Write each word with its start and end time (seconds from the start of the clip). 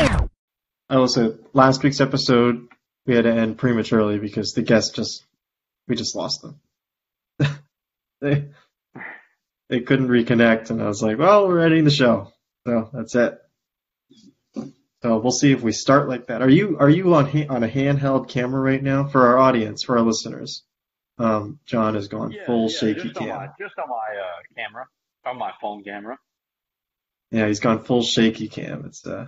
I 0.00 0.94
also, 0.94 1.38
last 1.52 1.82
week's 1.82 2.00
episode 2.00 2.68
we 3.06 3.14
had 3.14 3.24
to 3.24 3.32
end 3.32 3.58
prematurely 3.58 4.18
because 4.18 4.52
the 4.52 4.62
guests 4.62 4.90
just 4.94 5.24
we 5.88 5.96
just 5.96 6.14
lost 6.14 6.42
them. 6.42 6.60
they 8.20 8.48
they 9.68 9.80
couldn't 9.80 10.08
reconnect, 10.08 10.70
and 10.70 10.82
I 10.82 10.86
was 10.86 11.02
like, 11.02 11.18
well, 11.18 11.48
we're 11.48 11.60
ending 11.64 11.84
the 11.84 11.90
show, 11.90 12.32
so 12.66 12.90
that's 12.92 13.14
it. 13.14 13.38
So 15.02 15.18
we'll 15.18 15.30
see 15.32 15.52
if 15.52 15.62
we 15.62 15.72
start 15.72 16.08
like 16.08 16.26
that. 16.26 16.42
Are 16.42 16.48
you 16.50 16.76
are 16.78 16.88
you 16.90 17.14
on 17.14 17.26
ha- 17.26 17.46
on 17.48 17.62
a 17.64 17.68
handheld 17.68 18.28
camera 18.28 18.60
right 18.60 18.82
now 18.82 19.04
for 19.06 19.26
our 19.28 19.38
audience, 19.38 19.82
for 19.84 19.98
our 19.98 20.04
listeners? 20.04 20.62
Um, 21.18 21.58
John 21.66 21.94
has 21.96 22.06
gone 22.08 22.30
Yeah, 22.32 22.46
full 22.46 22.68
yeah, 22.70 22.78
shaky 22.78 23.02
just 23.08 23.16
on 23.16 23.26
cam. 23.26 23.36
my 23.36 23.46
just 23.60 23.74
on 23.78 23.88
my 23.88 23.96
uh, 23.96 24.42
camera, 24.56 24.86
on 25.26 25.38
my 25.38 25.52
phone 25.60 25.82
camera. 25.82 26.18
Yeah, 27.30 27.46
he's 27.48 27.60
gone 27.60 27.82
full 27.82 28.02
shaky 28.02 28.48
cam. 28.48 28.84
It's 28.86 29.04
uh, 29.06 29.26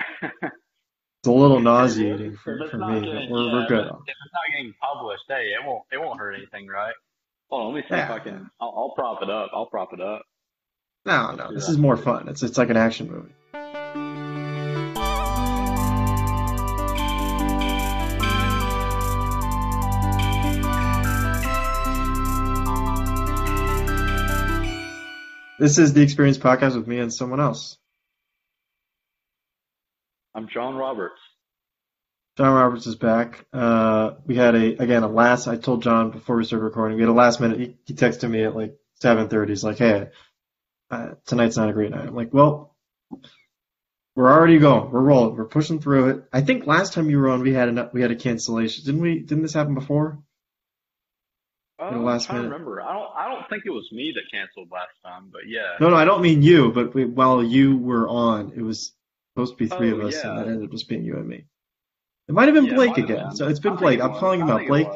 it's 0.00 1.26
a 1.26 1.30
little 1.30 1.60
nauseating 1.60 2.36
for, 2.36 2.58
for 2.70 2.78
me, 2.78 3.00
getting- 3.00 3.12
but 3.28 3.30
we're 3.30 3.46
yeah, 3.46 3.52
we're 3.52 3.66
good. 3.68 3.86
If 3.86 3.92
if 3.92 4.14
it's 4.24 4.32
not 4.32 4.56
getting 4.56 4.74
published, 4.80 5.24
hey, 5.28 5.52
it 5.60 5.64
won't 5.66 5.82
it 5.92 5.98
won't 5.98 6.18
hurt 6.18 6.32
anything, 6.34 6.66
right? 6.68 6.94
Hold 7.50 7.62
on, 7.68 7.74
let 7.74 7.80
me 7.82 7.88
see 7.88 7.94
if 8.00 8.10
I 8.10 8.18
can. 8.18 8.50
I'll, 8.60 8.74
I'll 8.76 8.92
prop 8.96 9.22
it 9.22 9.30
up. 9.30 9.50
I'll 9.54 9.66
prop 9.66 9.92
it 9.92 10.00
up. 10.00 10.22
No, 11.04 11.32
no, 11.36 11.52
this 11.52 11.68
is 11.68 11.78
more 11.78 11.96
fun. 11.96 12.28
It's 12.28 12.42
it's 12.42 12.58
like 12.58 12.70
an 12.70 12.76
action 12.76 13.08
movie. 13.10 13.32
This 25.58 25.78
is 25.78 25.94
the 25.94 26.02
Experience 26.02 26.36
Podcast 26.36 26.76
with 26.76 26.86
me 26.86 26.98
and 26.98 27.12
someone 27.12 27.40
else. 27.40 27.78
I'm 30.36 30.48
John 30.48 30.76
Roberts. 30.76 31.18
John 32.36 32.52
Roberts 32.52 32.86
is 32.86 32.94
back. 32.96 33.46
Uh, 33.54 34.16
we 34.26 34.36
had 34.36 34.54
a 34.54 34.76
again 34.76 35.02
a 35.02 35.08
last. 35.08 35.48
I 35.48 35.56
told 35.56 35.82
John 35.82 36.10
before 36.10 36.36
we 36.36 36.44
started 36.44 36.64
recording. 36.64 36.96
We 36.96 37.02
had 37.02 37.08
a 37.08 37.14
last 37.14 37.40
minute. 37.40 37.58
He, 37.58 37.76
he 37.86 37.94
texted 37.94 38.28
me 38.28 38.44
at 38.44 38.54
like 38.54 38.76
seven 39.00 39.30
thirty. 39.30 39.52
He's 39.52 39.64
like, 39.64 39.78
"Hey, 39.78 40.08
uh, 40.90 41.12
tonight's 41.24 41.56
not 41.56 41.70
a 41.70 41.72
great 41.72 41.90
night." 41.90 42.06
I'm 42.06 42.14
like, 42.14 42.34
"Well, 42.34 42.76
we're 44.14 44.30
already 44.30 44.58
going. 44.58 44.90
We're 44.90 45.00
rolling. 45.00 45.36
We're 45.36 45.46
pushing 45.46 45.80
through 45.80 46.10
it." 46.10 46.24
I 46.34 46.42
think 46.42 46.66
last 46.66 46.92
time 46.92 47.08
you 47.08 47.18
were 47.18 47.30
on, 47.30 47.40
we 47.40 47.54
had 47.54 47.70
a 47.70 47.90
we 47.94 48.02
had 48.02 48.10
a 48.10 48.16
cancellation. 48.16 48.84
Didn't 48.84 49.00
we? 49.00 49.20
Didn't 49.20 49.40
this 49.40 49.54
happen 49.54 49.74
before? 49.74 50.18
Oh, 51.78 51.94
the 51.94 51.98
last 51.98 52.26
to 52.26 52.34
minute. 52.34 52.50
remember. 52.50 52.82
I 52.82 52.92
don't. 52.92 53.08
I 53.16 53.34
don't 53.34 53.48
think 53.48 53.62
it 53.64 53.70
was 53.70 53.90
me 53.90 54.12
that 54.14 54.30
canceled 54.30 54.68
last 54.70 54.92
time, 55.02 55.30
but 55.32 55.48
yeah. 55.48 55.76
No, 55.80 55.88
no, 55.88 55.96
I 55.96 56.04
don't 56.04 56.20
mean 56.20 56.42
you. 56.42 56.72
But 56.72 56.92
we, 56.92 57.06
while 57.06 57.42
you 57.42 57.78
were 57.78 58.06
on, 58.06 58.52
it 58.54 58.60
was 58.60 58.92
supposed 59.36 59.58
to 59.58 59.64
be 59.64 59.68
three 59.68 59.92
Oh, 59.92 59.96
of 59.98 60.04
us, 60.06 60.14
yeah. 60.14 60.30
and 60.30 60.38
that 60.38 60.46
ended 60.48 60.64
up 60.64 60.70
just 60.70 60.88
being 60.88 61.04
you 61.04 61.16
and 61.16 61.28
me. 61.28 61.44
It 62.28 62.34
might 62.34 62.46
have 62.46 62.54
been 62.54 62.64
Yeah, 62.66 62.74
Blake 62.74 62.96
again. 62.96 63.28
been. 63.28 63.36
So 63.36 63.46
it's 63.48 63.60
been 63.60 63.76
Blake. 63.76 64.00
I'm 64.00 64.12
was. 64.12 64.18
calling 64.20 64.40
him 64.40 64.48
out. 64.48 64.66
Blake. 64.66 64.88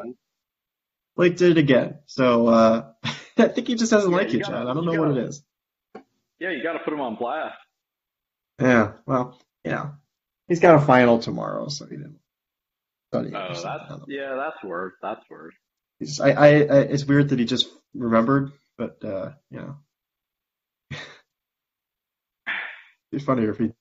Blake 1.14 1.36
did 1.36 1.50
it 1.52 1.58
again. 1.58 1.98
So 2.06 2.47
uh, 2.48 2.92
I 3.36 3.48
think 3.48 3.69
he 3.69 3.74
just 3.74 3.91
doesn't 3.91 4.10
Yeah, 4.10 4.16
like 4.16 4.32
you 4.32 4.41
gotta- 4.41 4.52
John. 4.52 4.66
I 4.69 4.72
don't 4.74 4.86
know 4.86 4.92
what 4.98 5.08
gotta- 5.08 5.20
it 5.20 5.28
is. 5.28 5.44
Yeah, 6.38 6.50
you 6.52 6.62
got 6.62 6.72
to 6.72 6.78
put 6.78 6.94
him 6.94 7.02
on 7.02 7.16
blast. 7.16 7.58
Yeah, 8.58 8.92
well, 9.06 9.38
you 9.62 9.72
know, 9.72 9.92
he's 10.48 10.60
got 10.60 10.75
a 10.75 10.80
final 10.86 11.19
tomorrow, 11.19 11.69
so 11.69 11.84
he 11.84 11.97
didn't 11.97 12.19
study. 13.12 13.30
Oh, 13.34 13.48
that's 13.62 14.02
yeah, 14.08 14.34
that's 14.36 14.64
worse. 14.64 14.94
That's 15.02 15.20
worse. 15.28 15.54
He's, 15.98 16.19
I, 16.19 16.30
I, 16.30 16.47
I, 16.47 16.78
it's 16.88 17.04
weird 17.04 17.28
that 17.28 17.38
he 17.38 17.44
just 17.44 17.69
remembered, 17.94 18.52
but 18.78 19.04
uh, 19.04 19.32
you 19.50 19.58
know, 19.58 20.97
it's 23.12 23.25
funnier 23.25 23.50
if 23.50 23.58
he. 23.58 23.72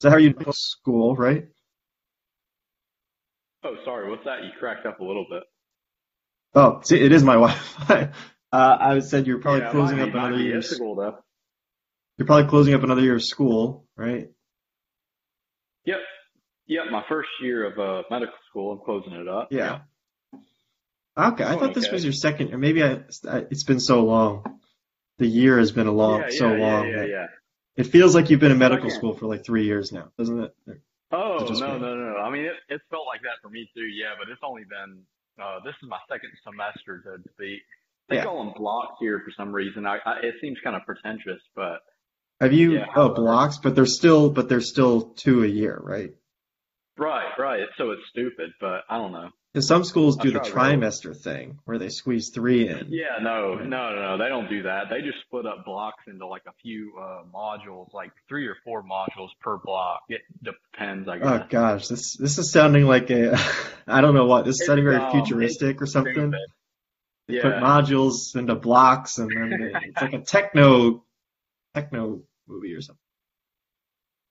So 0.00 0.10
how 0.10 0.16
are 0.16 0.20
you 0.20 0.34
at 0.38 0.54
school, 0.54 1.16
right? 1.16 1.46
Oh, 3.64 3.76
sorry. 3.84 4.10
What's 4.10 4.24
that? 4.24 4.44
You 4.44 4.50
cracked 4.58 4.86
up 4.86 5.00
a 5.00 5.04
little 5.04 5.26
bit. 5.30 5.42
Oh, 6.54 6.80
see, 6.82 7.00
it 7.00 7.12
is 7.12 7.22
my 7.22 7.34
Wi-Fi. 7.34 8.10
Uh, 8.52 8.76
I 8.80 8.98
said 9.00 9.26
you're 9.26 9.40
probably 9.40 9.62
yeah, 9.62 9.70
closing 9.70 10.00
up 10.00 10.10
another 10.10 10.36
year. 10.36 10.62
School, 10.62 10.94
though. 10.96 11.18
You're 12.18 12.26
probably 12.26 12.48
closing 12.48 12.74
up 12.74 12.82
another 12.82 13.00
year 13.00 13.16
of 13.16 13.24
school, 13.24 13.86
right? 13.96 14.28
Yep. 15.86 15.98
Yep. 16.66 16.84
My 16.92 17.04
first 17.08 17.30
year 17.40 17.64
of 17.66 17.78
uh, 17.78 18.02
medical 18.10 18.36
school. 18.48 18.72
I'm 18.72 18.84
closing 18.84 19.12
it 19.14 19.26
up. 19.26 19.48
Yeah. 19.50 19.80
Okay, 21.16 21.44
I 21.44 21.56
thought 21.56 21.74
this 21.74 21.86
okay. 21.86 21.92
was 21.92 22.04
your 22.04 22.12
second, 22.12 22.52
or 22.52 22.58
maybe 22.58 22.82
I, 22.82 23.00
I- 23.28 23.46
it's 23.50 23.64
been 23.64 23.80
so 23.80 24.04
long. 24.04 24.60
The 25.18 25.26
year 25.26 25.58
has 25.58 25.70
been 25.70 25.86
a 25.86 25.92
long, 25.92 26.22
yeah, 26.22 26.30
so 26.30 26.48
long. 26.48 26.88
Yeah, 26.88 26.90
yeah, 26.90 27.00
that 27.00 27.08
yeah. 27.08 27.26
It 27.76 27.84
feels 27.84 28.14
like 28.14 28.30
you've 28.30 28.40
been 28.40 28.52
in 28.52 28.58
medical 28.58 28.88
Second. 28.88 28.98
school 29.00 29.14
for 29.14 29.26
like 29.26 29.44
three 29.44 29.64
years 29.64 29.92
now, 29.92 30.10
doesn't 30.18 30.40
it? 30.40 30.54
Oh 31.12 31.46
just 31.46 31.60
no, 31.60 31.74
me. 31.74 31.80
no, 31.80 31.94
no, 31.94 32.12
no. 32.12 32.16
I 32.18 32.30
mean, 32.30 32.44
it, 32.44 32.54
it's 32.68 32.84
felt 32.90 33.06
like 33.06 33.22
that 33.22 33.40
for 33.42 33.48
me 33.50 33.68
too. 33.74 33.82
Yeah, 33.82 34.14
but 34.18 34.28
it's 34.30 34.40
only 34.44 34.62
been. 34.64 35.02
Uh, 35.42 35.58
this 35.64 35.74
is 35.82 35.88
my 35.88 35.98
second 36.08 36.30
semester 36.44 37.02
to 37.02 37.28
speak. 37.32 37.60
They 38.08 38.16
Yeah. 38.16 38.24
call 38.24 38.44
them 38.44 38.54
blocks 38.56 38.96
here 39.00 39.20
for 39.24 39.32
some 39.36 39.52
reason. 39.52 39.86
I, 39.86 39.98
I 40.04 40.18
it 40.22 40.34
seems 40.40 40.58
kind 40.62 40.76
of 40.76 40.82
pretentious, 40.86 41.40
but 41.56 41.80
Have 42.40 42.52
you? 42.52 42.74
Yeah, 42.74 42.86
oh, 42.94 43.08
blocks, 43.14 43.58
but 43.58 43.74
they're 43.74 43.86
still, 43.86 44.30
but 44.30 44.48
they're 44.48 44.60
still 44.60 45.10
two 45.14 45.42
a 45.42 45.46
year, 45.48 45.78
right? 45.82 46.12
right, 46.96 47.32
right. 47.38 47.66
So 47.76 47.90
it's 47.90 48.02
stupid, 48.10 48.50
but 48.60 48.82
I 48.88 48.98
don't 48.98 49.12
know. 49.12 49.30
Because 49.54 49.68
some 49.68 49.84
schools 49.84 50.16
do 50.16 50.32
the 50.32 50.40
That's 50.40 50.50
right, 50.50 50.70
right. 50.70 50.78
trimester 50.80 51.16
thing 51.16 51.60
where 51.64 51.78
they 51.78 51.88
squeeze 51.88 52.30
three 52.30 52.68
in. 52.68 52.88
Yeah, 52.90 53.22
no, 53.22 53.54
no, 53.54 53.94
no, 53.94 54.16
no. 54.16 54.18
They 54.18 54.28
don't 54.28 54.48
do 54.48 54.64
that. 54.64 54.86
They 54.90 55.00
just 55.00 55.20
split 55.26 55.46
up 55.46 55.64
blocks 55.64 56.02
into 56.08 56.26
like 56.26 56.42
a 56.48 56.52
few 56.60 56.92
uh, 57.00 57.22
modules, 57.32 57.94
like 57.94 58.10
three 58.28 58.48
or 58.48 58.56
four 58.64 58.82
modules 58.82 59.28
per 59.40 59.58
block. 59.58 60.00
It 60.08 60.22
depends, 60.42 61.08
I 61.08 61.18
guess. 61.18 61.26
Oh 61.28 61.46
gosh, 61.48 61.86
this 61.86 62.16
this 62.16 62.38
is 62.38 62.50
sounding 62.50 62.86
like 62.86 63.10
a, 63.10 63.38
I 63.86 64.00
don't 64.00 64.14
know 64.14 64.26
what. 64.26 64.44
This 64.44 64.54
is 64.56 64.60
It's 64.62 64.66
sounding 64.66 64.86
very 64.86 64.98
dumb. 64.98 65.12
futuristic 65.12 65.80
or 65.80 65.86
something. 65.86 66.32
They 67.28 67.38
put 67.40 67.54
modules 67.54 68.34
into 68.34 68.56
blocks, 68.56 69.18
and 69.18 69.30
then 69.30 69.50
they, 69.50 69.78
it's 69.88 70.02
like 70.02 70.14
a 70.14 70.20
techno 70.22 71.04
techno 71.74 72.22
movie 72.48 72.74
or 72.74 72.80
something. 72.80 72.98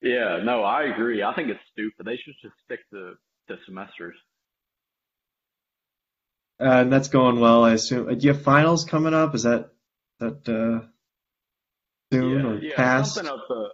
Yeah, 0.01 0.41
no, 0.43 0.63
I 0.63 0.83
agree. 0.83 1.23
I 1.23 1.33
think 1.33 1.47
it's 1.49 1.61
stupid. 1.71 2.05
They 2.05 2.17
should 2.17 2.35
just 2.41 2.55
stick 2.65 2.81
to 2.91 3.13
to 3.47 3.57
semesters. 3.65 4.15
Uh, 6.59 6.81
and 6.81 6.93
that's 6.93 7.07
going 7.09 7.39
well, 7.39 7.63
I 7.63 7.73
assume. 7.73 8.07
Uh, 8.07 8.13
Do 8.13 8.27
you 8.27 8.33
have 8.33 8.43
finals 8.43 8.85
coming 8.85 9.13
up? 9.13 9.35
Is 9.35 9.43
that 9.43 9.69
that 10.19 10.47
uh, 10.47 10.85
soon 12.11 12.39
yeah, 12.39 12.47
or 12.47 12.59
yeah, 12.59 12.75
past? 12.75 13.15
something 13.15 13.31
of 13.31 13.39
the 13.49 13.69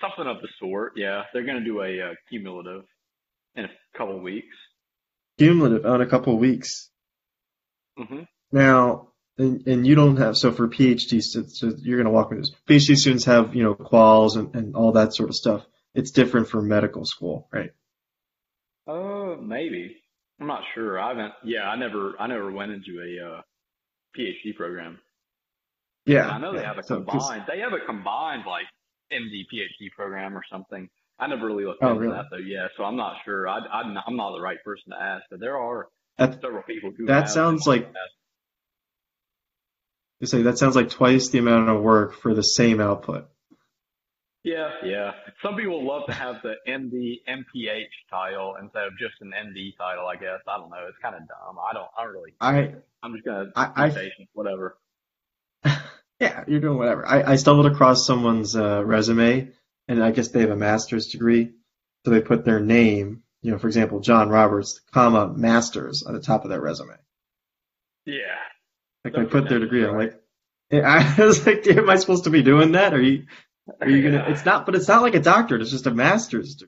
something 0.00 0.26
of 0.26 0.40
the 0.42 0.48
sort. 0.58 0.92
Yeah, 0.96 1.22
they're 1.32 1.44
gonna 1.44 1.64
do 1.64 1.80
a 1.82 2.00
uh, 2.10 2.14
cumulative 2.30 2.84
in 3.54 3.64
a 3.66 3.70
couple 3.96 4.18
weeks. 4.20 4.56
Cumulative 5.38 5.84
on 5.84 6.00
a 6.00 6.06
couple 6.06 6.34
of 6.34 6.40
weeks. 6.40 6.90
hmm 7.96 8.22
Now, 8.52 9.08
and, 9.36 9.66
and 9.66 9.86
you 9.86 9.94
don't 9.94 10.16
have 10.16 10.36
so 10.36 10.52
for 10.52 10.68
PhD, 10.68 11.20
stu- 11.20 11.48
so 11.48 11.72
you're 11.82 11.98
going 11.98 12.06
to 12.06 12.12
walk 12.12 12.30
with 12.30 12.38
this. 12.40 12.52
PhD 12.68 12.96
students 12.96 13.24
have 13.24 13.54
you 13.54 13.62
know 13.64 13.74
quals 13.74 14.36
and, 14.36 14.54
and 14.54 14.76
all 14.76 14.92
that 14.92 15.12
sort 15.14 15.28
of 15.28 15.34
stuff. 15.34 15.64
It's 15.94 16.10
different 16.12 16.48
for 16.48 16.60
medical 16.62 17.04
school, 17.04 17.48
right? 17.52 17.70
Uh, 18.86 19.36
maybe. 19.40 19.96
I'm 20.40 20.46
not 20.46 20.62
sure. 20.74 20.98
I 20.98 21.08
haven't. 21.08 21.32
Yeah, 21.44 21.62
I 21.68 21.76
never. 21.76 22.14
I 22.18 22.26
never 22.26 22.50
went 22.50 22.72
into 22.72 23.00
a 23.00 23.26
uh, 23.36 23.40
PhD 24.18 24.54
program. 24.56 24.98
Yeah, 26.06 26.28
I 26.28 26.38
know 26.38 26.52
they 26.52 26.60
yeah. 26.60 26.66
have 26.66 26.78
a 26.78 26.82
So, 26.82 26.96
combined. 27.02 27.44
They 27.48 27.60
have 27.60 27.72
a 27.72 27.84
combined 27.86 28.42
like 28.46 28.66
MD 29.12 29.42
PhD 29.52 29.90
program 29.96 30.36
or 30.36 30.42
something. 30.50 30.88
I 31.18 31.28
never 31.28 31.46
really 31.46 31.64
looked 31.64 31.82
Oh, 31.82 31.90
into 31.90 32.00
really? 32.00 32.14
that 32.14 32.24
though. 32.30 32.38
Yeah, 32.38 32.66
so 32.76 32.84
I'm 32.84 32.96
not 32.96 33.16
sure. 33.24 33.48
I, 33.48 33.58
I'm 33.72 33.94
not, 33.94 34.04
I'm 34.06 34.16
not 34.16 34.32
the 34.32 34.40
right 34.40 34.58
person 34.64 34.90
to 34.90 35.00
ask, 35.00 35.24
but 35.30 35.38
there 35.40 35.56
are 35.56 35.86
That 36.18 36.40
several 36.42 36.62
people 36.64 36.90
who. 36.96 37.06
that 37.06 37.14
have 37.14 37.30
sounds 37.30 37.66
like 37.66 37.88
you 40.20 40.26
say 40.26 40.42
that 40.42 40.58
sounds 40.58 40.76
like 40.76 40.90
twice 40.90 41.28
the 41.28 41.38
amount 41.38 41.68
of 41.68 41.80
work 41.82 42.14
for 42.14 42.34
the 42.34 42.42
same 42.42 42.80
output. 42.80 43.28
Yeah, 44.44 44.68
yeah. 44.84 45.12
Some 45.42 45.56
people 45.56 45.86
love 45.86 46.02
to 46.06 46.12
have 46.12 46.36
the 46.42 46.54
MD, 46.68 47.20
MPH 47.26 47.86
title 48.10 48.56
instead 48.60 48.84
of 48.84 48.92
just 48.98 49.14
an 49.22 49.32
MD 49.32 49.74
title. 49.78 50.06
I 50.06 50.16
guess 50.16 50.40
I 50.46 50.58
don't 50.58 50.68
know. 50.70 50.84
It's 50.86 50.98
kind 51.02 51.14
of 51.14 51.22
dumb. 51.26 51.56
I 51.58 51.72
don't. 51.72 51.88
I 51.98 52.04
don't 52.04 52.12
really. 52.12 52.34
I 52.40 52.74
I'm 53.02 53.14
just 53.14 53.24
gonna 53.24 53.50
I- 53.56 53.66
be 53.68 53.72
I- 53.76 53.88
patient. 53.90 54.28
Whatever. 54.34 54.76
yeah, 56.20 56.44
you're 56.46 56.60
doing 56.60 56.76
whatever. 56.76 57.06
I, 57.08 57.32
I 57.32 57.36
stumbled 57.36 57.66
across 57.66 58.06
someone's 58.06 58.54
uh, 58.54 58.84
resume, 58.84 59.50
and 59.88 60.04
I 60.04 60.10
guess 60.10 60.28
they 60.28 60.40
have 60.40 60.50
a 60.50 60.56
master's 60.56 61.06
degree, 61.08 61.52
so 62.04 62.10
they 62.10 62.20
put 62.20 62.44
their 62.44 62.60
name, 62.60 63.22
you 63.40 63.50
know, 63.50 63.58
for 63.58 63.66
example, 63.66 64.00
John 64.00 64.28
Roberts, 64.28 64.78
comma 64.92 65.32
masters 65.34 66.02
on 66.02 66.12
the 66.12 66.20
top 66.20 66.44
of 66.44 66.50
their 66.50 66.60
resume. 66.60 66.96
Yeah. 68.04 68.18
Like 69.04 69.14
they 69.14 69.22
put 69.24 69.48
their 69.48 69.58
pretentious, 69.58 69.60
degree. 69.70 69.86
I'm 69.86 69.96
like, 69.96 70.20
I 71.18 71.24
was 71.24 71.46
like, 71.46 71.66
am 71.66 71.88
I 71.88 71.96
supposed 71.96 72.24
to 72.24 72.30
be 72.30 72.42
doing 72.42 72.72
that? 72.72 72.92
Are 72.92 73.00
you? 73.00 73.24
Are 73.80 73.88
you 73.88 74.02
gonna? 74.02 74.24
It's 74.28 74.44
not, 74.44 74.66
but 74.66 74.74
it's 74.74 74.88
not 74.88 75.02
like 75.02 75.14
a 75.14 75.20
doctorate. 75.20 75.62
It's 75.62 75.70
just 75.70 75.86
a 75.86 75.90
master's. 75.90 76.62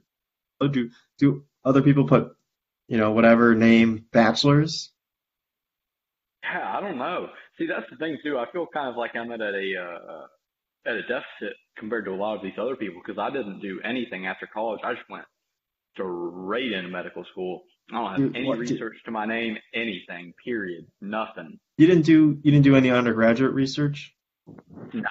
Oh, 0.60 0.68
do 0.68 0.90
do 1.18 1.44
other 1.64 1.82
people 1.82 2.06
put, 2.06 2.34
you 2.88 2.96
know, 2.96 3.12
whatever 3.12 3.54
name 3.54 4.06
bachelor's? 4.12 4.90
Yeah, 6.42 6.76
I 6.76 6.80
don't 6.80 6.98
know. 6.98 7.28
See, 7.58 7.66
that's 7.66 7.86
the 7.90 7.96
thing 7.96 8.18
too. 8.24 8.38
I 8.38 8.50
feel 8.52 8.66
kind 8.72 8.88
of 8.88 8.96
like 8.96 9.14
I'm 9.14 9.30
at 9.32 9.40
a 9.40 9.44
uh, 9.78 10.26
at 10.90 10.94
a 10.96 11.02
deficit 11.02 11.56
compared 11.76 12.04
to 12.06 12.12
a 12.12 12.16
lot 12.16 12.36
of 12.36 12.42
these 12.42 12.58
other 12.58 12.76
people 12.76 13.02
because 13.04 13.18
I 13.20 13.30
didn't 13.30 13.60
do 13.60 13.80
anything 13.84 14.26
after 14.26 14.46
college. 14.46 14.80
I 14.84 14.94
just 14.94 15.08
went 15.10 15.24
straight 15.94 16.72
into 16.72 16.88
medical 16.88 17.24
school. 17.32 17.64
I 17.90 17.94
don't 17.94 18.10
have 18.10 18.20
You- 18.20 18.32
any 18.34 18.46
what 18.48 18.58
did- 18.58 18.70
research 18.70 18.96
to 19.04 19.10
my 19.10 19.26
name, 19.26 19.56
anything. 19.74 20.32
Period. 20.44 20.86
Nothing. 21.00 21.58
You 21.78 21.86
didn't 21.86 22.04
do 22.06 22.38
you 22.42 22.50
didn't 22.52 22.64
do 22.64 22.74
any 22.76 22.90
undergraduate 22.90 23.52
research 23.52 24.14
Nah, 24.94 25.08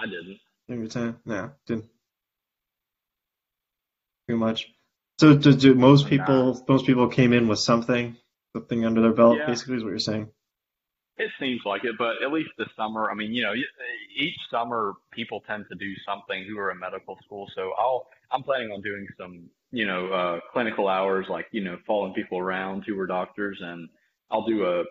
I 0.00 0.06
didn't. 0.06 0.38
In 0.68 0.88
time? 0.88 1.18
No, 1.24 1.50
didn't. 1.66 1.86
Too 4.28 4.36
much. 4.36 4.68
So 5.18 5.36
do, 5.36 5.54
do 5.54 5.74
most 5.74 6.06
people 6.06 6.64
most 6.68 6.86
people 6.86 7.08
came 7.08 7.32
in 7.32 7.48
with 7.48 7.58
something 7.58 8.16
something 8.54 8.84
under 8.84 9.00
their 9.00 9.12
belt? 9.12 9.38
Yeah. 9.38 9.46
Basically, 9.46 9.76
is 9.76 9.82
what 9.82 9.90
you're 9.90 9.98
saying. 9.98 10.28
It 11.18 11.32
seems 11.40 11.62
like 11.64 11.82
it, 11.84 11.96
but 11.98 12.22
at 12.24 12.32
least 12.32 12.50
this 12.58 12.68
summer, 12.76 13.10
I 13.10 13.14
mean, 13.14 13.32
you 13.32 13.42
know, 13.42 13.52
each 14.16 14.36
summer 14.52 14.94
people 15.12 15.42
tend 15.48 15.64
to 15.68 15.76
do 15.76 15.92
something 16.06 16.44
who 16.48 16.56
are 16.60 16.70
in 16.70 16.78
medical 16.78 17.18
school. 17.24 17.50
So 17.56 17.72
I'll, 17.76 18.06
I'm 18.30 18.44
planning 18.44 18.70
on 18.70 18.82
doing 18.82 19.04
some, 19.18 19.50
you 19.72 19.84
know, 19.84 20.06
uh, 20.12 20.40
clinical 20.52 20.86
hours, 20.86 21.26
like, 21.28 21.46
you 21.50 21.64
know, 21.64 21.76
following 21.88 22.14
people 22.14 22.38
around 22.38 22.84
who 22.86 22.98
are 23.00 23.06
doctors 23.08 23.58
and 23.60 23.88
I'll 24.30 24.46
do 24.46 24.64
a 24.64 24.84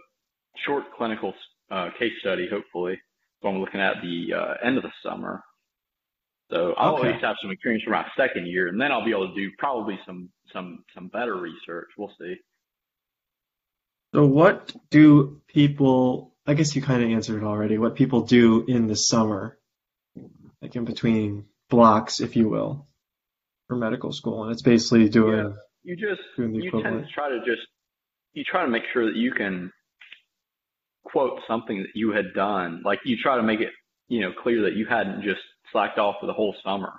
short 0.66 0.84
clinical, 0.98 1.34
uh, 1.72 1.92
case 1.98 2.12
study, 2.20 2.50
hopefully. 2.52 3.00
So 3.42 3.48
I'm 3.48 3.60
looking 3.60 3.80
at 3.80 3.96
the, 4.02 4.34
uh, 4.34 4.68
end 4.68 4.76
of 4.76 4.84
the 4.84 4.92
summer. 5.02 5.44
So 6.50 6.74
I'll 6.78 6.96
Okay. 6.96 7.08
at 7.08 7.14
least 7.14 7.26
have 7.26 7.36
some 7.42 7.52
experience 7.52 7.84
for 7.84 7.92
my 7.92 8.06
second 8.16 8.48
year 8.48 8.68
and 8.68 8.80
then 8.80 8.92
I'll 8.92 9.04
be 9.04 9.12
able 9.12 9.30
to 9.30 9.36
do 9.36 9.52
probably 9.58 10.00
some, 10.06 10.30
some, 10.54 10.84
some 10.94 11.08
better 11.10 11.36
research. 11.36 11.90
We'll 11.98 12.14
see. 12.20 12.36
So 14.14 14.26
what 14.26 14.74
do 14.90 15.42
people, 15.48 16.34
I 16.46 16.54
guess 16.54 16.76
you 16.76 16.82
kind 16.82 17.04
of 17.04 17.10
answered 17.10 17.42
it 17.42 17.46
already, 17.46 17.78
what 17.78 17.96
people 17.96 18.22
do 18.22 18.64
in 18.66 18.88
the 18.88 18.96
summer, 18.96 19.58
like 20.62 20.76
in 20.76 20.86
between 20.86 21.46
blocks, 21.70 22.22
if 22.22 22.38
you 22.38 22.48
will, 22.48 22.88
for 23.68 23.76
medical 23.76 24.14
school. 24.14 24.44
And 24.44 24.54
it's 24.54 24.62
basically 24.62 25.10
doing, 25.10 25.54
you 25.84 25.96
just 25.98 26.22
doing 26.38 26.56
you 26.56 26.72
tend 26.72 27.06
to 27.06 27.12
try 27.14 27.30
to 27.30 27.40
just 27.40 27.68
you 28.34 28.44
try 28.44 28.64
to 28.64 28.70
make 28.70 28.84
sure 28.94 29.06
that 29.06 29.16
you 29.16 29.32
can 29.32 29.72
quote 31.04 31.40
something 31.48 31.80
that 31.80 31.90
you 31.96 32.12
had 32.12 32.34
done 32.34 32.82
like 32.84 33.00
you 33.06 33.18
try 33.22 33.38
to 33.38 33.44
make 33.44 33.62
it 33.62 33.72
you 34.08 34.22
know 34.22 34.32
clear 34.44 34.62
that 34.64 34.76
you 34.76 34.86
hadn't 34.86 35.24
just 35.24 35.42
slacked 35.72 36.00
off 36.00 36.16
for 36.20 36.28
the 36.28 36.34
whole 36.34 36.56
summer. 36.64 36.94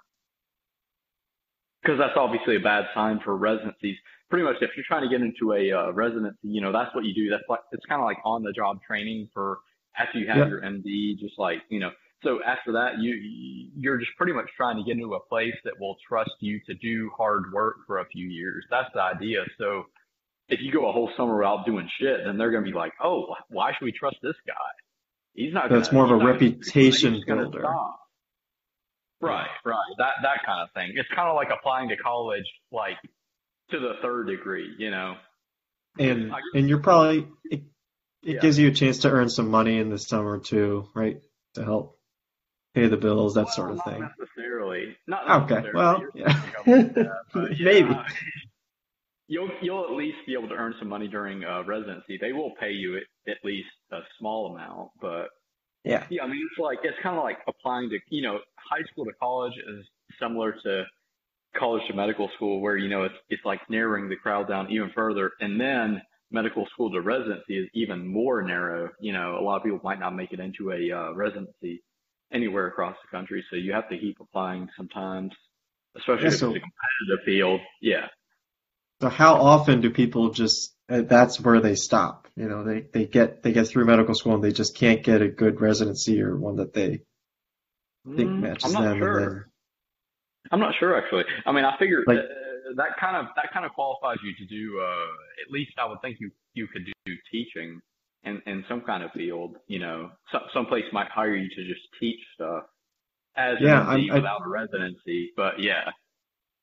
Because 1.83 1.99
that's 1.99 2.17
obviously 2.17 2.57
a 2.57 2.61
bad 2.61 2.87
sign 2.95 3.21
for 3.25 3.37
residencies. 3.37 3.97
Pretty 4.31 4.45
much 4.45 4.57
if 4.61 4.71
you're 4.77 4.85
trying 4.87 5.03
to 5.03 5.09
get 5.09 5.23
into 5.25 5.53
a 5.53 5.73
uh, 5.73 5.93
residency 5.93 6.39
you 6.43 6.61
know 6.61 6.73
that's 6.73 6.95
what 6.95 7.05
you 7.05 7.15
do. 7.15 7.31
That's 7.31 7.45
like 7.49 7.61
it's 7.73 7.87
kind 7.87 8.01
of 8.01 8.07
like 8.07 8.19
on 8.25 8.43
the 8.43 8.53
job 8.53 8.81
training 8.87 9.29
for 9.33 9.61
after 9.97 10.19
you 10.19 10.29
have 10.29 10.49
your 10.49 10.61
md 10.61 11.19
just 11.19 11.39
like 11.39 11.59
you 11.69 11.81
know. 11.81 11.91
So 12.25 12.41
after 12.45 12.73
that 12.73 12.99
you 12.99 13.15
you're 13.77 13.99
just 13.99 14.11
pretty 14.17 14.33
much 14.33 14.47
trying 14.57 14.77
to 14.77 14.83
get 14.83 14.97
into 14.97 15.15
a 15.15 15.21
place 15.21 15.55
that 15.65 15.79
will 15.79 15.97
trust 16.07 16.33
you 16.41 16.61
to 16.67 16.75
do 16.75 17.11
hard 17.17 17.53
work 17.53 17.77
for 17.87 18.01
a 18.01 18.07
few 18.07 18.27
years. 18.27 18.65
That's 18.71 18.89
the 18.93 19.01
idea. 19.01 19.45
So 19.57 19.85
if 20.49 20.61
you 20.61 20.73
go 20.73 20.89
a 20.89 20.93
whole 20.93 21.11
summer 21.17 21.37
without 21.37 21.65
doing 21.67 21.89
shit 22.01 22.21
then 22.25 22.37
they're 22.39 22.51
going 22.51 22.65
to 22.65 22.71
be 22.71 22.77
like 22.77 22.93
oh 23.03 23.35
why 23.49 23.73
should 23.73 23.85
we 23.85 23.93
trust 23.93 24.17
this 24.23 24.37
guy 24.47 24.55
he's 25.39 25.53
not 25.55 25.71
That's 25.71 25.89
gonna, 25.89 26.05
more 26.05 26.05
of 26.05 26.11
a 26.11 26.15
he's 26.15 26.23
not 26.25 26.39
gonna- 26.41 26.51
reputation 26.55 27.23
builder. 27.27 27.65
right 29.21 29.49
right 29.65 29.95
that 29.99 30.13
that 30.23 30.45
kind 30.47 30.63
of 30.63 30.69
thing 30.75 30.93
it's 30.95 31.09
kind 31.15 31.29
of 31.29 31.35
like 31.35 31.49
applying 31.51 31.89
to 31.89 31.97
college 31.97 32.45
like 32.71 32.97
to 33.71 33.79
the 33.81 33.95
third 34.03 34.27
degree 34.29 34.75
you 34.79 34.91
know 34.91 35.17
And, 35.99 36.33
I- 36.33 36.39
and 36.55 36.69
you're 36.69 36.79
probably, 36.81 37.27
it, 37.51 37.63
it 38.23 38.35
Yeah. 38.35 38.41
gives 38.41 38.59
you 38.59 38.69
a 38.69 38.73
chance 38.73 38.99
to 38.99 39.11
earn 39.11 39.29
some 39.29 39.49
money 39.51 39.79
in 39.79 39.91
the 39.91 39.99
summer 39.99 40.39
too, 40.39 40.89
right? 40.95 41.21
To 41.55 41.65
help 41.65 41.99
pay 42.75 42.87
the 42.87 42.97
bills, 42.97 43.35
that 43.35 43.49
sort 43.49 43.71
of 43.73 43.79
Well, 43.79 43.87
thing. 43.89 44.01
Not 44.03 44.13
necessarily. 44.21 44.97
Not 45.09 45.43
Okay, 45.43 45.55
necessarily. 45.55 45.75
well, 45.75 46.03
yeah. 46.15 46.41
that, 46.67 47.17
but 47.33 47.57
yeah. 47.59 47.65
Maybe. 47.65 47.97
You'll 49.27 49.51
you'll 49.61 49.85
at 49.85 49.91
least 49.93 50.19
be 50.27 50.35
able 50.35 50.49
to 50.49 50.55
earn 50.55 50.75
some 50.79 50.89
money 50.89 51.09
during 51.09 51.45
uh, 51.45 51.63
residency. 51.65 52.17
They 52.21 52.33
will 52.33 52.53
pay 52.61 52.71
you 52.73 52.97
at, 52.99 53.03
at 53.29 53.39
least 53.45 53.69
a 53.93 54.01
small 54.19 54.55
amount, 54.55 54.91
but 55.01 55.29
Yeah. 55.85 56.09
yeah, 56.11 56.23
I 56.23 56.27
mean 56.29 56.43
it's 56.51 56.59
like 56.59 56.79
it's 56.85 56.99
kind 57.03 57.17
of 57.17 57.25
like 57.25 57.39
applying 57.49 57.91
to 57.91 57.99
you 58.11 58.23
know 58.23 58.41
high 58.59 58.85
school 58.93 59.05
to 59.07 59.13
college 59.21 59.55
is 59.57 59.87
similar 60.21 60.53
to 60.65 60.85
college 61.59 61.83
to 61.89 61.95
medical 61.95 62.31
school, 62.37 62.61
where 62.61 62.77
you 62.77 62.89
know 62.89 63.05
it's 63.05 63.15
it's 63.31 63.45
like 63.45 63.61
narrowing 63.71 64.09
the 64.09 64.17
crowd 64.17 64.49
down 64.49 64.71
even 64.71 64.91
further, 64.95 65.33
and 65.41 65.61
then 65.61 66.03
medical 66.31 66.67
school 66.67 66.91
to 66.93 67.01
residency 67.01 67.59
is 67.59 67.69
even 67.75 68.07
more 68.07 68.43
narrow. 68.43 68.91
You 69.01 69.13
know, 69.13 69.39
a 69.39 69.43
lot 69.43 69.57
of 69.57 69.63
people 69.65 69.81
might 69.83 70.01
not 70.01 70.15
make 70.15 70.33
it 70.33 70.41
into 70.41 70.73
a 70.73 70.93
uh, 70.93 71.13
residency 71.15 71.83
anywhere 72.33 72.67
across 72.67 72.97
the 73.03 73.17
country, 73.17 73.45
so 73.51 73.57
you 73.57 73.73
have 73.73 73.89
to 73.91 73.99
keep 73.99 74.19
applying 74.21 74.69
sometimes, 74.77 75.33
especially 75.97 76.29
Yeah, 76.29 76.35
if 76.35 76.43
it's 76.43 76.55
a 76.55 76.61
competitive 76.61 77.25
field. 77.25 77.61
Yeah. 77.81 78.09
So 79.01 79.09
how 79.09 79.35
often 79.37 79.81
do 79.81 79.91
people 79.91 80.31
just, 80.31 80.75
uh, 80.89 81.03
that's 81.03 81.41
where 81.41 81.61
they 81.61 81.75
stop? 81.77 82.27
You 82.37 82.49
know, 82.49 82.65
they, 82.65 82.81
they 82.93 83.07
get, 83.07 83.43
they 83.43 83.53
get 83.53 83.69
through 83.69 83.85
medical 83.85 84.15
school 84.15 84.35
and 84.35 84.43
they 84.43 84.53
just 84.53 84.77
can't 84.77 85.03
get 85.05 85.23
a 85.23 85.29
good 85.29 85.61
residency 85.61 86.21
or 86.21 86.37
one 86.37 86.57
that 86.57 86.73
they 86.75 87.01
think 88.17 88.33
Mm, 88.33 88.41
matches 88.41 88.65
I'm 88.65 88.73
not 88.73 88.89
them. 88.91 88.99
sure. 88.99 89.49
I'm 90.51 90.61
not 90.61 90.75
sure 90.81 90.97
actually. 90.97 91.25
I 91.47 91.53
mean, 91.53 91.65
I 91.65 91.77
figure 91.79 92.03
Like- 92.07 92.19
uh, 92.19 92.75
that 92.77 92.97
kind 93.01 93.17
of 93.17 93.27
that 93.37 93.51
kind 93.53 93.65
of 93.65 93.73
qualifies 93.73 94.19
you 94.23 94.35
to 94.35 94.45
do. 94.47 94.79
Uh, 94.81 95.07
at 95.47 95.51
least 95.51 95.73
I 95.79 95.87
would 95.87 96.01
think 96.03 96.19
you 96.21 96.31
you 96.55 96.67
could 96.67 96.85
do 97.07 97.15
teaching 97.31 97.81
in 98.25 98.43
in 98.47 98.65
some 98.69 98.83
kind 98.83 99.03
of 99.03 99.11
field. 99.13 99.57
You 99.69 99.79
know, 99.79 100.11
some 100.31 100.43
some 100.53 100.67
place 100.67 100.85
might 100.93 101.09
hire 101.09 101.35
you 101.35 101.49
to 101.49 101.65
just 101.67 101.81
teach 101.99 102.21
stuff 102.35 102.65
as 103.37 103.57
Yeah, 103.61 103.81
an 103.83 103.87
I'm- 103.89 104.11
I- 104.11 104.15
without 104.17 104.43
a 104.45 104.49
residency. 104.49 105.33
But 105.37 105.61
yeah, 105.61 105.91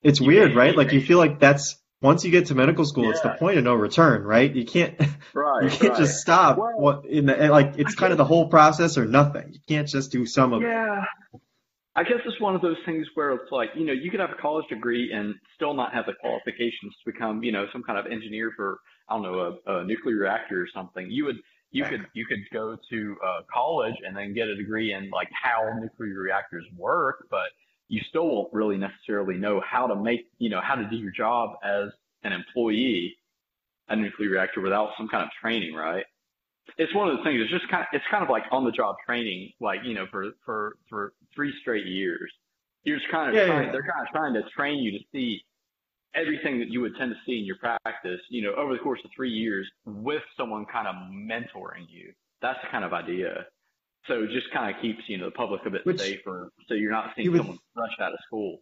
it's 0.03 0.21
weird, 0.21 0.53
right? 0.55 0.75
Like 0.75 0.91
you 0.93 1.01
feel 1.01 1.17
like 1.17 1.39
that's, 1.39 1.75
once 2.05 2.23
you 2.23 2.31
get 2.31 2.45
to 2.47 2.55
medical 2.55 2.85
school, 2.85 3.09
it's 3.09 3.21
the 3.21 3.31
point 3.31 3.57
of 3.57 3.63
no 3.63 3.73
return, 3.75 4.23
right? 4.23 4.53
You 4.53 4.65
can't, 4.65 4.97
right. 5.33 5.63
you 5.63 5.69
can't 5.69 5.89
right. 5.93 5.97
just 5.97 6.21
stop 6.21 6.57
Well- 6.57 6.79
what 6.79 7.05
in 7.05 7.25
the, 7.25 7.35
like, 7.49 7.73
it's 7.77 7.95
kind 7.95 8.11
of 8.11 8.17
the 8.17 8.25
whole 8.25 8.47
process 8.47 8.97
or 8.97 9.05
nothing. 9.05 9.53
You 9.53 9.59
can't 9.67 9.87
just 9.87 10.11
do 10.11 10.25
some 10.25 10.53
of 10.53 10.61
it. 10.61 10.67
Yeah. 10.67 11.03
I 11.97 12.03
guess 12.03 12.19
it's 12.25 12.41
one 12.41 12.55
of 12.55 12.61
those 12.61 12.75
things 12.85 13.07
where 13.15 13.31
it's 13.31 13.51
like, 13.51 13.69
you 13.75 13.85
know, 13.85 13.93
you 13.93 14.11
could 14.11 14.19
have 14.19 14.29
a 14.31 14.41
college 14.41 14.65
degree 14.67 15.11
and 15.13 15.33
still 15.55 15.73
not 15.73 15.93
have 15.93 16.05
the 16.05 16.13
qualifications 16.19 16.93
to 17.03 17.11
become, 17.11 17.41
you 17.41 17.53
know, 17.53 17.67
some 17.71 17.83
kind 17.83 17.97
of 17.97 18.05
engineer 18.11 18.51
for, 18.55 18.79
I 19.09 19.13
don't 19.15 19.23
know, 19.23 19.57
a, 19.65 19.77
a 19.79 19.85
nuclear 19.85 20.17
reactor 20.17 20.61
or 20.61 20.67
something. 20.73 21.07
You 21.09 21.25
would, 21.25 21.37
you 21.71 21.83
Yeah. 21.83 21.89
could, 21.89 22.05
you 22.13 22.25
could 22.25 22.39
go 22.51 22.77
to 22.89 23.15
uh, 23.25 23.41
college 23.53 23.95
and 24.05 24.15
then 24.15 24.33
get 24.33 24.49
a 24.49 24.55
degree 24.55 24.91
in 24.93 25.09
like 25.09 25.29
how 25.31 25.61
nuclear 25.79 26.19
reactors 26.19 26.65
work, 26.77 27.27
but 27.31 27.47
you 27.87 28.01
still 28.09 28.27
won't 28.27 28.53
really 28.53 28.77
necessarily 28.77 29.37
know 29.37 29.61
how 29.61 29.87
to 29.87 29.95
make, 29.95 30.27
you 30.39 30.49
know, 30.49 30.61
how 30.61 30.75
to 30.75 30.85
do 30.85 30.95
your 30.95 31.11
job 31.11 31.51
as 31.63 31.89
an 32.23 32.33
employee 32.33 33.15
at 33.89 33.97
a 33.97 34.01
nuclear 34.01 34.29
reactor 34.29 34.61
without 34.61 34.89
some 34.97 35.07
kind 35.07 35.23
of 35.23 35.29
training, 35.41 35.73
right? 35.73 36.05
it's 36.77 36.93
one 36.93 37.09
of 37.09 37.17
the 37.17 37.23
things. 37.23 37.39
It's 37.41 37.51
just 37.51 37.69
kind 37.69 37.81
of 37.83 37.87
it's 37.93 38.05
kind 38.09 38.23
of 38.23 38.29
like 38.29 38.43
on 38.51 38.65
the 38.65 38.71
job 38.71 38.95
training, 39.05 39.51
like 39.61 39.79
you 39.83 39.93
know, 39.93 40.05
for 40.11 40.31
for 40.45 40.77
for 40.89 41.13
three 41.33 41.53
straight 41.61 41.85
years. 41.85 42.31
You're 42.83 42.97
just 42.97 43.09
kind 43.11 43.29
of 43.29 43.35
Yeah, 43.35 43.47
trying, 43.47 43.65
yeah. 43.67 43.71
they're 43.71 43.87
kind 43.89 44.07
of 44.07 44.13
trying 44.13 44.33
to 44.35 44.43
train 44.55 44.77
you 44.79 44.91
to 44.91 45.03
see 45.11 45.41
everything 46.13 46.59
that 46.59 46.69
you 46.69 46.81
would 46.81 46.95
tend 46.97 47.11
to 47.11 47.17
see 47.25 47.39
in 47.39 47.45
your 47.45 47.57
practice, 47.57 48.21
you 48.29 48.41
know, 48.43 48.53
over 48.55 48.73
the 48.73 48.79
course 48.79 48.99
of 49.03 49.11
three 49.15 49.31
years 49.31 49.69
mm-hmm. 49.87 50.03
with 50.03 50.21
someone 50.37 50.65
kind 50.71 50.87
of 50.87 50.95
mentoring 51.11 51.85
you. 51.89 52.13
That's 52.41 52.59
the 52.61 52.69
kind 52.69 52.85
of 52.85 52.93
idea. 52.93 53.45
So 54.07 54.23
it 54.23 54.29
just 54.31 54.51
kind 54.53 54.75
of 54.75 54.81
keeps 54.81 54.99
you 55.07 55.17
know 55.17 55.25
the 55.25 55.31
public 55.31 55.61
a 55.65 55.69
bit 55.69 55.85
Which- 55.85 55.99
safer, 55.99 56.51
so 56.67 56.73
you're 56.73 56.91
not 56.91 57.13
seeing 57.15 57.31
would- 57.31 57.37
someone 57.39 57.59
fresh 57.73 57.91
out 57.99 58.13
of 58.13 58.19
school. 58.25 58.59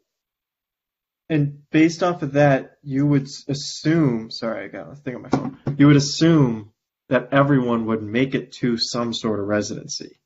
And 1.30 1.70
based 1.72 2.04
off 2.04 2.22
of 2.22 2.34
that, 2.34 2.78
you 2.84 3.08
would 3.08 3.28
assume, 3.48 4.30
sorry, 4.30 4.66
I 4.66 4.68
got 4.68 4.92
a 4.92 4.96
thing 4.96 5.16
on 5.16 5.22
my 5.24 5.30
phone. 5.30 5.58
You 5.78 5.88
would 5.88 5.96
assume 5.96 6.72
that 7.10 7.30
everyone 7.32 7.86
would 7.86 8.04
make 8.04 8.36
it 8.36 8.52
to 8.54 8.78
some 8.78 9.14
sort 9.14 9.40
of 9.40 9.48
residency, 9.48 10.20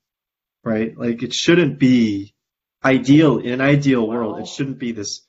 right? 0.64 0.98
Like 0.98 1.22
it 1.22 1.34
shouldn't 1.34 1.78
be 1.80 2.34
ideal 2.84 3.38
in 3.38 3.54
an 3.54 3.62
ideal 3.62 4.08
world. 4.08 4.40
It 4.40 4.48
shouldn't 4.48 4.80
be 4.80 4.92
this 4.92 5.24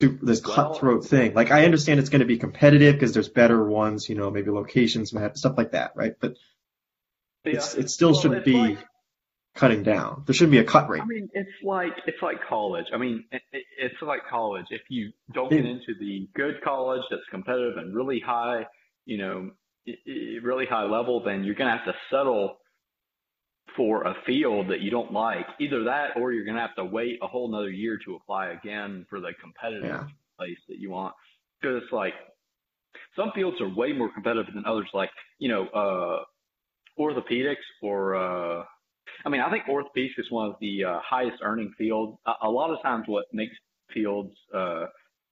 this 0.00 0.40
cutthroat 0.40 1.04
thing. 1.06 1.32
Like 1.32 1.50
I 1.52 1.64
understand 1.64 2.00
it's 2.00 2.08
going 2.10 2.20
to 2.20 2.26
be 2.26 2.38
competitive 2.38 2.94
because 2.94 3.14
there's 3.14 3.28
better 3.28 3.64
ones, 3.64 4.08
you 4.08 4.14
know, 4.16 4.30
maybe 4.30 4.50
locations, 4.50 5.10
stuff 5.34 5.56
like 5.56 5.72
that, 5.72 5.92
right? 5.94 6.14
But 6.20 6.36
it's, 7.44 7.74
it 7.76 7.88
still 7.88 8.10
Well, 8.12 8.20
shouldn't 8.20 8.44
be 8.44 8.52
like- 8.52 8.86
cutting 9.54 9.82
down. 9.82 10.22
There 10.26 10.34
shouldn't 10.34 10.52
be 10.52 10.58
a 10.58 10.64
cut 10.64 10.88
rate. 10.88 11.02
I 11.02 11.06
mean, 11.06 11.28
it's 11.32 11.50
like 11.62 11.92
it's 12.06 12.22
like 12.22 12.36
college. 12.48 12.86
I 12.92 12.96
mean, 12.98 13.24
it, 13.30 13.42
it, 13.52 13.64
it's 13.78 14.02
like 14.02 14.20
college. 14.28 14.66
If 14.70 14.82
you 14.88 15.12
don't 15.32 15.50
get 15.50 15.64
into 15.64 15.94
the 15.98 16.28
good 16.34 16.62
college 16.62 17.02
that's 17.10 17.22
competitive 17.30 17.76
and 17.76 17.94
really 17.94 18.20
high, 18.20 18.66
you 19.04 19.18
know, 19.18 19.50
really 20.42 20.66
high 20.66 20.84
level, 20.84 21.22
then 21.22 21.44
you're 21.44 21.54
gonna 21.54 21.76
have 21.76 21.84
to 21.86 21.94
settle 22.10 22.58
for 23.76 24.02
a 24.02 24.14
field 24.26 24.68
that 24.68 24.80
you 24.80 24.90
don't 24.90 25.12
like. 25.12 25.46
Either 25.60 25.84
that, 25.84 26.16
or 26.16 26.32
you're 26.32 26.44
gonna 26.44 26.60
have 26.60 26.74
to 26.76 26.84
wait 26.84 27.18
a 27.22 27.26
whole 27.26 27.48
another 27.48 27.70
year 27.70 27.98
to 28.04 28.14
apply 28.16 28.48
again 28.50 29.06
for 29.08 29.20
the 29.20 29.32
competitive 29.40 29.84
Yeah. 29.84 30.06
place 30.38 30.58
that 30.68 30.78
you 30.78 30.90
want. 30.90 31.14
Because 31.60 31.82
it's 31.82 31.92
like 31.92 32.14
some 33.16 33.32
fields 33.32 33.60
are 33.60 33.68
way 33.68 33.92
more 33.92 34.10
competitive 34.12 34.54
than 34.54 34.64
others. 34.66 34.88
Like 34.94 35.10
you 35.38 35.48
know, 35.48 35.66
uh, 35.68 36.24
orthopedics 36.98 37.56
or 37.82 38.14
uh, 38.14 38.64
I 39.24 39.28
mean, 39.28 39.40
I 39.40 39.50
think 39.50 39.64
orthopedics 39.64 40.18
is 40.18 40.30
one 40.30 40.48
of 40.48 40.56
the 40.60 40.84
uh, 40.84 40.98
highest 41.04 41.38
earning 41.42 41.72
fields. 41.78 42.18
A, 42.26 42.32
a 42.42 42.50
lot 42.50 42.70
of 42.70 42.82
times, 42.82 43.04
what 43.06 43.26
makes 43.32 43.54
fields 43.92 44.32
uh, 44.54 44.86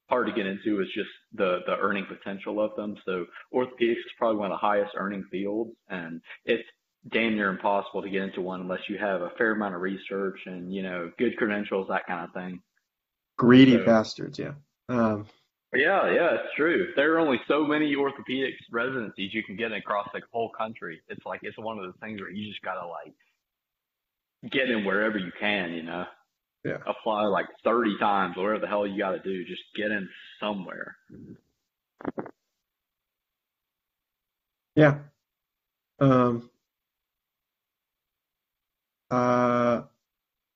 hard 0.08 0.26
to 0.26 0.32
get 0.32 0.46
into 0.46 0.80
is 0.80 0.88
just 0.94 1.08
the 1.32 1.60
the 1.66 1.76
earning 1.76 2.06
potential 2.06 2.62
of 2.62 2.74
them. 2.76 2.96
So 3.06 3.26
orthopedics 3.54 3.92
is 3.92 4.12
probably 4.18 4.38
one 4.38 4.50
of 4.50 4.54
the 4.54 4.66
highest 4.66 4.92
earning 4.96 5.24
fields, 5.30 5.70
and 5.88 6.20
it's 6.44 6.68
damn 7.10 7.34
near 7.34 7.48
impossible 7.48 8.02
to 8.02 8.10
get 8.10 8.22
into 8.22 8.42
one 8.42 8.60
unless 8.60 8.80
you 8.88 8.98
have 8.98 9.22
a 9.22 9.30
fair 9.38 9.52
amount 9.52 9.74
of 9.74 9.80
research 9.80 10.38
and 10.46 10.72
you 10.72 10.82
know 10.82 11.10
good 11.18 11.36
credentials, 11.36 11.88
that 11.88 12.06
kind 12.06 12.24
of 12.24 12.32
thing. 12.34 12.60
Greedy 13.38 13.76
so, 13.76 13.84
bastards, 13.84 14.38
yeah. 14.38 14.52
Um, 14.88 15.26
yeah, 15.72 16.12
yeah, 16.12 16.34
it's 16.34 16.54
true. 16.56 16.88
There 16.96 17.14
are 17.14 17.20
only 17.20 17.40
so 17.46 17.64
many 17.64 17.94
orthopedics 17.94 18.58
residencies 18.72 19.32
you 19.32 19.44
can 19.44 19.56
get 19.56 19.72
across 19.72 20.08
the 20.12 20.20
whole 20.32 20.50
country. 20.50 21.00
It's 21.08 21.24
like 21.24 21.40
it's 21.42 21.56
one 21.56 21.78
of 21.78 21.86
the 21.86 21.98
things 22.00 22.20
where 22.20 22.30
you 22.30 22.50
just 22.50 22.62
gotta 22.62 22.86
like 22.86 23.14
get 24.48 24.70
in 24.70 24.84
wherever 24.84 25.18
you 25.18 25.32
can, 25.38 25.72
you 25.72 25.82
know. 25.82 26.04
Yeah. 26.64 26.78
Apply 26.86 27.24
like 27.24 27.46
30 27.64 27.98
times, 27.98 28.36
whatever 28.36 28.58
the 28.58 28.66
hell 28.66 28.86
you 28.86 28.98
got 28.98 29.12
to 29.12 29.20
do. 29.20 29.44
Just 29.44 29.62
get 29.74 29.90
in 29.90 30.08
somewhere. 30.40 30.96
Yeah. 34.76 34.98
Um. 35.98 36.50
Uh. 39.10 39.82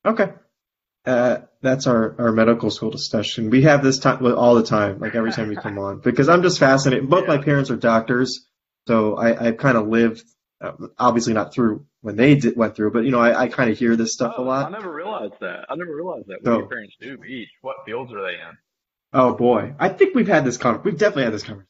Okay. 0.05 0.29
Uh, 1.07 1.39
that's 1.61 1.87
our, 1.87 2.15
our 2.19 2.33
medical 2.33 2.71
school 2.71 2.91
discussion. 2.91 3.51
We 3.51 3.63
have 3.63 3.83
this 3.83 3.99
time 3.99 4.25
all 4.25 4.55
the 4.55 4.63
time, 4.63 5.01
like 5.01 5.15
every 5.15 5.33
time 5.33 5.49
we 5.49 5.57
come 5.57 5.79
on, 5.79 6.01
because 6.01 6.29
I'm 6.29 6.43
just 6.43 6.59
fascinated. 6.59 7.11
Both 7.11 7.29
yeah. 7.29 7.37
my 7.37 7.43
parents 7.43 7.71
are 7.71 7.77
doctors, 7.77 8.47
so 8.89 9.17
I, 9.17 9.49
I've 9.49 9.57
kind 9.59 9.77
of 9.77 9.89
lived, 9.89 10.25
obviously 10.99 11.33
not 11.33 11.53
through 11.53 11.87
when 12.01 12.17
they 12.17 12.35
did, 12.35 12.57
went 12.57 12.77
through, 12.77 12.93
but 12.93 13.05
you 13.05 13.11
know, 13.11 13.21
I, 13.21 13.43
I 13.43 13.49
kind 13.49 13.71
of 13.71 13.79
hear 13.79 13.97
this 13.97 14.13
stuff 14.13 14.35
oh, 14.37 14.43
a 14.43 14.45
lot. 14.45 14.67
I 14.67 14.71
never 14.71 14.93
realized 14.93 15.35
that. 15.41 15.67
I 15.69 15.75
never 15.77 15.95
realized 15.95 16.29
that. 16.29 16.43
What 16.43 16.45
so, 16.45 16.59
your 16.59 16.69
parents 16.69 16.95
do 17.01 17.23
each? 17.25 17.49
What 17.63 17.77
fields 17.87 18.13
are 18.13 18.23
they 18.23 18.35
in? 18.35 18.59
Oh 19.13 19.35
boy, 19.35 19.75
I 19.79 19.89
think 19.91 20.15
we've 20.15 20.29
had 20.29 20.45
this 20.45 20.57
conversation. 20.57 20.85
We've 20.85 20.99
definitely 20.99 21.25
had 21.25 21.35
this 21.35 21.45
conversation. 21.45 21.69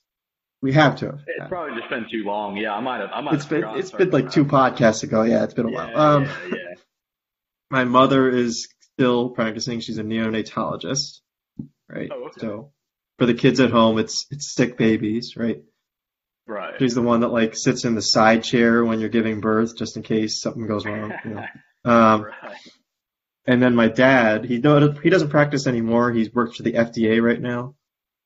We 0.62 0.72
have 0.72 0.96
to. 0.96 1.10
It's 1.10 1.22
yeah. 1.38 1.46
probably 1.46 1.78
just 1.78 1.90
been 1.90 2.06
too 2.10 2.24
long. 2.24 2.56
Yeah, 2.56 2.72
I 2.74 2.80
might 2.80 3.00
have. 3.00 3.10
I 3.12 3.20
might. 3.20 3.34
It's 3.34 3.44
been. 3.44 3.64
It's 3.76 3.90
been 3.90 4.10
like 4.10 4.30
two 4.30 4.44
podcasts 4.44 5.02
ago. 5.02 5.22
Yeah, 5.22 5.44
it's 5.44 5.54
been 5.54 5.66
a 5.66 5.70
yeah, 5.70 5.94
while. 5.94 5.98
Um, 5.98 6.24
yeah, 6.24 6.46
yeah. 6.48 6.74
My 7.70 7.84
mother 7.84 8.28
is 8.28 8.68
still 8.94 9.30
practicing. 9.30 9.80
She's 9.80 9.98
a 9.98 10.02
neonatologist, 10.02 11.20
right? 11.88 12.10
Oh, 12.12 12.24
okay. 12.26 12.40
So 12.40 12.72
for 13.18 13.26
the 13.26 13.34
kids 13.34 13.60
at 13.60 13.70
home, 13.70 13.98
it's 13.98 14.26
it's 14.30 14.52
sick 14.52 14.76
babies, 14.76 15.34
right? 15.36 15.62
Right. 16.46 16.74
She's 16.78 16.94
the 16.94 17.02
one 17.02 17.20
that 17.20 17.28
like 17.28 17.56
sits 17.56 17.84
in 17.84 17.94
the 17.94 18.02
side 18.02 18.44
chair 18.44 18.84
when 18.84 19.00
you're 19.00 19.08
giving 19.08 19.40
birth, 19.40 19.76
just 19.76 19.96
in 19.96 20.02
case 20.02 20.40
something 20.40 20.66
goes 20.66 20.84
wrong. 20.84 21.12
You 21.24 21.30
know? 21.30 21.44
um, 21.84 22.22
right. 22.24 22.56
And 23.46 23.62
then 23.62 23.74
my 23.74 23.88
dad, 23.88 24.44
he 24.44 24.56
he 24.56 24.60
doesn't 25.10 25.30
practice 25.30 25.66
anymore. 25.66 26.12
He's 26.12 26.32
worked 26.32 26.56
for 26.56 26.62
the 26.62 26.72
FDA 26.72 27.22
right 27.22 27.40
now, 27.40 27.74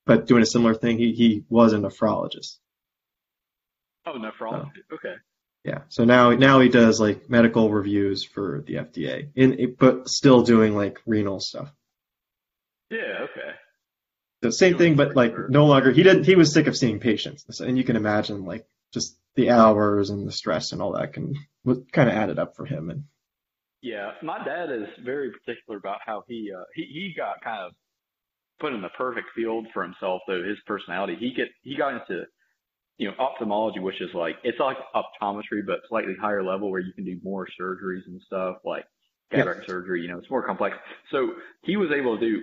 but 0.06 0.26
doing 0.26 0.42
a 0.42 0.46
similar 0.46 0.74
thing. 0.74 0.98
He 0.98 1.12
he 1.12 1.44
was 1.48 1.72
a 1.72 1.78
nephrologist. 1.78 2.58
Oh, 4.06 4.12
nephrology. 4.12 4.70
So, 4.88 4.94
okay. 4.94 5.14
Yeah. 5.64 5.82
So 5.88 6.04
now 6.04 6.30
now 6.30 6.60
he 6.60 6.68
does 6.68 7.00
like 7.00 7.28
medical 7.28 7.70
reviews 7.70 8.24
for 8.24 8.62
the 8.66 8.74
FDA, 8.74 9.30
in 9.34 9.74
but 9.78 10.08
still 10.08 10.42
doing 10.42 10.76
like 10.76 11.00
renal 11.04 11.40
stuff. 11.40 11.72
Yeah. 12.90 13.24
Okay. 13.24 13.50
The 14.40 14.52
same 14.52 14.78
thing, 14.78 14.96
but 14.96 15.16
like 15.16 15.34
no 15.48 15.66
longer. 15.66 15.90
He 15.90 16.02
didn't. 16.02 16.24
He 16.24 16.36
was 16.36 16.52
sick 16.52 16.66
of 16.66 16.76
seeing 16.76 17.00
patients, 17.00 17.60
and 17.60 17.76
you 17.76 17.84
can 17.84 17.96
imagine 17.96 18.44
like 18.44 18.66
just 18.92 19.18
the 19.34 19.50
hours 19.50 20.10
and 20.10 20.26
the 20.26 20.32
stress 20.32 20.72
and 20.72 20.80
all 20.80 20.92
that 20.92 21.12
can 21.12 21.34
kind 21.92 22.08
of 22.08 22.14
added 22.14 22.38
up 22.38 22.54
for 22.56 22.64
him. 22.64 22.90
And 22.90 23.04
yeah, 23.82 24.12
my 24.22 24.42
dad 24.44 24.70
is 24.70 24.88
very 25.04 25.32
particular 25.32 25.78
about 25.78 25.98
how 26.06 26.24
he 26.28 26.52
uh, 26.56 26.64
he 26.74 26.82
he 26.82 27.14
got 27.16 27.42
kind 27.42 27.66
of 27.66 27.72
put 28.60 28.72
in 28.72 28.80
the 28.80 28.88
perfect 28.90 29.28
field 29.34 29.66
for 29.72 29.82
himself 29.82 30.22
though 30.28 30.42
his 30.42 30.58
personality. 30.66 31.16
He 31.18 31.32
get 31.34 31.48
he 31.62 31.76
got 31.76 31.94
into 31.94 32.24
you 32.98 33.06
know, 33.06 33.14
ophthalmology, 33.18 33.78
which 33.78 34.00
is 34.00 34.10
like, 34.12 34.36
it's 34.42 34.58
like 34.58 34.76
optometry, 34.94 35.64
but 35.64 35.78
slightly 35.88 36.14
higher 36.20 36.42
level 36.42 36.70
where 36.70 36.80
you 36.80 36.92
can 36.92 37.04
do 37.04 37.18
more 37.22 37.46
surgeries 37.58 38.04
and 38.06 38.20
stuff 38.26 38.56
like 38.64 38.84
cataract 39.30 39.60
yeah. 39.62 39.66
surgery, 39.66 40.02
you 40.02 40.08
know, 40.08 40.18
it's 40.18 40.30
more 40.30 40.44
complex. 40.44 40.76
So 41.12 41.30
he 41.62 41.76
was 41.76 41.90
able 41.96 42.18
to 42.18 42.20
do 42.20 42.42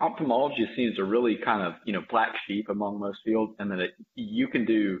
ophthalmology 0.00 0.64
as 0.64 0.98
a 0.98 1.04
really 1.04 1.36
kind 1.44 1.62
of, 1.62 1.74
you 1.84 1.92
know, 1.92 2.02
black 2.10 2.32
sheep 2.46 2.68
among 2.68 2.98
most 2.98 3.18
fields. 3.24 3.54
And 3.58 3.70
then 3.70 3.80
it, 3.80 3.92
you 4.14 4.48
can 4.48 4.64
do, 4.64 5.00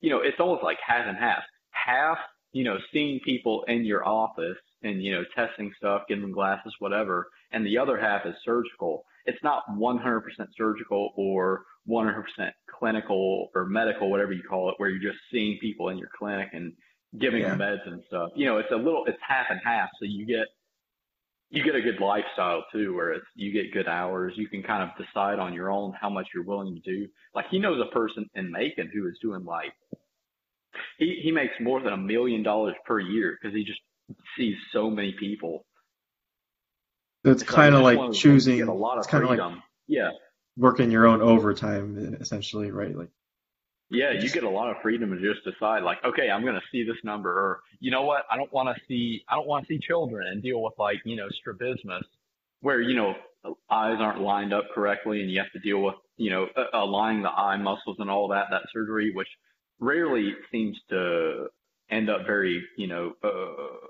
you 0.00 0.10
know, 0.10 0.20
it's 0.20 0.38
almost 0.38 0.62
like 0.62 0.78
half 0.86 1.06
and 1.06 1.16
half. 1.16 1.42
Half, 1.70 2.18
you 2.52 2.64
know, 2.64 2.78
seeing 2.92 3.20
people 3.20 3.64
in 3.68 3.84
your 3.84 4.06
office 4.06 4.58
and, 4.82 5.02
you 5.02 5.12
know, 5.12 5.24
testing 5.34 5.72
stuff, 5.78 6.02
giving 6.08 6.22
them 6.22 6.32
glasses, 6.32 6.74
whatever. 6.78 7.28
And 7.52 7.64
the 7.64 7.78
other 7.78 7.98
half 7.98 8.26
is 8.26 8.34
surgical. 8.44 9.04
It's 9.24 9.42
not 9.42 9.62
100% 9.70 10.22
surgical 10.56 11.12
or 11.16 11.64
100% 11.88 12.24
clinical 12.78 13.48
or 13.54 13.66
medical, 13.66 14.10
whatever 14.10 14.32
you 14.32 14.42
call 14.42 14.68
it, 14.70 14.74
where 14.78 14.88
you're 14.88 15.12
just 15.12 15.22
seeing 15.32 15.58
people 15.60 15.88
in 15.88 15.98
your 15.98 16.10
clinic 16.16 16.48
and 16.52 16.72
giving 17.18 17.40
yeah. 17.40 17.50
them 17.50 17.58
meds 17.60 17.86
and 17.86 18.02
stuff. 18.08 18.30
You 18.34 18.46
know, 18.46 18.58
it's 18.58 18.70
a 18.72 18.76
little, 18.76 19.04
it's 19.06 19.18
half 19.26 19.46
and 19.50 19.60
half. 19.64 19.88
So 19.98 20.04
you 20.04 20.26
get, 20.26 20.46
you 21.50 21.62
get 21.62 21.74
a 21.74 21.80
good 21.80 22.00
lifestyle 22.00 22.64
too, 22.72 22.94
where 22.94 23.12
it's, 23.12 23.26
you 23.34 23.52
get 23.52 23.72
good 23.72 23.88
hours. 23.88 24.34
You 24.36 24.48
can 24.48 24.62
kind 24.62 24.82
of 24.82 24.90
decide 24.96 25.38
on 25.38 25.54
your 25.54 25.70
own 25.70 25.92
how 26.00 26.10
much 26.10 26.28
you're 26.34 26.44
willing 26.44 26.74
to 26.74 26.80
do. 26.80 27.06
Like 27.34 27.46
he 27.50 27.58
knows 27.58 27.80
a 27.80 27.94
person 27.94 28.28
in 28.34 28.50
Macon 28.50 28.90
who 28.92 29.06
is 29.08 29.16
doing 29.22 29.44
like, 29.44 29.72
he, 30.98 31.20
he 31.22 31.30
makes 31.30 31.54
more 31.60 31.80
than 31.80 31.92
a 31.92 31.96
million 31.96 32.42
dollars 32.42 32.74
per 32.84 33.00
year 33.00 33.38
because 33.40 33.54
he 33.54 33.64
just 33.64 33.80
sees 34.36 34.56
so 34.72 34.90
many 34.90 35.14
people. 35.18 35.64
It's, 37.24 37.42
it's 37.42 37.50
kind 37.50 37.74
of 37.74 37.82
like, 37.82 38.12
choosing. 38.12 38.62
a 38.62 38.74
lot 38.74 38.94
of 38.94 38.98
it's 38.98 39.06
kind 39.08 39.24
of 39.24 39.30
like 39.30 39.40
yeah, 39.88 40.10
working 40.56 40.90
your 40.90 41.06
own 41.06 41.22
overtime 41.22 42.16
essentially, 42.20 42.70
right? 42.70 42.96
Like 42.96 43.10
yeah, 43.90 44.12
you 44.12 44.28
get 44.28 44.42
a 44.42 44.50
lot 44.50 44.70
of 44.70 44.76
freedom 44.82 45.10
to 45.10 45.34
just 45.34 45.44
decide 45.44 45.82
like, 45.82 45.98
okay, 46.04 46.30
I'm 46.30 46.42
going 46.42 46.54
to 46.54 46.66
see 46.72 46.82
this 46.82 46.96
number 47.04 47.30
or 47.30 47.60
you 47.80 47.90
know 47.90 48.02
what? 48.02 48.24
I 48.30 48.36
don't 48.36 48.52
want 48.52 48.74
to 48.74 48.82
see 48.88 49.24
I 49.28 49.34
don't 49.34 49.46
want 49.46 49.66
to 49.66 49.74
see 49.74 49.80
children 49.86 50.26
and 50.28 50.42
deal 50.42 50.62
with 50.62 50.74
like, 50.78 50.98
you 51.04 51.16
know, 51.16 51.28
strabismus 51.40 52.04
where, 52.60 52.80
you 52.80 52.96
know, 52.96 53.14
eyes 53.70 53.96
aren't 54.00 54.20
lined 54.20 54.52
up 54.52 54.64
correctly 54.74 55.20
and 55.20 55.30
you 55.30 55.38
have 55.38 55.52
to 55.52 55.60
deal 55.60 55.80
with, 55.82 55.94
you 56.16 56.30
know, 56.30 56.48
aligning 56.72 57.22
the 57.22 57.30
eye 57.30 57.56
muscles 57.56 57.96
and 58.00 58.10
all 58.10 58.28
that 58.28 58.46
that 58.50 58.62
surgery 58.72 59.12
which 59.14 59.28
rarely 59.78 60.34
seems 60.50 60.76
to 60.90 61.46
end 61.90 62.10
up 62.10 62.26
very, 62.26 62.64
you 62.76 62.88
know, 62.88 63.12
uh, 63.22 63.86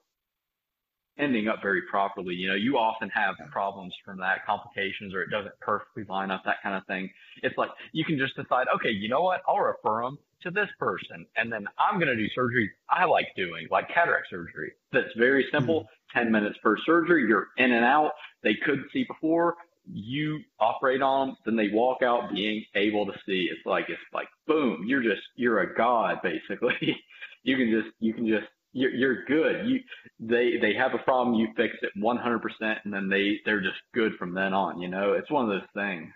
ending 1.19 1.49
up 1.49 1.63
very 1.63 1.83
properly. 1.91 2.35
You 2.35 2.49
know, 2.49 2.55
you 2.55 2.77
often 2.77 3.09
have 3.11 3.35
problems 3.51 3.95
from 4.05 4.19
that, 4.19 4.45
complications, 4.47 5.15
or 5.15 5.23
it 5.23 5.31
doesn't 5.31 5.59
perfectly 5.61 6.05
line 6.09 6.31
up, 6.31 6.43
that 6.45 6.63
kind 6.63 6.77
of 6.77 6.87
thing. 6.87 7.11
It's 7.43 7.57
like 7.57 7.71
you 7.93 8.05
can 8.05 8.19
just 8.19 8.37
decide, 8.37 8.67
okay, 8.75 8.91
you 8.91 9.09
know 9.09 9.23
what? 9.23 9.41
I'll 9.49 9.59
refer 9.59 10.03
them 10.03 10.19
to 10.43 10.51
this 10.51 10.69
person, 10.79 11.27
and 11.37 11.51
then 11.51 11.67
I'm 11.79 11.99
going 11.99 12.09
to 12.09 12.17
do 12.17 12.29
surgery 12.35 12.71
I 12.91 13.05
like 13.05 13.29
doing, 13.37 13.67
like 13.71 13.89
cataract 13.89 14.29
surgery. 14.31 14.73
That's 14.93 15.13
very 15.17 15.47
simple. 15.53 15.81
Mm-hmm. 15.81 15.93
10 16.15 16.33
minutes 16.33 16.57
per 16.63 16.77
surgery. 16.85 17.27
You're 17.29 17.49
in 17.59 17.73
and 17.73 17.85
out. 17.85 18.13
They 18.43 18.55
couldn't 18.65 18.87
see 18.93 19.05
before. 19.05 19.57
You 19.89 20.41
operate 20.59 21.03
on 21.03 21.29
them, 21.29 21.37
then 21.45 21.57
they 21.57 21.69
walk 21.73 22.03
out 22.03 22.33
being 22.35 22.65
able 22.75 23.07
to 23.07 23.13
see. 23.25 23.49
It's 23.51 23.65
like, 23.65 23.85
it's 23.89 24.01
like, 24.13 24.27
boom, 24.47 24.85
you're 24.87 25.03
just, 25.03 25.23
you're 25.37 25.61
a 25.61 25.75
god, 25.75 26.19
basically. 26.23 26.97
you 27.45 27.57
can 27.57 27.71
just, 27.71 27.95
you 28.01 28.13
can 28.13 28.27
just 28.27 28.47
you're, 28.77 28.95
you're 28.95 29.25
good. 29.25 29.67
You 29.67 29.81
they 30.21 30.59
they 30.61 30.75
have 30.75 30.95
a 30.95 31.03
problem, 31.03 31.35
you 31.35 31.49
fix 31.57 31.75
it 31.83 31.93
100%, 31.99 32.77
and 32.85 32.93
then 32.93 33.09
they 33.09 33.41
they're 33.45 33.61
just 33.61 33.81
good 33.95 34.13
from 34.19 34.35
then 34.35 34.53
on. 34.53 34.81
You 34.81 34.89
know, 34.89 35.15
it's 35.15 35.31
one 35.31 35.45
of 35.45 35.51
those 35.51 35.69
things. 35.75 36.13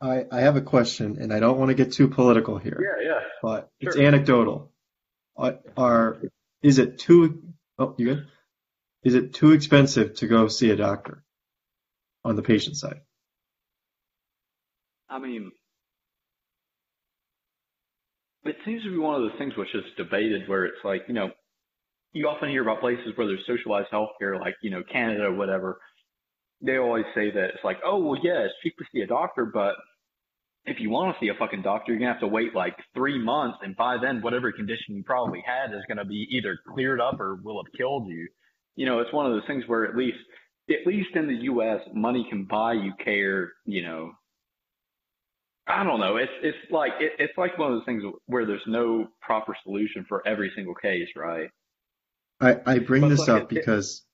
I 0.00 0.24
I 0.30 0.40
have 0.40 0.56
a 0.56 0.62
question, 0.62 1.18
and 1.20 1.32
I 1.32 1.40
don't 1.40 1.58
want 1.58 1.68
to 1.68 1.74
get 1.74 1.92
too 1.92 2.08
political 2.08 2.58
here. 2.58 2.78
Yeah, 2.80 3.08
yeah. 3.10 3.20
But 3.42 3.70
sure. 3.82 3.90
it's 3.90 3.98
anecdotal. 3.98 4.72
Are, 5.36 5.58
are 5.76 6.22
is 6.62 6.78
it 6.78 6.98
too? 6.98 7.42
Oh, 7.78 7.94
you 7.98 8.06
good? 8.06 8.26
Is 9.04 9.14
it 9.14 9.34
too 9.34 9.52
expensive 9.52 10.14
to 10.16 10.26
go 10.26 10.48
see 10.48 10.70
a 10.70 10.76
doctor 10.76 11.24
on 12.24 12.36
the 12.36 12.42
patient 12.42 12.76
side? 12.76 13.00
I 15.08 15.18
mean, 15.18 15.52
it 18.44 18.56
seems 18.64 18.82
to 18.82 18.90
be 18.90 18.98
one 18.98 19.14
of 19.14 19.22
those 19.22 19.38
things 19.38 19.56
which 19.56 19.74
is 19.74 19.84
debated 19.96 20.48
where 20.48 20.64
it's 20.64 20.84
like, 20.84 21.02
you 21.08 21.14
know, 21.14 21.30
you 22.12 22.26
often 22.26 22.50
hear 22.50 22.62
about 22.62 22.80
places 22.80 23.12
where 23.14 23.26
there's 23.26 23.46
socialized 23.46 23.88
healthcare, 23.92 24.38
like, 24.38 24.54
you 24.62 24.70
know, 24.70 24.82
Canada 24.92 25.24
or 25.24 25.34
whatever. 25.34 25.80
They 26.60 26.76
always 26.76 27.04
say 27.14 27.30
that 27.30 27.50
it's 27.54 27.64
like, 27.64 27.78
oh, 27.84 27.98
well, 27.98 28.20
yeah, 28.22 28.40
it's 28.40 28.54
cheap 28.62 28.76
to 28.78 28.84
see 28.92 29.00
a 29.00 29.06
doctor, 29.06 29.46
but 29.46 29.74
if 30.64 30.78
you 30.78 30.90
want 30.90 31.14
to 31.14 31.20
see 31.20 31.28
a 31.28 31.38
fucking 31.38 31.62
doctor, 31.62 31.92
you're 31.92 31.98
going 31.98 32.08
to 32.08 32.12
have 32.12 32.20
to 32.20 32.28
wait 32.28 32.54
like 32.54 32.76
three 32.94 33.18
months. 33.18 33.58
And 33.62 33.76
by 33.76 33.96
then, 34.00 34.22
whatever 34.22 34.52
condition 34.52 34.94
you 34.94 35.02
probably 35.02 35.42
had 35.44 35.74
is 35.74 35.82
going 35.88 35.98
to 35.98 36.04
be 36.04 36.26
either 36.30 36.58
cleared 36.72 37.00
up 37.00 37.18
or 37.18 37.36
will 37.42 37.62
have 37.64 37.72
killed 37.76 38.08
you. 38.08 38.28
You 38.76 38.86
know, 38.86 39.00
it's 39.00 39.12
one 39.12 39.26
of 39.26 39.32
those 39.32 39.46
things 39.46 39.64
where 39.66 39.84
at 39.84 39.96
least, 39.96 40.18
at 40.70 40.86
least 40.86 41.10
in 41.14 41.26
the 41.26 41.42
U.S., 41.44 41.80
money 41.92 42.26
can 42.30 42.44
buy 42.44 42.74
you 42.74 42.92
care, 43.04 43.52
you 43.66 43.82
know, 43.82 44.12
I 45.66 45.84
don't 45.84 46.00
know. 46.00 46.16
It's 46.16 46.32
it's 46.42 46.58
like 46.70 46.92
it, 47.00 47.12
it's 47.18 47.36
like 47.38 47.56
one 47.58 47.72
of 47.72 47.78
those 47.78 47.84
things 47.86 48.02
where 48.26 48.44
there's 48.46 48.66
no 48.66 49.08
proper 49.20 49.54
solution 49.62 50.04
for 50.08 50.26
every 50.26 50.52
single 50.56 50.74
case, 50.74 51.08
right? 51.16 51.50
I, 52.40 52.60
I 52.66 52.78
bring 52.80 53.02
But 53.02 53.08
this 53.08 53.18
look, 53.18 53.28
up 53.28 53.48
it, 53.52 53.52
it, 53.54 53.64
because 53.64 54.04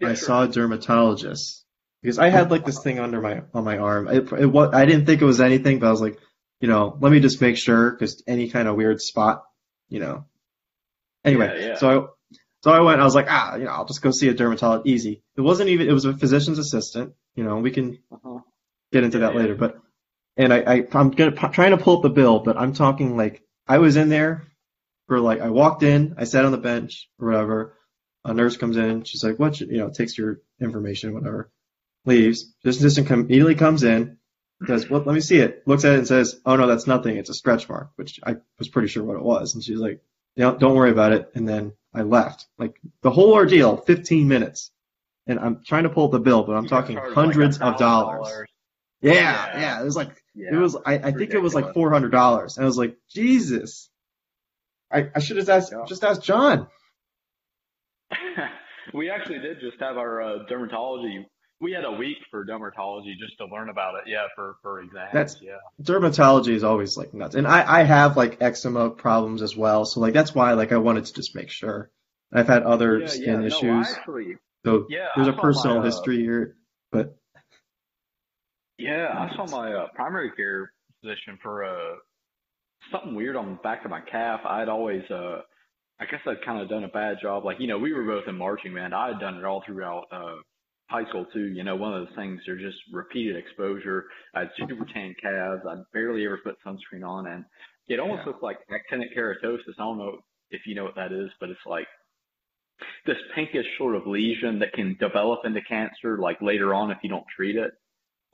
yeah, 0.00 0.08
I 0.08 0.14
sure. 0.14 0.28
saw 0.28 0.44
a 0.44 0.48
dermatologist 0.48 1.64
because 2.02 2.18
I 2.18 2.28
had 2.30 2.50
like 2.50 2.64
this 2.64 2.80
thing 2.82 2.98
under 3.00 3.20
my 3.20 3.42
on 3.54 3.64
my 3.64 3.78
arm. 3.78 4.08
It, 4.08 4.32
it 4.32 4.46
wa- 4.46 4.70
I 4.72 4.86
didn't 4.86 5.06
think 5.06 5.22
it 5.22 5.26
was 5.26 5.40
anything, 5.40 5.78
but 5.80 5.88
I 5.88 5.92
was 5.92 6.00
like, 6.02 6.18
you 6.60 6.68
know, 6.68 6.96
let 7.00 7.12
me 7.12 7.20
just 7.20 7.40
make 7.40 7.56
sure 7.58 7.90
because 7.92 8.22
any 8.26 8.50
kind 8.50 8.68
of 8.68 8.76
weird 8.76 9.00
spot, 9.00 9.44
you 9.88 10.00
know. 10.00 10.26
Anyway, 11.24 11.48
Yeah, 11.48 11.54
yeah. 11.54 11.78
so 11.78 11.88
I 11.90 12.06
so 12.62 12.72
I 12.72 12.80
went. 12.80 13.00
I 13.00 13.04
was 13.04 13.14
like, 13.14 13.26
ah, 13.28 13.56
you 13.56 13.64
know, 13.64 13.70
I'll 13.70 13.84
just 13.86 14.02
go 14.02 14.10
see 14.10 14.28
a 14.28 14.34
dermatologist. 14.34 14.86
Easy. 14.88 15.22
It 15.36 15.40
wasn't 15.42 15.70
even. 15.70 15.88
It 15.88 15.92
was 15.92 16.04
a 16.04 16.16
physician's 16.16 16.58
assistant. 16.58 17.14
You 17.34 17.44
know, 17.44 17.58
we 17.58 17.70
can 17.70 17.98
Uh-huh. 18.10 18.40
get 18.92 19.04
into 19.04 19.18
Yeah, 19.18 19.20
that 19.20 19.34
yeah. 19.34 19.36
later. 19.36 19.54
But 19.54 19.78
and 20.38 20.52
I, 20.54 20.58
I 20.60 20.86
I'm 20.92 21.10
gonna 21.10 21.32
trying 21.50 21.72
to 21.72 21.76
pull 21.78 21.96
up 21.98 22.02
the 22.02 22.08
bill, 22.10 22.38
but 22.38 22.56
I'm 22.56 22.72
talking 22.72 23.16
like 23.16 23.42
I 23.66 23.78
was 23.78 23.96
in 23.96 24.08
there 24.08 24.46
for 25.08 25.20
like 25.20 25.40
I 25.40 25.50
walked 25.50 25.82
in, 25.82 26.14
I 26.16 26.24
sat 26.24 26.44
on 26.46 26.52
the 26.52 26.58
bench 26.58 27.08
or 27.18 27.28
whatever. 27.28 27.74
A 28.24 28.32
nurse 28.34 28.56
comes 28.56 28.76
in, 28.76 29.04
she's 29.04 29.22
like, 29.24 29.38
"What?" 29.38 29.60
You 29.60 29.78
know, 29.78 29.90
takes 29.90 30.16
your 30.16 30.40
information, 30.60 31.14
whatever. 31.14 31.50
Leaves. 32.04 32.52
This 32.62 32.78
assistant 32.78 33.06
come, 33.08 33.20
immediately 33.20 33.54
comes 33.54 33.84
in, 33.84 34.18
says, 34.66 34.88
"Well, 34.88 35.02
let 35.04 35.14
me 35.14 35.20
see 35.20 35.38
it." 35.38 35.62
Looks 35.66 35.84
at 35.84 35.92
it 35.92 35.98
and 35.98 36.06
says, 36.08 36.40
"Oh 36.46 36.56
no, 36.56 36.66
that's 36.66 36.86
nothing. 36.86 37.16
It's 37.16 37.30
a 37.30 37.34
stretch 37.34 37.68
mark," 37.68 37.90
which 37.96 38.20
I 38.24 38.36
was 38.58 38.68
pretty 38.68 38.88
sure 38.88 39.04
what 39.04 39.16
it 39.16 39.22
was. 39.22 39.54
And 39.54 39.62
she's 39.62 39.78
like, 39.78 40.00
"Yeah, 40.36 40.54
don't 40.58 40.74
worry 40.74 40.90
about 40.90 41.12
it." 41.12 41.30
And 41.34 41.48
then 41.48 41.72
I 41.94 42.02
left. 42.02 42.46
Like 42.58 42.78
the 43.02 43.10
whole 43.10 43.32
ordeal, 43.32 43.76
15 43.76 44.28
minutes. 44.28 44.70
And 45.26 45.38
I'm 45.38 45.62
trying 45.64 45.82
to 45.82 45.90
pull 45.90 46.06
up 46.06 46.12
the 46.12 46.20
bill, 46.20 46.42
but 46.42 46.54
I'm 46.56 46.64
You 46.64 46.68
talking 46.70 46.96
charged 46.96 47.16
like 47.16 47.24
hundreds 47.26 47.56
of 47.58 47.76
dollars. 47.78 48.28
dollars. 48.28 48.48
Yeah, 49.02 49.12
Yeah, 49.12 49.60
yeah. 49.60 49.80
It 49.80 49.84
was 49.84 49.94
like 49.96 50.22
it 50.38 50.56
was. 50.56 50.76
I, 50.76 50.94
I 50.94 51.12
think 51.12 51.34
it 51.34 51.42
was 51.42 51.54
like 51.54 51.74
four 51.74 51.90
hundred 51.90 52.10
dollars, 52.12 52.56
and 52.56 52.64
I 52.64 52.66
was 52.66 52.78
like, 52.78 52.96
Jesus. 53.10 53.90
I, 54.90 55.08
I 55.14 55.18
should 55.20 55.36
have 55.36 55.48
asked 55.48 55.72
Yeah. 55.72 55.84
just 55.86 56.04
asked 56.04 56.22
John. 56.22 56.68
we 58.94 59.10
actually 59.10 59.38
did 59.40 59.60
just 59.60 59.78
have 59.80 59.96
our 59.96 60.22
uh, 60.22 60.38
dermatology. 60.50 61.24
We 61.60 61.72
had 61.72 61.84
a 61.84 61.90
week 61.92 62.18
for 62.30 62.46
dermatology 62.46 63.18
just 63.18 63.36
to 63.38 63.46
learn 63.46 63.68
about 63.68 63.94
it. 63.96 64.02
Yeah, 64.06 64.26
for 64.34 64.56
for 64.62 64.80
exams. 64.80 65.10
That's 65.12 65.42
yeah. 65.42 65.58
dermatology 65.82 66.50
is 66.54 66.64
always 66.64 66.96
like 66.96 67.12
nuts, 67.12 67.34
and 67.34 67.46
I 67.46 67.80
I 67.80 67.82
have 67.82 68.16
like 68.16 68.40
eczema 68.40 68.90
problems 68.90 69.42
as 69.42 69.56
well, 69.56 69.84
so 69.84 70.00
like 70.00 70.14
that's 70.14 70.34
why 70.34 70.52
like 70.52 70.72
I 70.72 70.76
wanted 70.78 71.04
to 71.06 71.12
just 71.14 71.34
make 71.34 71.50
sure. 71.50 71.90
I've 72.32 72.46
had 72.46 72.62
other 72.62 72.98
Yeah, 72.98 73.04
yeah. 73.04 73.10
skin 73.10 73.40
No, 73.40 73.46
issues, 73.46 73.88
actually. 73.96 74.36
so 74.64 74.86
Yeah, 74.88 75.08
there's 75.16 75.28
a 75.28 75.32
personal 75.32 75.76
my 75.76 75.82
uh, 75.82 75.84
history 75.86 76.18
here, 76.18 76.56
but 76.92 77.16
Yeah, 78.78 79.08
I 79.08 79.34
saw 79.36 79.46
my 79.46 79.72
uh, 79.72 79.88
primary 79.94 80.30
care 80.32 80.72
physician 81.00 81.38
for 81.42 81.64
uh 81.64 81.96
something 82.92 83.14
weird 83.14 83.36
on 83.36 83.50
the 83.50 83.56
back 83.62 83.84
of 83.84 83.90
my 83.90 84.00
calf. 84.00 84.40
I'd 84.44 84.68
always 84.68 85.02
uh 85.10 85.42
I 86.00 86.06
guess 86.06 86.20
I'd 86.26 86.44
kind 86.44 86.62
of 86.62 86.68
done 86.68 86.84
a 86.84 86.88
bad 86.88 87.18
job. 87.20 87.44
Like, 87.44 87.58
you 87.60 87.66
know, 87.66 87.78
we 87.78 87.92
were 87.92 88.04
both 88.04 88.28
in 88.28 88.36
marching 88.36 88.74
band. 88.74 88.94
I 88.94 89.08
had 89.08 89.20
done 89.20 89.36
it 89.36 89.44
all 89.44 89.62
throughout 89.66 90.06
uh 90.12 90.36
high 90.88 91.08
school 91.08 91.26
too. 91.32 91.46
You 91.46 91.64
know, 91.64 91.76
one 91.76 91.94
of 91.94 92.06
those 92.06 92.16
things 92.16 92.40
are 92.48 92.58
just 92.58 92.78
repeated 92.92 93.36
exposure. 93.36 94.06
I 94.34 94.40
had 94.40 94.50
super 94.56 94.86
tan 94.94 95.14
calves. 95.20 95.62
I 95.68 95.76
barely 95.92 96.24
ever 96.24 96.38
put 96.38 96.56
sunscreen 96.66 97.06
on 97.06 97.26
and 97.26 97.44
it 97.88 98.00
almost 98.00 98.20
Yeah. 98.20 98.26
looked 98.26 98.42
like 98.42 98.58
actinic 98.70 99.16
keratosis. 99.16 99.74
I 99.78 99.82
don't 99.82 99.98
know 99.98 100.18
if 100.50 100.62
you 100.66 100.74
know 100.74 100.84
what 100.84 100.96
that 100.96 101.12
is, 101.12 101.30
but 101.40 101.50
it's 101.50 101.60
like 101.66 101.86
this 103.06 103.16
pinkish 103.34 103.66
sort 103.78 103.96
of 103.96 104.06
lesion 104.06 104.60
that 104.60 104.72
can 104.72 104.96
develop 105.00 105.40
into 105.44 105.60
cancer 105.62 106.18
like 106.18 106.40
later 106.42 106.74
on 106.74 106.90
if 106.90 106.98
you 107.02 107.08
don't 107.10 107.26
treat 107.34 107.56
it. 107.56 107.72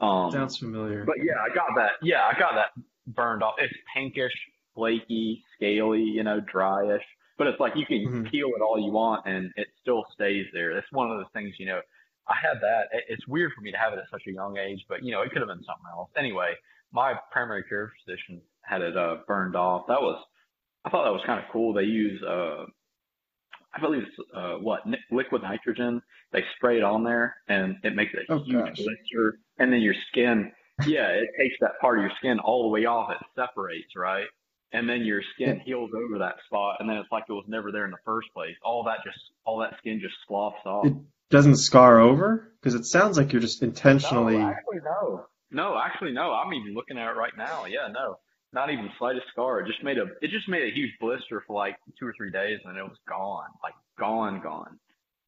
Um, 0.00 0.30
sounds 0.32 0.56
familiar. 0.58 1.04
but 1.04 1.16
yeah, 1.18 1.34
I 1.40 1.54
got 1.54 1.68
that. 1.76 1.92
Yeah, 2.02 2.22
I 2.24 2.38
got 2.38 2.54
that 2.54 2.70
burned 3.06 3.42
off. 3.42 3.54
It's 3.58 3.72
pinkish, 3.94 4.32
flaky, 4.74 5.42
scaly, 5.56 6.02
you 6.02 6.22
know, 6.24 6.40
dryish. 6.40 7.00
But 7.36 7.48
it's 7.48 7.58
like 7.60 7.74
you 7.76 7.84
can 7.86 8.06
Mhm. 8.24 8.30
peel 8.30 8.48
it 8.56 8.60
all 8.62 8.78
you 8.78 8.92
want 8.92 9.26
and 9.26 9.52
it 9.56 9.66
still 9.80 10.04
stays 10.12 10.46
there. 10.52 10.72
That's 10.74 10.90
one 10.92 11.10
of 11.10 11.18
those 11.18 11.30
things, 11.32 11.54
you 11.58 11.66
know. 11.66 11.80
I 12.28 12.34
had 12.40 12.60
that. 12.62 12.88
It's 13.08 13.26
weird 13.28 13.52
for 13.52 13.60
me 13.60 13.70
to 13.72 13.76
have 13.76 13.92
it 13.92 13.98
at 13.98 14.08
such 14.10 14.22
a 14.26 14.32
young 14.32 14.56
age, 14.56 14.84
but 14.88 15.02
you 15.02 15.12
know, 15.12 15.20
it 15.22 15.30
could 15.30 15.38
have 15.40 15.48
been 15.48 15.62
something 15.64 15.86
else. 15.92 16.10
Anyway, 16.16 16.54
my 16.92 17.14
primary 17.32 17.64
care 17.64 17.92
physician 18.04 18.40
had 18.62 18.80
it 18.82 18.96
uh, 18.96 19.16
burned 19.26 19.56
off. 19.56 19.86
That 19.88 20.00
was, 20.00 20.24
I 20.84 20.90
thought 20.90 21.04
that 21.04 21.12
was 21.12 21.22
kind 21.26 21.38
of 21.44 21.50
cool. 21.50 21.72
They 21.74 21.82
use, 21.82 22.22
uh, 22.22 22.64
I 23.74 23.80
believe 23.80 24.02
it's 24.04 24.28
uh, 24.32 24.54
what 24.54 24.82
liquid 25.10 25.42
nitrogen. 25.42 26.00
They 26.32 26.44
spray 26.56 26.76
it 26.78 26.82
on 26.84 27.02
there, 27.04 27.36
and 27.48 27.76
it 27.82 27.94
makes 27.94 28.14
a 28.14 28.20
Oh, 28.32 28.42
huge 28.44 28.64
gosh. 28.64 28.76
blister. 28.76 29.38
And 29.58 29.72
then 29.72 29.80
your 29.80 29.94
skin, 30.10 30.52
yeah, 30.86 31.08
it 31.08 31.28
takes 31.38 31.56
that 31.60 31.78
part 31.80 31.98
of 31.98 32.02
your 32.02 32.12
skin 32.18 32.38
all 32.40 32.62
the 32.62 32.68
way 32.68 32.84
off. 32.86 33.10
It 33.10 33.18
separates, 33.36 33.94
right? 33.96 34.26
And 34.72 34.88
then 34.88 35.02
your 35.02 35.22
skin 35.34 35.60
heals 35.60 35.90
over 35.94 36.18
that 36.18 36.34
spot, 36.46 36.78
and 36.80 36.88
then 36.88 36.96
it's 36.96 37.12
like 37.12 37.24
it 37.28 37.32
was 37.32 37.44
never 37.46 37.70
there 37.70 37.84
in 37.84 37.92
the 37.92 37.96
first 38.04 38.28
place. 38.34 38.56
All 38.64 38.82
that 38.84 38.98
just, 39.04 39.18
all 39.44 39.58
that 39.60 39.78
skin 39.78 40.00
just 40.02 40.14
sloughs 40.26 40.54
off. 40.66 40.86
It 40.86 40.94
doesn't 41.30 41.56
scar 41.56 42.00
over 42.00 42.52
because 42.60 42.74
it 42.74 42.84
sounds 42.84 43.16
like 43.16 43.32
you're 43.32 43.40
just 43.40 43.62
intentionally. 43.62 44.38
No, 44.38 44.48
actually, 44.48 44.80
no. 44.84 45.26
No, 45.52 45.78
actually, 45.78 46.12
no. 46.12 46.32
I'm 46.32 46.52
even 46.52 46.74
looking 46.74 46.98
at 46.98 47.06
it 47.06 47.16
right 47.16 47.36
now. 47.38 47.66
Yeah, 47.66 47.86
no, 47.92 48.18
not 48.52 48.70
even 48.70 48.86
the 48.86 48.90
slightest 48.98 49.26
scar. 49.30 49.60
It 49.60 49.68
just 49.68 49.84
made 49.84 49.98
a, 49.98 50.06
it 50.20 50.30
just 50.30 50.48
made 50.48 50.64
a 50.64 50.74
huge 50.74 50.90
blister 51.00 51.44
for 51.46 51.54
like 51.54 51.76
two 51.98 52.06
or 52.06 52.14
three 52.16 52.32
days, 52.32 52.58
and 52.64 52.76
it 52.76 52.82
was 52.82 52.98
gone, 53.08 53.50
like 53.62 53.74
gone, 53.96 54.40
gone. 54.42 54.80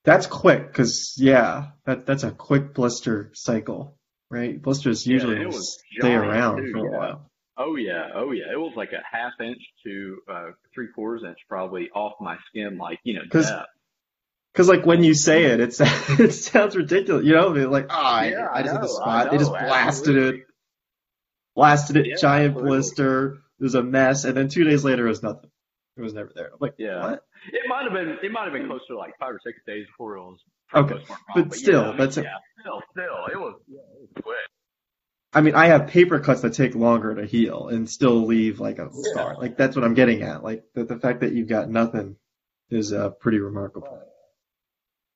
That's 0.02 0.26
quick 0.26 0.66
because 0.66 1.14
yeah, 1.16 1.68
that 1.84 2.06
that's 2.06 2.24
a 2.24 2.32
quick 2.32 2.74
blister 2.74 3.30
cycle, 3.34 3.96
right? 4.30 4.60
Blisters 4.60 5.06
usually 5.06 5.44
was 5.46 5.78
stay 5.98 6.14
around 6.14 6.58
too, 6.58 6.72
for 6.72 6.78
a 6.78 6.90
yeah. 6.90 6.98
while. 6.98 7.30
Oh 7.58 7.76
yeah, 7.76 8.08
oh 8.14 8.32
yeah. 8.32 8.44
It 8.52 8.56
was 8.58 8.72
like 8.76 8.90
a 8.92 9.02
half 9.10 9.32
inch 9.40 9.62
to 9.84 10.18
uh, 10.30 10.46
three 10.74 10.88
quarters 10.94 11.22
inch 11.26 11.38
probably 11.48 11.88
off 11.94 12.12
my 12.20 12.36
skin, 12.48 12.78
like 12.78 12.98
you 13.04 13.14
know, 13.14 13.22
'Cause- 13.30 13.48
depth. 13.50 13.66
Because 14.52 14.68
like 14.70 14.86
when 14.86 15.04
you 15.04 15.12
say 15.12 15.44
it, 15.44 15.60
it's 15.60 15.80
it 16.18 16.32
sounds 16.32 16.74
ridiculous. 16.76 17.26
You 17.26 17.34
know, 17.34 17.52
they're 17.52 17.68
like, 17.68 17.86
ah, 17.90 18.22
Yeah, 18.24 18.46
I, 18.50 18.60
I 18.60 18.62
just 18.62 18.72
hit 18.72 18.80
the 18.80 18.88
spot. 18.88 19.26
I 19.26 19.30
They 19.30 19.36
just 19.38 19.50
blasted 19.50 20.16
absolutely. 20.16 20.38
it, 20.40 20.46
blasted 21.54 21.96
it, 21.98 22.06
Yeah, 22.06 22.14
giant 22.20 22.50
absolutely. 22.52 22.70
blister. 22.70 23.32
It 23.58 23.62
was 23.62 23.74
a 23.74 23.82
mess, 23.82 24.24
and 24.24 24.34
then 24.36 24.48
two 24.48 24.64
days 24.64 24.82
later, 24.84 25.06
it 25.06 25.10
was 25.10 25.22
nothing. 25.22 25.50
It 25.96 26.02
was 26.02 26.12
never 26.14 26.30
there. 26.34 26.46
I'm 26.52 26.58
like, 26.60 26.74
Yeah. 26.78 27.00
what? 27.02 27.22
It 27.52 27.62
might 27.68 27.84
have 27.84 27.92
been, 27.92 28.18
it 28.22 28.30
might 28.32 28.44
have 28.44 28.52
been 28.52 28.66
close 28.66 28.80
to 28.88 28.96
like 28.96 29.12
five 29.18 29.34
or 29.34 29.40
six 29.44 29.58
days 29.66 29.86
before 29.86 30.16
it 30.16 30.20
was. 30.22 30.38
For 30.68 30.78
the 30.78 30.84
Okay, 30.84 30.94
most 30.94 31.06
part 31.08 31.20
gone. 31.28 31.48
but 31.48 31.58
yeah, 31.58 31.58
still, 31.58 31.84
I 31.84 31.88
mean, 31.88 31.96
that's 31.98 32.16
a- 32.16 32.22
yeah, 32.22 32.38
still, 32.60 32.80
still, 32.92 33.26
it 33.32 33.36
was, 33.38 33.54
yeah, 33.68 33.78
it 33.80 34.00
was 34.00 34.10
quick. 34.22 34.36
I 35.32 35.40
mean, 35.42 35.54
I 35.54 35.66
have 35.66 35.88
paper 35.88 36.18
cuts 36.20 36.40
that 36.42 36.54
take 36.54 36.74
longer 36.74 37.14
to 37.14 37.26
heal 37.26 37.68
and 37.68 37.88
still 37.88 38.24
leave 38.26 38.58
like 38.58 38.78
a 38.78 38.90
scar. 38.92 39.36
Like 39.38 39.56
that's 39.56 39.76
what 39.76 39.84
I'm 39.84 39.94
getting 39.94 40.22
at. 40.22 40.42
Like 40.42 40.64
the 40.74 40.84
the 40.84 40.98
fact 40.98 41.20
that 41.20 41.32
you've 41.32 41.48
got 41.48 41.68
nothing 41.68 42.16
is 42.70 42.92
uh, 42.92 43.10
pretty 43.10 43.38
remarkable. 43.38 44.02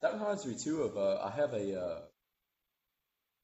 That 0.02 0.14
reminds 0.14 0.46
me 0.46 0.54
too 0.56 0.82
of 0.82 0.96
uh, 0.96 1.22
I 1.24 1.30
have 1.30 1.52
a 1.54 1.80
uh, 1.80 2.00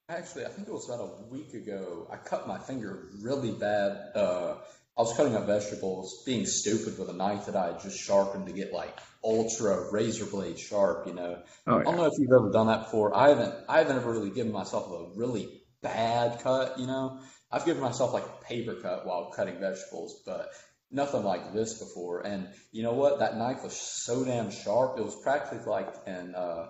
actually 0.09 0.45
I 0.47 0.49
think 0.49 0.69
it 0.69 0.73
was 0.73 0.89
about 0.89 1.01
a 1.21 1.25
week 1.33 1.55
ago. 1.55 2.07
I 2.11 2.17
cut 2.17 2.47
my 2.47 2.59
finger 2.59 3.09
really 3.23 3.53
bad. 3.53 4.13
Uh, 4.15 4.57
I 4.99 5.03
was 5.03 5.15
cutting 5.15 5.37
up 5.37 5.47
vegetables, 5.47 6.23
being 6.25 6.47
stupid 6.47 6.99
with 6.99 7.11
a 7.11 7.13
knife 7.13 7.47
that 7.47 7.57
I 7.57 7.73
had 7.73 7.81
just 7.81 7.99
sharpened 7.99 8.47
to 8.47 8.53
get 8.53 8.73
like 8.73 8.99
ultra 9.23 9.93
razor 9.93 10.25
blade 10.25 10.59
sharp. 10.59 11.07
You 11.07 11.15
know, 11.15 11.43
Oh 11.67 11.79
I 11.79 11.83
don't 11.83 11.97
know 11.97 12.07
if 12.07 12.15
you've 12.19 12.33
ever 12.33 12.51
done 12.51 12.69
that 12.69 12.85
before. 12.85 13.15
I 13.15 13.29
haven't. 13.29 13.55
I 13.69 13.79
haven't 13.79 13.97
ever 13.97 14.11
really 14.11 14.31
given 14.31 14.53
myself 14.53 14.91
a 14.91 15.19
really 15.19 15.63
bad 15.83 16.41
cut. 16.41 16.79
You 16.79 16.87
know, 16.87 17.21
I've 17.53 17.67
given 17.67 17.83
myself 17.83 18.15
like 18.15 18.25
a 18.25 18.45
paper 18.45 18.75
cut 18.75 19.07
while 19.07 19.33
cutting 19.37 19.61
vegetables, 19.61 20.23
but 20.25 20.49
nothing 20.91 21.25
like 21.25 21.53
this 21.53 21.79
before. 21.79 22.21
And 22.27 22.49
you 22.73 22.83
know 22.83 22.95
what? 22.95 23.19
That 23.19 23.37
knife 23.37 23.65
was 23.65 23.77
so 23.77 24.25
damn 24.25 24.51
sharp. 24.51 24.99
It 24.99 25.05
was 25.05 25.17
practically 25.23 25.71
like 25.71 25.93
an 26.07 26.35
uh, 26.35 26.69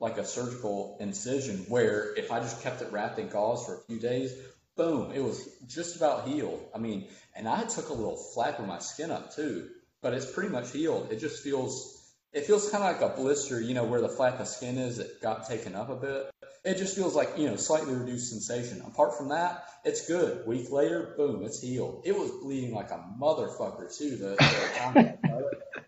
like 0.00 0.16
a 0.16 0.24
surgical 0.24 0.96
incision 1.00 1.66
where 1.68 2.14
if 2.14 2.30
I 2.32 2.40
just 2.40 2.62
kept 2.62 2.80
it 2.80 2.92
wrapped 2.92 3.18
in 3.18 3.28
gauze 3.28 3.66
for 3.66 3.74
a 3.74 3.80
few 3.88 3.98
days, 3.98 4.32
boom, 4.78 5.12
it 5.12 5.22
was 5.22 5.46
just 5.66 5.96
about 5.96 6.26
healed. 6.26 6.64
I 6.74 6.78
mean, 6.78 7.08
and 7.36 7.46
I 7.46 7.64
took 7.64 7.90
a 7.90 7.92
little 7.92 8.16
flap 8.16 8.60
of 8.60 8.66
my 8.66 8.78
skin 8.78 9.10
up 9.10 9.34
too, 9.34 9.68
but 10.00 10.14
it's 10.14 10.30
pretty 10.30 10.48
much 10.48 10.70
healed. 10.70 11.12
It 11.12 11.20
just 11.20 11.42
feels 11.44 11.96
it 12.32 12.46
feels 12.46 12.70
kind 12.70 12.84
of 12.84 13.00
like 13.00 13.12
a 13.12 13.16
blister, 13.16 13.60
you 13.60 13.74
know, 13.74 13.84
where 13.84 14.00
the 14.00 14.08
flap 14.08 14.38
of 14.38 14.48
skin 14.48 14.78
is 14.78 14.98
that 14.98 15.20
got 15.20 15.48
taken 15.48 15.74
up 15.74 15.88
a 15.88 15.96
bit. 15.96 16.30
It 16.64 16.76
just 16.76 16.94
feels 16.94 17.14
like, 17.14 17.30
you 17.38 17.48
know, 17.48 17.56
slightly 17.56 17.94
reduced 17.94 18.30
sensation. 18.30 18.82
Apart 18.86 19.16
from 19.16 19.30
that, 19.30 19.64
it's 19.84 20.06
good. 20.06 20.46
Week 20.46 20.70
later, 20.70 21.14
boom, 21.16 21.42
it's 21.44 21.60
healed. 21.60 22.02
It 22.04 22.14
was 22.14 22.30
bleeding 22.42 22.74
like 22.74 22.90
a 22.90 23.02
motherfucker 23.20 23.96
too. 23.96 24.16
The, 24.16 24.36
the 24.36 25.00
it. 25.00 25.18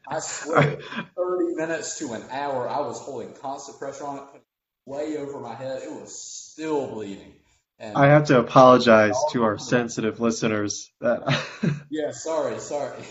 I 0.09 0.19
swear, 0.19 0.79
30 1.17 1.55
minutes 1.55 1.99
to 1.99 2.15
an 2.15 2.25
hour, 2.31 2.69
I 2.69 2.81
was 2.81 2.99
holding 2.99 3.35
constant 3.35 3.79
pressure 3.79 4.05
on 4.05 4.17
it 4.35 4.43
way 4.87 5.19
over 5.19 5.41
my 5.41 5.55
head. 5.55 5.83
It 5.83 5.93
was 5.93 6.19
still 6.19 6.89
bleeding. 6.89 7.35
And 7.81 7.97
I 7.97 8.09
have 8.09 8.27
to 8.27 8.39
apologize 8.39 9.17
to 9.33 9.45
our 9.45 9.57
sensitive 9.57 10.21
listeners 10.21 10.93
that 11.01 11.23
yeah, 11.91 12.11
sorry, 12.11 12.59
sorry. 12.59 13.03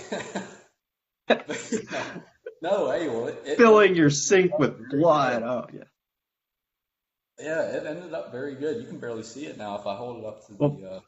But, 1.27 1.47
yeah. 1.71 2.03
No, 2.61 2.91
hey, 2.91 3.07
well, 3.07 3.27
it, 3.27 3.41
it, 3.45 3.57
filling 3.57 3.95
your 3.95 4.11
sink 4.11 4.59
with 4.59 4.89
blood. 4.91 5.41
Oh 5.41 5.65
yeah. 5.73 5.83
Yeah, 7.39 7.61
it 7.61 7.85
ended 7.85 8.13
up 8.13 8.31
very 8.31 8.53
good. 8.53 8.81
You 8.81 8.87
can 8.87 8.99
barely 8.99 9.23
see 9.23 9.45
it 9.45 9.57
now 9.57 9.79
if 9.79 9.87
I 9.87 9.95
hold 9.95 10.23
it 10.23 10.25
up 10.25 10.45
to 10.45 10.51
the. 10.53 10.57
Well, 10.59 10.79
uh, 10.97 10.99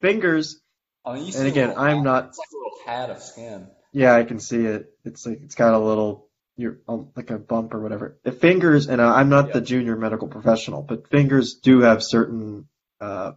fingers. 0.00 0.60
I 1.04 1.14
mean, 1.14 1.32
And 1.34 1.46
again, 1.48 1.74
I'm 1.76 1.98
hat- 1.98 2.04
not. 2.04 2.24
It's 2.28 2.38
like 2.38 2.48
a 2.52 2.56
little 2.56 2.78
pad 2.84 3.10
of 3.10 3.22
skin. 3.22 3.66
Yeah, 3.92 4.14
I 4.14 4.22
can 4.24 4.38
see 4.38 4.64
it. 4.64 4.94
It's 5.04 5.26
like 5.26 5.40
it's 5.42 5.54
got 5.56 5.74
a 5.74 5.78
little, 5.78 6.28
you're 6.56 6.78
um, 6.86 7.08
like 7.16 7.30
a 7.30 7.38
bump 7.38 7.74
or 7.74 7.80
whatever. 7.80 8.18
The 8.22 8.30
fingers, 8.30 8.86
and 8.86 9.00
I'm 9.02 9.30
not 9.30 9.52
the 9.52 9.60
junior 9.60 9.96
medical 9.96 10.28
professional, 10.28 10.82
but 10.82 11.08
fingers 11.08 11.54
do 11.54 11.80
have 11.80 12.02
certain 12.04 12.68
uh, 13.00 13.32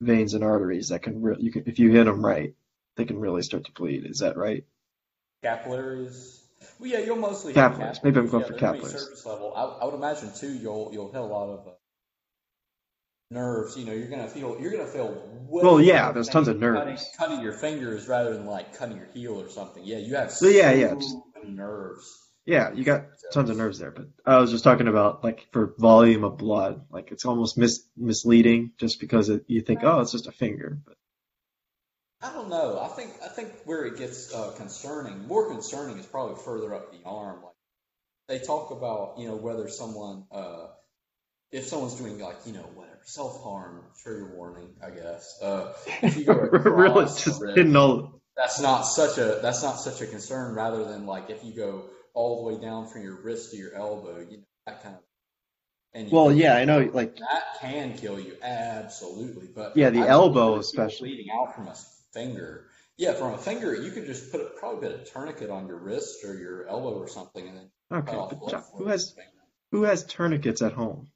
veins 0.00 0.34
and 0.34 0.44
arteries 0.44 0.88
that 0.90 1.02
can, 1.02 1.22
re- 1.22 1.36
you 1.38 1.52
can, 1.52 1.64
if 1.66 1.78
you 1.78 1.92
hit 1.92 2.04
them 2.04 2.24
right, 2.24 2.54
they 2.96 3.04
can 3.04 3.18
really 3.18 3.42
start 3.42 3.64
to 3.64 3.72
bleed. 3.72 4.06
Is 4.06 4.18
that 4.20 4.36
right? 4.36 4.64
Capillaries. 5.42 6.44
Well, 6.78 6.90
yeah, 6.90 6.98
you'll 7.00 7.16
mostly 7.16 7.52
hit 7.54 7.70
Capillaries. 7.70 8.02
Maybe 8.02 8.18
I'm 8.20 8.28
going 8.28 8.42
yeah, 8.42 8.48
for 8.48 8.52
they're 8.52 8.60
gonna 8.60 8.72
be 8.78 8.80
capillaries. 8.80 9.00
Surface 9.00 9.26
level. 9.26 9.52
I, 9.54 9.64
I 9.82 9.84
would 9.86 9.94
imagine 9.94 10.32
too. 10.34 10.52
You'll 10.52 10.90
you'll 10.92 11.12
hit 11.12 11.20
a 11.20 11.24
lot 11.24 11.48
of 11.48 11.68
uh, 11.68 11.70
nerves. 13.30 13.76
You 13.76 13.84
know, 13.84 13.92
you're 13.92 14.08
gonna 14.08 14.28
feel 14.28 14.58
you're 14.60 14.72
gonna 14.72 14.86
feel. 14.86 15.10
Well, 15.60 15.80
yeah, 15.80 16.12
there's 16.12 16.28
tons 16.28 16.48
of 16.48 16.58
nerves. 16.58 17.10
cutting 17.16 17.40
your 17.42 17.52
fingers 17.52 18.08
rather 18.08 18.32
than 18.34 18.46
like 18.46 18.74
cutting 18.76 18.96
your 18.96 19.06
heel 19.06 19.40
or 19.40 19.48
something. 19.48 19.82
Yeah, 19.84 19.98
you 19.98 20.14
have 20.16 20.30
So, 20.30 20.48
yeah, 20.48 20.72
yeah, 20.72 20.94
just- 20.94 21.16
many 21.42 21.54
nerves. 21.54 22.27
Yeah, 22.48 22.72
you 22.72 22.82
got 22.82 23.04
tons 23.30 23.50
of 23.50 23.58
nerves 23.58 23.78
there, 23.78 23.90
but 23.90 24.06
I 24.24 24.38
was 24.38 24.50
just 24.50 24.64
talking 24.64 24.88
about 24.88 25.22
like 25.22 25.48
for 25.52 25.74
volume 25.76 26.24
of 26.24 26.38
blood, 26.38 26.86
like 26.90 27.12
it's 27.12 27.26
almost 27.26 27.58
mis- 27.58 27.84
misleading 27.94 28.72
just 28.78 29.00
because 29.00 29.28
it, 29.28 29.44
you 29.48 29.60
think, 29.60 29.80
oh, 29.84 30.00
it's 30.00 30.12
just 30.12 30.28
a 30.28 30.32
finger. 30.32 30.78
But 30.86 30.96
I 32.22 32.32
don't 32.32 32.48
know. 32.48 32.80
I 32.80 32.88
think 32.88 33.10
I 33.22 33.28
think 33.28 33.52
where 33.66 33.84
it 33.84 33.98
gets 33.98 34.34
uh, 34.34 34.52
concerning, 34.56 35.28
more 35.28 35.50
concerning, 35.50 35.98
is 35.98 36.06
probably 36.06 36.36
further 36.42 36.72
up 36.74 36.90
the 36.90 37.06
arm. 37.06 37.42
Like 37.42 37.52
they 38.28 38.38
talk 38.38 38.70
about, 38.70 39.18
you 39.18 39.28
know, 39.28 39.36
whether 39.36 39.68
someone, 39.68 40.24
uh, 40.32 40.68
if 41.52 41.66
someone's 41.66 41.96
doing 41.96 42.18
like, 42.18 42.38
you 42.46 42.54
know, 42.54 42.70
whatever 42.74 43.02
self 43.04 43.42
harm, 43.44 43.84
trigger 44.02 44.24
warning, 44.34 44.70
I 44.82 44.88
guess. 44.88 45.38
Uh, 45.42 45.74
if 46.00 46.16
you 46.16 46.24
go 46.24 46.32
really 46.40 47.04
just 47.04 47.42
wrist, 47.42 47.76
all. 47.76 48.22
that's 48.38 48.58
not 48.58 48.84
such 48.84 49.18
a 49.18 49.40
that's 49.42 49.62
not 49.62 49.78
such 49.78 50.00
a 50.00 50.06
concern. 50.06 50.54
Rather 50.54 50.86
than 50.86 51.04
like 51.04 51.28
if 51.28 51.44
you 51.44 51.52
go 51.52 51.90
all 52.18 52.42
the 52.42 52.52
way 52.52 52.60
down 52.60 52.88
from 52.88 53.02
your 53.02 53.14
wrist 53.22 53.52
to 53.52 53.56
your 53.56 53.72
elbow, 53.74 54.18
you 54.18 54.38
know, 54.38 54.42
that 54.66 54.82
kind 54.82 54.96
of. 54.96 55.00
And 55.94 56.10
Well, 56.10 56.32
yeah, 56.32 56.56
I 56.56 56.64
know, 56.64 56.90
like 56.92 57.16
that 57.16 57.44
can 57.60 57.96
kill 57.96 58.18
you, 58.18 58.36
absolutely. 58.42 59.48
But 59.54 59.76
Yeah, 59.76 59.90
the 59.90 60.02
I've 60.02 60.08
elbow 60.08 60.56
especially. 60.58 61.10
bleeding 61.10 61.30
out 61.32 61.54
from 61.54 61.68
a 61.68 61.76
finger. 62.12 62.66
Yeah, 62.96 63.12
from 63.12 63.34
a 63.34 63.38
finger, 63.38 63.72
you 63.74 63.92
could 63.92 64.06
just 64.06 64.32
put 64.32 64.40
a, 64.40 64.46
probably 64.58 64.88
put 64.88 65.00
a 65.00 65.04
tourniquet 65.04 65.48
on 65.50 65.68
your 65.68 65.78
wrist 65.78 66.24
or 66.24 66.34
your 66.34 66.66
elbow 66.66 66.98
or 66.98 67.06
something, 67.06 67.46
and 67.46 67.56
then 67.56 67.70
okay, 67.92 68.16
but 68.16 68.50
John, 68.50 68.64
who 68.76 68.86
has 68.88 69.14
who 69.70 69.84
has 69.84 70.04
tourniquets 70.04 70.60
at 70.60 70.72
home? 70.72 71.08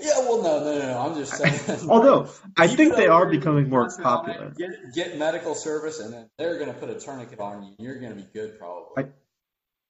Yeah, 0.00 0.18
well, 0.20 0.42
no, 0.42 0.60
no, 0.64 0.78
no, 0.78 0.86
no. 0.86 0.98
I'm 0.98 1.14
just 1.16 1.32
saying. 1.34 1.80
Although 1.90 2.28
I 2.56 2.68
think 2.68 2.94
they 2.96 3.08
are 3.08 3.26
becoming 3.26 3.68
more 3.68 3.82
concentrate 3.88 4.06
on 4.10 4.30
it, 4.30 4.32
popular. 4.32 4.54
Get, 4.56 4.94
get 4.94 5.18
medical 5.18 5.54
service, 5.54 5.98
and 6.00 6.12
then 6.12 6.28
they're 6.38 6.58
going 6.58 6.72
to 6.72 6.78
put 6.78 6.90
a 6.90 6.98
tourniquet 6.98 7.38
on 7.40 7.62
you. 7.64 7.68
and 7.70 7.80
You're 7.80 7.98
going 8.00 8.16
to 8.16 8.16
be 8.16 8.28
good, 8.32 8.58
probably. 8.58 9.04
I- 9.04 9.08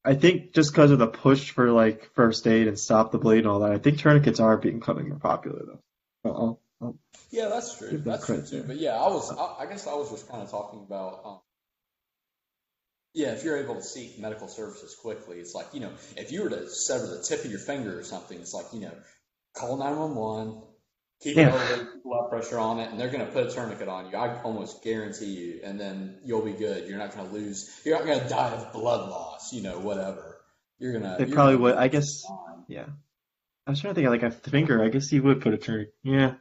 I 0.06 0.14
think 0.14 0.52
just 0.52 0.72
because 0.72 0.92
of 0.92 1.00
the 1.00 1.08
push 1.08 1.50
for 1.50 1.72
like 1.72 2.14
first 2.14 2.46
aid 2.46 2.68
and 2.68 2.78
stop 2.78 3.10
the 3.10 3.18
bleed 3.18 3.38
and 3.38 3.48
all 3.48 3.60
that, 3.60 3.72
I 3.72 3.78
think 3.78 3.98
tourniquets 3.98 4.38
are 4.38 4.56
becoming 4.56 5.08
more 5.08 5.18
popular 5.18 5.62
though. 5.66 5.80
I'll, 6.24 6.60
I'll, 6.80 6.98
Yeah, 7.30 7.48
that's 7.48 7.76
true. 7.76 7.98
That's 7.98 8.24
true 8.24 8.36
too. 8.36 8.58
there. 8.58 8.62
But 8.62 8.76
yeah, 8.76 8.94
I 8.94 9.08
was. 9.08 9.32
I, 9.32 9.64
I 9.64 9.66
guess 9.66 9.88
I 9.88 9.94
was 9.94 10.10
just 10.10 10.28
kind 10.28 10.42
of 10.42 10.50
talking 10.50 10.80
about. 10.86 11.22
Um, 11.24 11.40
yeah, 13.14 13.32
if 13.32 13.42
you're 13.42 13.56
able 13.56 13.74
to 13.74 13.82
seek 13.82 14.18
medical 14.20 14.46
services 14.46 14.94
quickly, 14.94 15.38
it's 15.38 15.54
like 15.54 15.66
you 15.72 15.80
know, 15.80 15.90
if 16.16 16.30
you 16.30 16.44
were 16.44 16.50
to 16.50 16.70
sever 16.70 17.06
the 17.08 17.22
tip 17.22 17.44
of 17.44 17.50
your 17.50 17.58
finger 17.58 17.98
or 17.98 18.04
something, 18.04 18.38
it's 18.38 18.54
like 18.54 18.66
you 18.72 18.80
know, 18.82 18.94
call 19.54 19.76
nine 19.76 19.96
one 19.98 20.14
one, 20.14 20.62
keep 21.20 21.36
Yeah. 21.36 21.50
elevated 21.50 22.02
blood 22.04 22.28
pressure 22.30 22.58
on 22.58 22.78
it, 22.80 22.90
and 22.90 23.00
they're 23.00 23.10
going 23.10 23.24
to 23.24 23.32
put 23.32 23.46
a 23.46 23.50
tourniquet 23.50 23.88
on 23.88 24.10
you. 24.10 24.16
I 24.16 24.40
almost 24.42 24.82
guarantee 24.84 25.26
you, 25.34 25.60
and 25.64 25.80
then 25.80 26.18
you'll 26.24 26.44
be 26.44 26.52
good. 26.52 26.88
You're 26.88 26.98
not 26.98 27.14
going 27.14 27.28
to 27.28 27.34
lose. 27.34 27.70
You're 27.84 27.96
not 27.98 28.06
going 28.06 28.20
to 28.20 28.28
die 28.28 28.50
of 28.50 28.72
blood 28.72 29.08
loss. 29.08 29.52
You 29.52 29.62
know, 29.62 29.78
whatever. 29.80 30.38
You're 30.78 30.92
gonna. 30.92 31.16
They 31.18 31.24
you're 31.24 31.34
probably 31.34 31.54
gonna 31.54 31.62
would. 31.64 31.74
I 31.76 31.88
guess- 31.88 32.22
yeah. 32.68 32.86
I 33.66 33.70
was 33.70 33.80
trying 33.80 33.92
to 33.92 33.94
think 33.96 34.06
of 34.06 34.12
like 34.12 34.22
a 34.22 34.30
finger. 34.30 34.84
I 34.84 34.88
guess 34.90 35.10
you 35.10 35.22
would 35.22 35.40
put 35.40 35.54
a 35.54 35.58
tourniquet. 35.58 35.94
Yeah. 36.02 36.34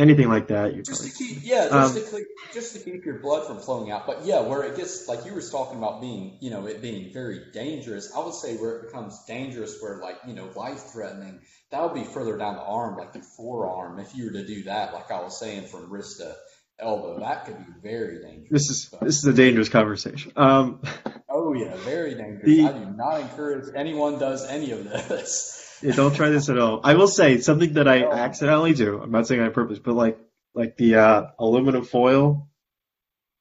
Anything 0.00 0.30
like 0.30 0.48
that, 0.48 0.82
Just 0.82 1.04
to 1.04 1.10
keep, 1.10 1.40
yeah, 1.42 1.68
Um, 1.70 1.92
just 1.92 2.10
to 2.10 2.16
keep, 2.16 2.26
just 2.54 2.72
to 2.74 2.78
keep 2.80 3.04
your 3.04 3.18
blood 3.18 3.46
from 3.46 3.58
flowing 3.58 3.90
out. 3.90 4.06
But 4.06 4.24
yeah, 4.24 4.40
where 4.40 4.62
it 4.62 4.74
gets 4.74 5.06
like 5.06 5.26
you 5.26 5.34
were 5.34 5.42
talking 5.42 5.76
about 5.76 6.00
being, 6.00 6.38
you 6.40 6.48
know, 6.48 6.66
it 6.66 6.80
being 6.80 7.12
very 7.12 7.40
dangerous. 7.52 8.10
I 8.16 8.24
would 8.24 8.32
say 8.32 8.56
where 8.56 8.78
it 8.78 8.86
becomes 8.86 9.22
dangerous, 9.26 9.76
where 9.80 9.98
like 9.98 10.16
you 10.26 10.32
know, 10.34 10.48
life 10.56 10.80
threatening. 10.94 11.40
That 11.70 11.82
would 11.82 11.92
be 11.92 12.04
further 12.04 12.38
down 12.38 12.54
the 12.56 12.62
arm, 12.62 12.96
like 12.96 13.12
the 13.12 13.20
forearm. 13.20 13.98
If 14.00 14.16
you 14.16 14.24
were 14.24 14.32
to 14.32 14.46
do 14.46 14.62
that, 14.64 14.94
like 14.94 15.10
I 15.10 15.20
was 15.20 15.38
saying, 15.38 15.66
from 15.66 15.90
wrist 15.90 16.18
to 16.20 16.34
elbow, 16.78 17.20
that 17.20 17.44
could 17.44 17.58
be 17.58 17.72
very 17.82 18.22
dangerous. 18.22 18.48
This 18.50 18.70
is 18.70 18.88
But- 18.90 19.02
this 19.02 19.18
is 19.18 19.24
a 19.26 19.34
dangerous 19.34 19.68
conversation. 19.68 20.32
Um, 20.34 20.80
oh 21.28 21.52
yeah, 21.52 21.76
very 21.76 22.14
dangerous. 22.14 22.46
The- 22.46 22.64
I 22.64 22.72
do 22.72 22.86
not 22.96 23.20
encourage 23.20 23.66
anyone 23.76 24.18
does 24.18 24.46
any 24.46 24.70
of 24.70 24.84
this. 24.84 25.58
Yeah, 25.82 25.92
don't 25.94 26.14
try 26.14 26.28
this 26.30 26.48
at 26.48 26.56
home. 26.56 26.80
I 26.84 26.94
will 26.94 27.08
say 27.08 27.38
something 27.38 27.74
that 27.74 27.88
I 27.88 28.04
accidentally 28.04 28.74
do. 28.74 29.00
I'm 29.02 29.10
not 29.10 29.26
saying 29.26 29.40
on 29.40 29.52
purpose, 29.52 29.78
but 29.78 29.94
like 29.94 30.18
like 30.54 30.76
the 30.76 30.96
uh, 30.96 31.26
aluminum 31.38 31.84
foil. 31.84 32.48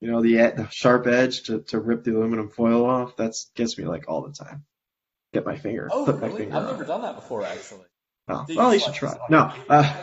You 0.01 0.09
know 0.11 0.21
the, 0.21 0.35
the 0.35 0.67
sharp 0.71 1.07
edge 1.07 1.43
to, 1.43 1.59
to 1.67 1.79
rip 1.79 2.03
the 2.05 2.15
aluminum 2.15 2.49
foil 2.49 2.85
off. 2.85 3.17
That's 3.17 3.51
gets 3.55 3.77
me 3.77 3.83
like 3.85 4.05
all 4.07 4.21
the 4.21 4.31
time. 4.33 4.63
Get 5.33 5.45
my 5.45 5.57
finger. 5.57 5.89
Oh 5.91 6.05
put 6.05 6.21
my 6.21 6.27
really? 6.27 6.39
finger 6.43 6.55
I've 6.57 6.65
never 6.67 6.83
it. 6.83 6.87
done 6.87 7.01
that 7.01 7.15
before, 7.15 7.45
actually. 7.45 7.85
Oh, 8.27 8.45
well, 8.47 8.73
you 8.73 8.79
like- 8.79 8.81
should 8.81 8.93
try. 8.93 9.17
No. 9.29 9.51
Uh, 9.67 9.93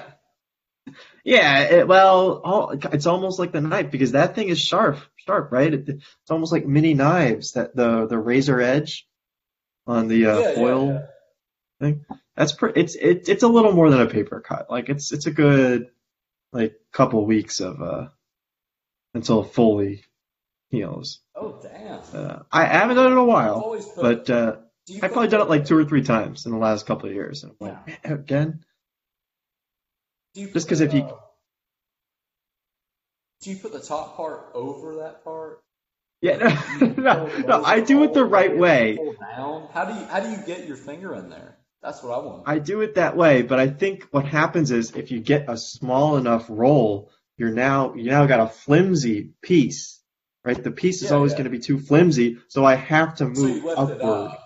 yeah. 1.25 1.61
It, 1.63 1.89
well, 1.89 2.41
all, 2.45 2.71
it's 2.93 3.07
almost 3.07 3.39
like 3.39 3.53
the 3.53 3.61
knife 3.61 3.91
because 3.91 4.13
that 4.13 4.35
thing 4.35 4.49
is 4.51 4.61
sharp, 4.61 4.99
sharp, 5.17 5.51
right? 5.51 5.73
It, 5.73 5.89
it's 5.89 6.31
almost 6.31 6.53
like 6.53 6.67
mini 6.67 6.95
knives. 6.95 7.53
That 7.53 7.75
the 7.75 8.07
the 8.07 8.19
razor 8.19 8.61
edge 8.61 9.07
on 9.87 10.09
the 10.09 10.27
uh, 10.27 10.39
Yeah, 10.39 10.49
yeah, 10.49 10.55
foil 10.55 10.87
yeah. 10.89 11.01
thing. 11.81 12.05
That's 12.37 12.53
pre- 12.53 12.73
it's 12.77 12.95
it, 12.95 13.29
it's 13.29 13.43
a 13.43 13.49
little 13.49 13.73
more 13.73 13.91
than 13.91 14.01
a 14.01 14.07
paper 14.07 14.41
cut. 14.41 14.71
Like 14.71 14.89
it's 14.89 15.13
it's 15.13 15.27
a 15.27 15.31
good 15.31 15.89
like 16.53 16.75
couple 16.93 17.25
weeks 17.25 17.61
of 17.61 17.81
uh 17.83 18.09
until 19.15 19.43
it 19.43 19.53
fully 19.53 20.05
heals. 20.69 21.21
Oh 21.35 21.59
damn. 21.63 22.01
Uh, 22.13 22.43
I 22.53 22.65
haven't 22.67 22.97
done 22.97 23.07
it 23.07 23.13
in 23.13 23.19
a 23.19 23.25
while, 23.25 23.61
but 23.97 24.29
uh, 24.31 24.57
I've 25.03 25.13
probably 25.13 25.29
done 25.29 25.41
it 25.41 25.49
like 25.49 25.65
two 25.65 25.77
or 25.79 25.85
three 25.85 26.03
times 26.03 26.45
in 26.47 26.53
the 26.53 26.59
last 26.59 26.87
couple 26.87 27.09
of 27.09 27.15
years. 27.15 27.43
And 27.43 27.53
I'm 27.61 27.69
like, 27.69 27.87
"Man, 28.05 28.13
again. 28.19 28.65
Do 30.35 30.43
you 30.43 30.51
Just 30.51 30.67
put 30.67 30.73
'cause 30.75 30.81
if 30.83 30.93
you- 30.93 31.09
do 33.41 33.51
you 33.51 33.57
put 33.57 33.73
the 33.73 33.81
top 33.81 34.17
part 34.17 34.51
over 34.55 34.97
that 34.97 35.25
part? 35.25 35.63
Yeah, 36.21 36.37
no, 36.81 36.87
no, 36.97 37.27
no, 37.47 37.65
I 37.65 37.81
do 37.81 38.03
it 38.05 38.13
the 38.15 38.25
right 38.25 38.57
way. 38.57 38.99
How 39.21 39.85
do 39.87 39.95
you 39.95 40.07
how 40.07 40.21
do 40.21 40.31
you 40.31 40.39
get 40.47 40.67
your 40.67 40.77
finger 40.77 41.15
in 41.15 41.29
there? 41.31 41.57
That's 41.83 42.03
what 42.03 42.15
I 42.19 42.19
want. 42.23 42.43
I 42.47 42.59
do 42.59 42.81
it 42.81 42.95
that 42.97 43.17
way, 43.17 43.43
but 43.43 43.59
I 43.61 43.69
think 43.69 44.05
what 44.11 44.25
happens 44.25 44.71
is 44.71 44.93
if 44.97 45.11
you 45.11 45.21
get 45.21 45.49
a 45.49 45.57
small 45.57 46.17
enough 46.17 46.47
roll, 46.49 47.11
you're 47.37 47.53
now 47.53 47.95
you 47.95 48.11
now 48.11 48.27
got 48.27 48.41
a 48.41 48.49
flimsy 48.49 49.31
piece, 49.43 50.01
right? 50.45 50.63
The 50.63 50.71
piece 50.71 51.03
is 51.03 51.11
Yeah, 51.11 51.17
always 51.17 51.33
yeah. 51.33 51.39
going 51.39 51.45
to 51.45 51.51
be 51.51 51.59
too 51.61 51.79
flimsy, 51.79 52.39
so 52.49 52.65
I 52.65 52.75
have 52.75 53.17
to 53.17 53.27
move 53.27 53.65
lift 53.65 53.79
upward. 53.79 53.97
it 53.97 54.03
up. 54.03 54.43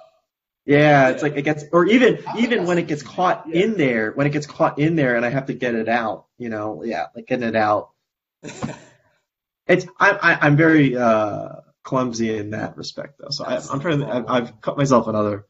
Yeah, 0.67 1.09
it's 1.09 1.23
like 1.23 1.37
it 1.37 1.43
gets, 1.43 1.65
or 1.73 1.87
even 1.87 2.19
even 2.39 2.67
when 2.67 2.79
it 2.79 2.87
gets 2.87 3.03
caught 3.03 3.45
yeah. 3.49 3.65
in 3.65 3.77
there, 3.77 4.13
when 4.13 4.27
it 4.27 4.31
gets 4.31 4.47
caught 4.47 4.79
in 4.79 4.95
there, 4.97 5.17
and 5.17 5.25
I 5.25 5.31
have 5.31 5.47
to 5.47 5.55
get 5.55 5.75
it 5.75 5.89
out, 5.89 6.27
you 6.39 6.49
know, 6.51 6.83
yeah, 6.85 7.07
like 7.17 7.27
getting 7.27 7.49
it 7.49 7.57
out. 7.57 7.91
It's 9.67 9.87
I, 9.99 10.11
I 10.13 10.47
I'm 10.47 10.57
very 10.57 10.97
uh 10.97 11.49
clumsy 11.85 12.37
in 12.37 12.51
that 12.51 12.77
respect 12.77 13.19
though, 13.19 13.31
so 13.31 13.45
I, 13.45 13.57
I'm 13.71 13.81
trying 13.81 14.01
to 14.01 14.07
I've. 14.09 14.27
I've 14.29 14.61
cut 14.61 14.77
myself 14.77 15.07
on 15.09 15.15
other 15.15 15.47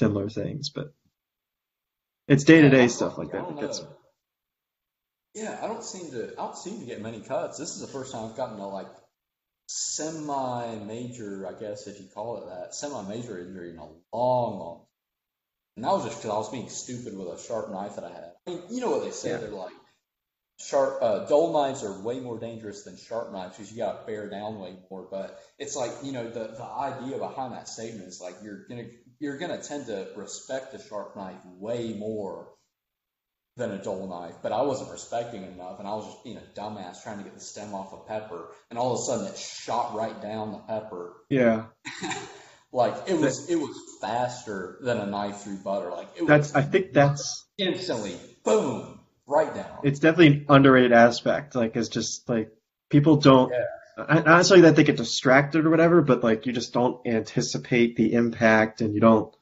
similar 0.00 0.28
things, 0.28 0.70
but 0.70 0.92
it's 2.28 2.44
day 2.44 2.60
to 2.62 2.70
day 2.70 2.88
stuff 2.88 3.18
like 3.18 3.32
that 3.32 3.42
don't 3.42 3.56
that 3.56 3.62
gets. 3.62 3.80
know. 3.80 3.88
Yeah, 5.34 5.58
I 5.62 5.66
don't 5.66 5.82
seem 5.82 6.10
to. 6.10 6.32
I 6.32 6.44
don't 6.44 6.56
seem 6.56 6.80
to 6.80 6.86
get 6.86 7.00
many 7.00 7.20
cuts. 7.20 7.58
This 7.58 7.70
is 7.70 7.80
the 7.80 7.86
first 7.86 8.12
time 8.12 8.30
I've 8.30 8.36
gotten 8.36 8.58
a 8.58 8.68
like 8.68 8.88
semi-major, 9.66 11.46
I 11.46 11.58
guess 11.58 11.86
if 11.86 11.98
you 12.00 12.08
call 12.12 12.38
it 12.38 12.50
that, 12.50 12.74
semi-major 12.74 13.38
injury 13.38 13.70
in 13.70 13.78
a 13.78 13.84
long, 13.84 14.00
long. 14.12 14.78
Time. 14.78 14.86
And 15.76 15.84
that 15.86 15.92
was 15.92 16.04
just 16.04 16.18
because 16.18 16.30
I 16.30 16.38
was 16.38 16.50
being 16.50 16.68
stupid 16.68 17.16
with 17.16 17.28
a 17.28 17.42
sharp 17.42 17.70
knife 17.70 17.94
that 17.94 18.04
I 18.04 18.10
had. 18.10 18.32
I 18.46 18.50
mean, 18.50 18.62
you 18.70 18.80
know 18.80 18.90
what 18.90 19.04
they 19.04 19.10
say? 19.10 19.30
Yeah. 19.30 19.38
They're 19.38 19.48
like 19.50 19.72
sharp, 20.60 20.98
uh, 21.00 21.26
dull 21.26 21.52
knives 21.52 21.82
are 21.82 22.02
way 22.02 22.20
more 22.20 22.38
dangerous 22.38 22.84
than 22.84 22.96
sharp 22.96 23.32
knives 23.32 23.56
because 23.56 23.72
you 23.72 23.78
got 23.78 24.00
to 24.00 24.06
bear 24.06 24.28
down 24.28 24.60
way 24.60 24.76
more. 24.90 25.08
But 25.10 25.38
it's 25.58 25.74
like 25.76 25.92
you 26.02 26.12
know 26.12 26.28
the 26.28 26.48
the 26.48 26.64
idea 26.64 27.18
behind 27.18 27.54
that 27.54 27.68
statement 27.68 28.06
is 28.06 28.20
like 28.20 28.34
you're 28.42 28.66
gonna 28.68 28.88
you're 29.22 29.38
gonna 29.38 29.62
tend 29.62 29.86
to 29.86 30.08
respect 30.16 30.74
a 30.74 30.82
sharp 30.82 31.16
knife 31.16 31.44
way 31.58 31.94
more 31.94 32.48
than 33.56 33.70
a 33.70 33.82
dull 33.82 34.08
knife, 34.08 34.34
but 34.42 34.50
I 34.50 34.62
wasn't 34.62 34.90
respecting 34.90 35.42
it 35.42 35.52
enough, 35.52 35.78
and 35.78 35.86
I 35.86 35.94
was 35.94 36.06
just 36.06 36.24
being 36.24 36.38
a 36.38 36.60
dumbass 36.60 37.02
trying 37.02 37.18
to 37.18 37.24
get 37.24 37.34
the 37.34 37.40
stem 37.40 37.74
off 37.74 37.92
a 37.92 37.98
pepper, 37.98 38.48
and 38.68 38.78
all 38.78 38.94
of 38.94 38.98
a 38.98 39.02
sudden 39.02 39.26
it 39.26 39.38
shot 39.38 39.94
right 39.94 40.20
down 40.20 40.52
the 40.52 40.58
pepper. 40.58 41.12
Yeah, 41.30 41.66
Like 42.72 42.94
it 43.06 43.18
was, 43.18 43.50
it 43.50 43.56
was 43.56 43.78
faster 44.00 44.78
than 44.80 44.96
a 44.96 45.06
knife 45.06 45.42
through 45.42 45.58
butter. 45.58 45.90
Like 45.90 46.08
it 46.16 46.22
was 46.22 46.28
that's 46.28 46.54
I 46.54 46.62
think 46.62 46.94
that's 46.94 47.44
instantly, 47.58 48.16
boom, 48.44 48.98
right 49.26 49.54
down. 49.54 49.80
It's 49.84 50.00
definitely 50.00 50.28
an 50.28 50.46
underrated 50.48 50.92
aspect. 50.92 51.54
Like, 51.54 51.76
it's 51.76 51.90
just 51.90 52.28
like 52.30 52.50
people 52.88 53.16
don't. 53.16 53.52
Yeah. 53.52 53.64
Not 53.96 54.24
necessarily 54.24 54.62
that 54.62 54.76
they 54.76 54.84
get 54.84 54.96
distracted 54.96 55.66
or 55.66 55.70
whatever, 55.70 56.00
but 56.00 56.22
like 56.24 56.46
you 56.46 56.52
just 56.52 56.72
don't 56.72 57.06
anticipate 57.06 57.96
the 57.96 58.14
impact, 58.14 58.80
and 58.80 58.94
you 58.94 59.00
don't. 59.00 59.34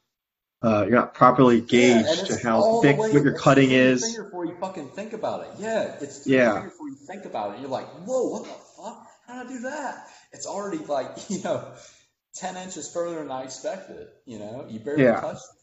Uh, 0.63 0.85
you're 0.87 0.99
not 0.99 1.15
properly 1.15 1.57
Yeah, 1.57 2.03
gauged 2.03 2.27
to 2.27 2.37
how 2.37 2.81
thick 2.81 2.97
what 2.97 3.11
your 3.11 3.33
cutting 3.33 3.71
is. 3.71 4.15
Before 4.15 4.45
you 4.45 4.55
fucking 4.59 4.89
think 4.89 5.13
about 5.13 5.47
it. 5.47 5.49
Yeah, 5.57 5.95
it's 6.01 6.27
Yeah. 6.27 6.63
before 6.63 6.89
you 6.89 6.95
think 7.07 7.25
about 7.25 7.55
it. 7.55 7.61
You're 7.61 7.69
like, 7.69 7.87
whoa, 8.05 8.29
what 8.29 8.43
the 8.43 8.49
fuck? 8.49 9.07
How 9.25 9.41
did 9.43 9.47
I 9.47 9.53
do 9.53 9.59
that? 9.61 10.07
It's 10.33 10.45
already 10.45 10.77
like 10.79 11.17
you 11.29 11.41
know, 11.41 11.65
ten 12.35 12.57
inches 12.57 12.91
further 12.93 13.15
than 13.15 13.31
I 13.31 13.43
expected. 13.43 14.07
You 14.25 14.37
know, 14.39 14.65
you 14.69 14.79
barely 14.79 15.03
Yeah. 15.03 15.19
touched. 15.21 15.37
it. 15.43 15.57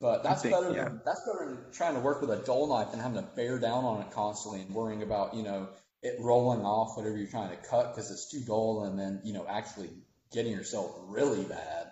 But 0.00 0.22
that's 0.22 0.40
think, 0.40 0.54
better 0.54 0.72
yeah. 0.74 0.84
than 0.84 1.02
that's 1.04 1.20
better 1.26 1.44
than 1.50 1.58
trying 1.72 1.94
to 1.94 2.00
work 2.00 2.22
with 2.22 2.30
a 2.30 2.36
dull 2.36 2.66
knife 2.68 2.94
and 2.94 3.02
having 3.02 3.22
to 3.22 3.28
bear 3.36 3.58
down 3.58 3.84
on 3.84 4.00
it 4.00 4.10
constantly 4.12 4.62
and 4.62 4.74
worrying 4.74 5.02
about 5.02 5.34
you 5.34 5.42
know 5.42 5.68
it 6.02 6.16
rolling 6.20 6.62
off 6.62 6.96
whatever 6.96 7.16
you're 7.16 7.26
trying 7.26 7.50
to 7.50 7.56
cut 7.56 7.94
because 7.94 8.10
it's 8.10 8.30
too 8.30 8.40
dull 8.40 8.84
and 8.84 8.98
then 8.98 9.20
you 9.24 9.32
know 9.32 9.46
actually 9.48 9.90
getting 10.32 10.52
yourself 10.52 10.94
really 11.08 11.44
bad. 11.44 11.90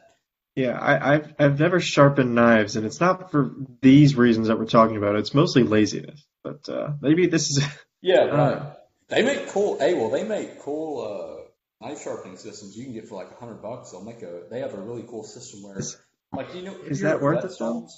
Yeah, 0.57 0.79
I, 0.79 1.15
I've 1.15 1.35
I've 1.39 1.61
never 1.61 1.79
sharpened 1.79 2.35
knives, 2.35 2.77
and 2.77 2.85
it's 2.85 3.01
not 3.01 3.31
for 3.31 3.55
these 3.81 4.17
reasons 4.17 4.49
that 4.49 4.59
we're 4.59 4.67
talking 4.67 4.97
about. 4.97 5.17
It's 5.17 5.35
mostly 5.35 5.63
laziness. 5.63 6.25
But 6.43 6.69
uh, 6.69 6.93
maybe 7.01 7.27
this 7.27 7.51
is 7.51 7.65
Yeah, 8.01 8.25
right. 8.25 8.73
They 9.09 9.23
make 9.23 9.49
cool. 9.49 9.79
Hey, 9.79 9.95
well, 9.95 10.11
they 10.11 10.25
make 10.25 10.61
cool 10.61 11.47
uh, 11.81 11.87
knife 11.87 12.03
sharpening 12.03 12.37
systems. 12.37 12.77
You 12.77 12.85
can 12.85 12.93
get 12.95 13.09
for 13.09 13.15
like 13.17 13.31
a 13.31 13.35
hundred 13.35 13.63
bucks. 13.63 13.91
They'll 13.93 14.05
make 14.05 14.23
a. 14.23 14.43
They 14.51 14.61
have 14.61 14.75
a 14.75 14.81
really 14.81 15.05
cool 15.09 15.25
system 15.25 15.63
where, 15.63 15.79
Is- 15.79 15.97
like, 16.33 16.55
you 16.55 16.63
know, 16.63 16.77
is 16.87 17.01
that 17.01 17.21
worth 17.21 17.45
it, 17.45 17.53
though? 17.59 17.83
Whetstones? 17.83 17.91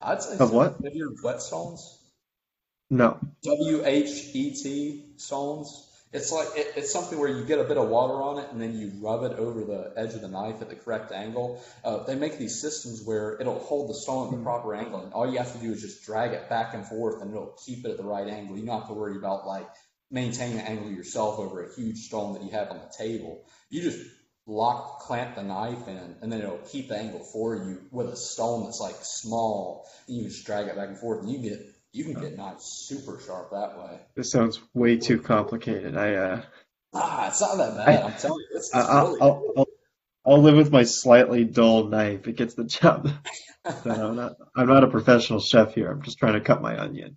I'd 0.00 0.22
say 0.22 0.36
Of 0.38 0.48
so. 0.48 0.54
what? 0.54 0.72
Have 0.82 0.94
you 0.94 1.04
heard 1.04 1.12
of 1.12 1.24
Whetstones? 1.24 1.80
No. 2.90 3.18
W 3.42 3.82
H 3.84 4.30
E 4.34 4.54
T 4.54 5.04
stones. 5.16 5.90
It's 6.12 6.30
like 6.30 6.46
it, 6.56 6.74
it's 6.76 6.92
something 6.92 7.18
where 7.18 7.28
you 7.28 7.44
get 7.44 7.58
a 7.58 7.64
bit 7.64 7.76
of 7.76 7.88
water 7.88 8.22
on 8.22 8.38
it 8.38 8.50
and 8.52 8.60
then 8.60 8.78
you 8.78 8.92
rub 9.00 9.24
it 9.24 9.32
over 9.36 9.64
the 9.64 9.92
edge 9.96 10.14
of 10.14 10.20
the 10.20 10.28
knife 10.28 10.62
at 10.62 10.68
the 10.68 10.76
correct 10.76 11.10
angle. 11.10 11.60
Uh, 11.82 12.04
they 12.04 12.14
make 12.14 12.38
these 12.38 12.60
systems 12.60 13.02
where 13.04 13.36
it'll 13.40 13.58
hold 13.58 13.90
the 13.90 13.94
stone 13.94 14.26
at 14.26 14.30
the 14.30 14.36
Hmm. 14.36 14.44
proper 14.44 14.74
angle, 14.74 15.00
and 15.00 15.12
all 15.12 15.30
you 15.30 15.38
have 15.38 15.52
to 15.52 15.58
do 15.58 15.72
is 15.72 15.80
just 15.80 16.04
drag 16.04 16.32
it 16.32 16.48
back 16.48 16.74
and 16.74 16.86
forth, 16.86 17.20
and 17.20 17.32
it'll 17.32 17.56
keep 17.66 17.84
it 17.84 17.90
at 17.90 17.96
the 17.96 18.04
right 18.04 18.28
angle. 18.28 18.56
You 18.56 18.64
don't 18.64 18.78
have 18.78 18.88
to 18.88 18.94
worry 18.94 19.16
about 19.16 19.46
like 19.46 19.68
maintaining 20.10 20.58
the 20.58 20.68
angle 20.68 20.90
yourself 20.90 21.38
over 21.40 21.64
a 21.64 21.74
huge 21.74 21.98
stone 21.98 22.34
that 22.34 22.44
you 22.44 22.50
have 22.50 22.70
on 22.70 22.78
the 22.78 22.92
table. 22.96 23.44
You 23.70 23.82
just 23.82 23.98
lock 24.46 25.00
clamp 25.00 25.34
the 25.34 25.42
knife 25.42 25.88
in, 25.88 26.16
and 26.22 26.30
then 26.30 26.40
it'll 26.40 26.58
keep 26.58 26.88
the 26.88 26.96
angle 26.96 27.24
for 27.24 27.56
you 27.56 27.80
with 27.90 28.08
a 28.08 28.16
stone 28.16 28.64
that's 28.64 28.80
like 28.80 28.96
small. 29.02 29.88
And 30.06 30.16
you 30.16 30.24
just 30.24 30.46
drag 30.46 30.68
it 30.68 30.76
back 30.76 30.88
and 30.88 30.98
forth, 30.98 31.22
and 31.22 31.30
you 31.30 31.38
get 31.38 31.73
you 31.94 32.04
can 32.04 32.20
get 32.20 32.36
knives 32.36 32.64
super 32.64 33.20
sharp 33.24 33.52
that 33.52 33.78
way. 33.78 34.00
This 34.16 34.30
sounds 34.30 34.60
way 34.74 34.98
too 34.98 35.20
complicated. 35.20 35.96
I 35.96 36.14
uh, 36.14 36.42
Ah, 36.92 37.28
it's 37.28 37.40
not 37.40 37.56
that 37.56 37.76
bad. 37.76 38.02
I'm 38.02 38.12
telling 38.18 38.44
you, 38.50 38.56
it's, 38.56 38.74
I, 38.74 38.80
I'll, 38.80 39.06
really. 39.06 39.20
I'll 39.20 39.52
I'll 39.56 39.68
I'll 40.26 40.42
live 40.42 40.56
with 40.56 40.72
my 40.72 40.82
slightly 40.82 41.44
dull 41.44 41.84
knife. 41.84 42.26
It 42.26 42.36
gets 42.36 42.54
the 42.54 42.64
job. 42.64 43.10
So 43.66 43.90
I'm 43.90 44.16
not 44.16 44.36
I'm 44.56 44.66
not 44.66 44.84
a 44.84 44.88
professional 44.88 45.40
chef 45.40 45.74
here. 45.74 45.90
I'm 45.90 46.02
just 46.02 46.18
trying 46.18 46.34
to 46.34 46.40
cut 46.40 46.60
my 46.60 46.78
onion. 46.78 47.16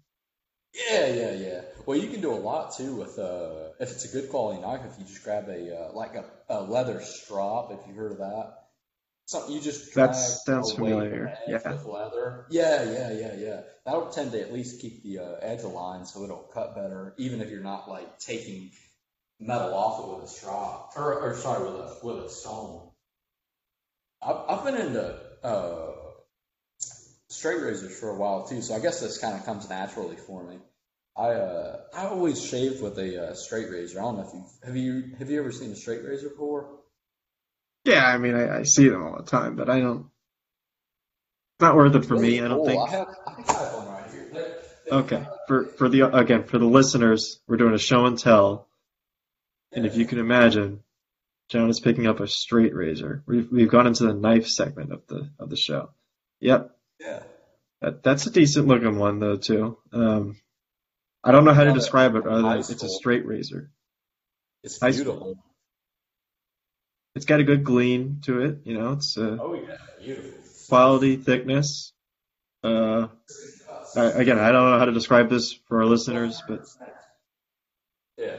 Yeah, 0.90 1.08
yeah, 1.08 1.32
yeah. 1.32 1.62
Well, 1.86 1.98
you 1.98 2.10
can 2.10 2.22
do 2.22 2.32
a 2.32 2.36
lot 2.36 2.76
too 2.76 2.96
with 2.96 3.18
uh, 3.18 3.70
if 3.80 3.92
it's 3.92 4.06
a 4.06 4.10
good 4.10 4.30
quality 4.30 4.62
knife. 4.62 4.82
If 4.86 5.00
you 5.00 5.06
just 5.06 5.24
grab 5.24 5.50
a 5.50 5.76
uh, 5.76 5.94
like 5.94 6.16
a, 6.16 6.26
a 6.50 6.62
leather 6.62 7.02
strop, 7.02 7.72
if 7.72 7.88
you 7.88 7.96
heard 7.96 8.12
of 8.12 8.18
that, 8.20 8.54
something 9.28 9.54
you 9.54 9.62
just 9.62 9.94
That 9.94 10.14
drag 10.14 10.16
sounds 10.16 10.72
away 10.72 10.92
familiar. 10.92 11.38
Yeah. 11.48 11.72
with 11.72 11.86
leather. 11.86 12.46
Yeah, 12.50 12.84
yeah, 12.84 13.12
yeah, 13.12 13.34
yeah. 13.36 13.62
That'll 13.86 14.10
tend 14.10 14.32
to 14.32 14.42
at 14.42 14.52
least 14.52 14.82
keep 14.82 15.04
the 15.04 15.20
uh, 15.20 15.36
edge 15.42 15.62
aligned, 15.62 16.08
so 16.08 16.24
it'll 16.24 16.50
cut 16.54 16.76
better, 16.76 17.14
even 17.18 17.42
if 17.42 17.50
you're 17.52 17.62
not 17.62 17.90
like 17.90 18.20
taking 18.20 18.72
metal 19.40 19.74
off 19.74 20.00
it 20.04 20.16
with 20.16 20.26
a 20.26 20.28
straw 20.28 20.90
or, 20.96 21.20
or 21.20 21.36
sorry, 21.36 21.64
with 21.64 21.76
a 21.76 21.98
with 22.04 22.26
a 22.26 22.30
stone. 22.30 22.90
I've, 24.22 24.38
I've 24.50 24.66
been 24.66 24.76
into 24.76 25.20
uh, 25.44 25.92
straight 27.30 27.62
razors 27.62 28.00
for 28.00 28.10
a 28.10 28.16
while 28.16 28.48
too, 28.48 28.62
so 28.62 28.76
I 28.76 28.80
guess 28.80 29.02
this 29.02 29.20
kind 29.20 29.36
of 29.36 29.46
comes 29.46 29.70
naturally 29.70 30.16
for 30.16 30.44
me. 30.44 30.58
I 31.18 31.32
uh, 31.32 31.82
I 31.94 32.06
always 32.08 32.44
shaved 32.44 32.82
with 32.82 32.98
a 32.98 33.30
uh, 33.30 33.34
straight 33.34 33.70
razor. 33.70 34.00
I 34.00 34.04
don't 34.04 34.18
know 34.18 34.28
if 34.28 34.34
you 34.34 34.46
have 34.64 34.78
you 34.78 35.16
have 35.20 35.30
you 35.30 35.40
ever 35.40 35.52
seen 35.52 35.72
a 35.72 35.76
straight 35.76 36.04
razor 36.04 36.30
before? 36.30 36.77
Yeah, 37.88 38.06
I 38.06 38.18
mean 38.18 38.36
I, 38.36 38.60
I 38.60 38.64
see 38.64 38.90
them 38.90 39.02
all 39.04 39.18
the 39.18 39.24
time, 39.24 39.56
but 39.56 39.70
I 39.70 39.80
don't. 39.80 40.02
It's 41.56 41.62
not 41.62 41.76
worth 41.76 41.96
it 41.96 42.06
for 42.06 42.16
me. 42.18 42.42
I 42.42 42.48
don't 42.48 42.66
think. 42.66 42.80
I 42.82 42.92
have 42.92 43.08
I 43.26 43.32
have 43.54 43.74
one 43.74 43.88
right 43.88 44.12
here. 44.12 44.30
They're- 44.34 44.54
they're 44.90 45.00
Okay, 45.00 45.26
for 45.48 45.66
for 45.66 45.90
the 45.90 46.02
again 46.16 46.44
for 46.46 46.58
the 46.60 46.66
listeners, 46.66 47.42
we're 47.48 47.58
doing 47.58 47.74
a 47.74 47.78
show 47.80 48.06
and 48.06 48.18
tell, 48.18 48.68
and 49.74 49.86
if 49.86 49.98
you 49.98 50.06
can 50.06 50.18
imagine, 50.20 50.82
John 51.50 51.70
is 51.70 51.80
picking 51.82 52.08
up 52.08 52.20
a 52.22 52.28
straight 52.28 52.74
razor. 52.76 53.22
We've 53.26 53.52
we've 53.52 53.70
gone 53.70 53.88
into 53.88 54.06
the 54.06 54.14
knife 54.14 54.48
segment 54.48 54.94
of 54.94 55.06
the 55.08 55.30
of 55.40 55.50
the 55.50 55.58
show. 55.58 55.90
Yep, 56.40 56.72
yeah. 57.02 57.24
that, 57.82 58.02
that's 58.04 58.28
a 58.28 58.32
decent 58.32 58.68
looking 58.68 58.98
one 58.98 59.20
though 59.20 59.36
too. 59.38 59.78
Um, 59.92 60.38
I 61.24 61.32
don't 61.34 61.44
know 61.44 61.54
how 61.54 61.66
to 61.66 61.74
describe 61.74 62.16
it 62.16 62.26
other 62.26 62.44
than 62.44 62.58
it's 62.60 62.84
a 62.84 62.88
straight 62.90 63.26
razor. 63.26 63.70
It's 64.64 64.78
beautiful. 64.80 65.38
It's 67.18 67.26
got 67.26 67.40
a 67.40 67.44
good 67.44 67.64
gleam 67.64 68.22
to 68.26 68.42
it. 68.42 68.60
You 68.64 68.78
know, 68.78 68.92
it's 68.92 69.18
uh, 69.18 69.40
Oh 69.42 69.56
yeah, 69.56 69.76
beautiful. 70.00 70.32
quality, 70.70 71.16
thickness. 71.16 71.92
Uh, 72.64 73.08
I, 73.96 74.04
again, 74.04 74.38
I 74.38 74.52
don't 74.52 74.70
know 74.70 74.78
how 74.78 74.86
to 74.86 74.92
describe 74.92 75.28
this 75.28 75.52
for 75.68 75.80
our 75.80 75.86
listeners, 75.88 76.44
but 76.48 76.62
Yeah. 78.20 78.36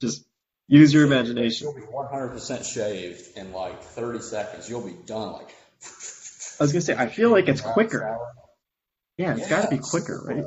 just 0.00 0.24
use 0.68 0.94
your 0.94 1.04
imagination. 1.04 1.66
You'll 1.66 1.74
be 1.74 1.82
100% 1.82 2.64
shaved 2.64 3.36
in 3.36 3.52
like 3.52 3.82
30 3.82 4.20
seconds. 4.20 4.70
You'll 4.70 4.80
be 4.86 4.96
done. 5.04 5.32
Like. 5.32 5.50
I 6.58 6.62
was 6.64 6.72
gonna 6.72 6.80
say, 6.80 6.96
I 6.96 7.08
feel 7.08 7.28
like 7.28 7.48
it's 7.48 7.60
quicker. 7.60 8.16
Yeah, 9.18 9.36
it's 9.36 9.48
got 9.50 9.64
to 9.64 9.68
be 9.68 9.82
quicker, 9.82 10.18
right? 10.24 10.44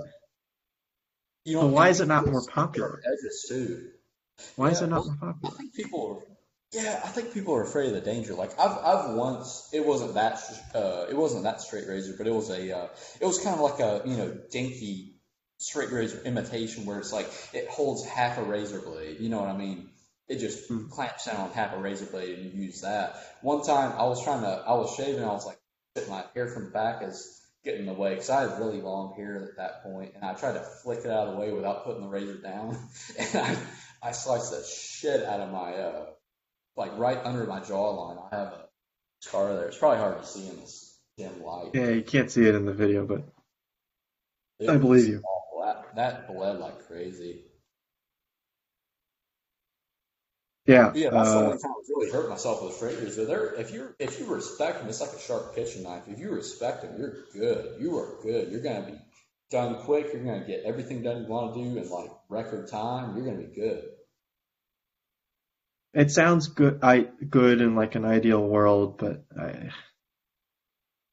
You 1.46 1.60
So 1.60 1.68
why 1.68 1.90
is 1.90 2.02
it 2.02 2.08
not 2.08 2.26
more 2.26 2.44
popular? 2.44 3.04
Edges 3.06 3.46
too. 3.48 3.90
Why 4.56 4.72
is 4.72 4.82
it 4.82 4.88
not 4.88 5.06
more 5.06 5.16
I 5.22 5.26
popular? 5.28 5.56
think 5.58 5.76
people. 5.76 6.24
Yeah, 6.74 7.00
I 7.04 7.08
think 7.08 7.34
people 7.34 7.56
are 7.56 7.64
afraid 7.64 7.88
of 7.88 7.94
the 7.94 8.02
danger. 8.02 8.34
Like 8.34 8.60
I've 8.60 8.78
I've 8.78 9.16
once 9.16 9.70
it 9.74 9.86
wasn't 9.86 10.16
that 10.16 10.40
uh 10.76 11.06
it 11.10 11.16
wasn't 11.16 11.44
that 11.44 11.62
straight 11.62 11.88
razor, 11.88 12.14
but 12.18 12.28
it 12.28 12.34
was 12.34 12.50
a 12.50 12.78
uh, 12.78 12.88
it 13.22 13.26
was 13.26 13.40
kind 13.40 13.56
of 13.56 13.62
like 13.62 13.80
a 13.80 14.02
you 14.06 14.18
know 14.18 14.38
dinky 14.52 15.16
straight 15.60 15.92
razor 15.92 16.22
imitation 16.26 16.86
where 16.86 17.00
it's 17.00 17.14
like 17.14 17.28
it 17.54 17.70
holds 17.70 18.06
half 18.06 18.38
a 18.38 18.44
razor 18.44 18.82
blade. 18.82 19.20
You 19.22 19.30
know 19.30 19.40
what 19.40 19.50
I 19.50 19.58
mean? 19.58 19.90
It 20.28 20.40
just 20.40 20.68
Hmm. 20.68 20.90
clamps 20.90 21.26
down 21.26 21.38
on 21.38 21.52
half 21.52 21.74
a 21.74 21.80
razor 21.80 22.06
blade 22.06 22.38
and 22.38 22.54
you 22.54 22.64
use 22.64 22.82
that. 22.82 23.16
One 23.42 23.64
time 23.64 23.94
I 23.98 24.04
was 24.04 24.22
trying 24.24 24.42
to 24.42 24.48
I 24.68 24.74
was 24.74 24.94
shaving 24.94 25.24
I 25.24 25.32
was 25.32 25.46
like 25.46 25.60
my 26.10 26.26
hair 26.36 26.50
from 26.50 26.66
the 26.66 26.72
back 26.72 27.02
is 27.02 27.42
getting 27.64 27.82
in 27.82 27.86
the 27.88 27.94
way 27.94 28.10
because 28.12 28.30
I 28.30 28.42
had 28.42 28.60
really 28.60 28.82
long 28.82 29.14
hair 29.16 29.50
at 29.50 29.58
that 29.58 29.84
point 29.84 30.14
and 30.16 30.24
I 30.26 30.34
tried 30.34 30.54
to 30.54 30.60
flick 30.60 31.00
it 31.00 31.12
out 31.12 31.30
of 31.30 31.34
the 31.36 31.40
way 31.40 31.52
without 31.54 31.86
putting 31.86 32.02
the 32.02 32.10
razor 32.10 32.38
down 32.38 32.78
and 33.18 33.36
I 33.36 33.58
I 34.04 34.12
sliced 34.12 34.52
the 34.52 34.64
shit 34.64 35.24
out 35.24 35.40
of 35.40 35.52
my 35.52 35.74
uh 35.74 36.06
like 36.78 36.98
right 36.98 37.20
under 37.24 37.46
my 37.46 37.60
jawline. 37.60 38.24
I 38.32 38.36
have 38.36 38.48
a 38.50 38.66
scar 39.22 39.54
there. 39.54 39.68
It's 39.68 39.78
probably 39.78 39.98
hard 40.00 40.22
to 40.22 40.28
see 40.28 40.48
in 40.48 40.58
this 40.58 40.98
dim 41.18 41.44
light. 41.44 41.72
Yeah, 41.74 41.90
you 41.90 42.04
can't 42.04 42.32
see 42.32 42.48
it 42.48 42.56
in 42.56 42.66
the 42.66 42.74
video, 42.74 43.06
but 43.06 43.24
It 44.60 44.70
I 44.70 44.78
believe 44.78 45.08
you. 45.08 45.24
That, 45.64 45.96
that 45.96 46.28
bled 46.28 46.60
like 46.60 46.88
crazy. 46.88 47.44
yeah, 50.66 50.94
Yeah, 50.94 51.10
that's 51.10 51.32
the 51.32 51.38
uh, 51.38 51.42
only 51.44 51.58
time 51.58 51.72
I 51.72 51.82
really 51.90 52.12
hurt 52.12 52.30
myself 52.30 52.64
with 52.64 52.82
razor. 52.82 53.26
There, 53.26 53.54
if 53.56 53.72
you 53.74 53.94
if 54.00 54.20
you 54.20 54.26
respect 54.28 54.80
them, 54.80 54.88
it's 54.90 55.02
like 55.02 55.12
a 55.12 55.20
sharp 55.20 55.56
kitchen 55.56 55.84
knife. 55.84 56.04
If 56.08 56.20
you 56.20 56.32
respect 56.32 56.84
them, 56.84 56.96
you're 56.98 57.26
good. 57.34 57.82
You 57.82 57.98
are 57.98 58.16
good. 58.22 58.52
You're 58.52 58.62
gonna 58.62 58.86
be 58.86 58.98
done 59.50 59.76
quick. 59.84 60.14
You're 60.14 60.24
gonna 60.24 60.46
get 60.46 60.64
everything 60.66 61.04
done 61.04 61.24
you 61.24 61.28
want 61.28 61.54
to 61.56 61.64
do 61.64 61.78
in 61.78 61.90
like 61.90 62.12
record 62.30 62.70
time. 62.70 63.16
You're 63.16 63.26
gonna 63.26 63.46
be 63.48 63.56
good. 63.56 63.84
It 65.98 66.12
sounds 66.12 66.48
good. 66.48 66.80
I 66.84 67.08
good 67.28 67.60
in 67.60 67.76
like 67.76 67.96
an 67.96 68.06
ideal 68.06 68.42
world, 68.42 69.00
but 69.00 69.26
I 69.36 69.72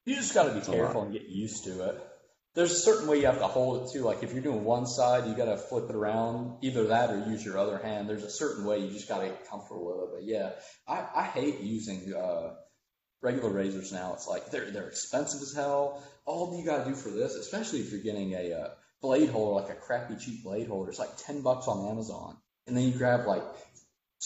You 0.05 0.15
just 0.15 0.35
got 0.35 0.45
to 0.45 0.55
be 0.55 0.61
careful 0.61 1.03
and 1.03 1.13
get 1.13 1.27
used 1.27 1.65
to 1.65 1.89
it. 1.89 2.07
There's 2.55 2.71
a 2.71 2.79
certain 2.79 3.09
way 3.09 3.19
you 3.19 3.27
have 3.27 3.39
to 3.39 3.47
hold 3.47 3.83
it 3.83 3.93
too. 3.93 4.03
Like 4.03 4.23
if 4.23 4.35
you're 4.35 4.43
doing 4.43 4.63
one 4.63 4.87
side, 4.87 5.27
you 5.27 5.35
got 5.35 5.47
to 5.47 5.57
flip 5.57 5.89
it 5.89 5.97
around, 5.97 6.59
either 6.63 6.89
that 6.89 7.11
or 7.11 7.19
use 7.31 7.43
your 7.43 7.59
other 7.59 7.79
hand. 7.79 8.11
There's 8.11 8.25
a 8.25 8.31
certain 8.31 8.67
way 8.67 8.81
you 8.81 8.91
just 8.91 9.09
got 9.09 9.21
to 9.21 9.29
get 9.29 9.49
comfortable 9.49 9.87
with 9.87 10.05
it. 10.05 10.15
But 10.17 10.25
yeah, 10.25 10.51
I, 10.87 11.23
I 11.23 11.23
hate 11.25 11.61
using 11.61 12.15
uh, 12.15 12.51
regular 13.23 13.49
razors 13.49 13.91
now. 13.91 14.13
It's 14.13 14.29
like 14.29 14.51
they're 14.51 14.71
they're 14.71 14.89
expensive 14.89 15.41
as 15.41 15.55
hell. 15.55 16.03
All 16.27 16.59
you 16.59 16.65
got 16.67 16.85
to 16.85 16.91
do 16.91 16.95
for 16.95 17.09
this, 17.09 17.35
especially 17.37 17.81
if 17.81 17.91
you're 17.91 18.03
getting 18.03 18.35
a 18.35 18.53
uh, 18.53 18.69
blade 19.01 19.31
holder, 19.31 19.63
like 19.63 19.75
a 19.75 19.81
crappy 19.81 20.17
cheap 20.17 20.45
blade 20.45 20.69
holder, 20.69 20.91
it's 20.91 20.99
like 20.99 21.17
ten 21.17 21.41
bucks 21.41 21.69
on 21.69 21.91
Amazon, 21.91 22.37
and 22.67 22.77
then 22.77 22.85
you 22.85 22.93
grab 22.93 23.27
like 23.27 23.43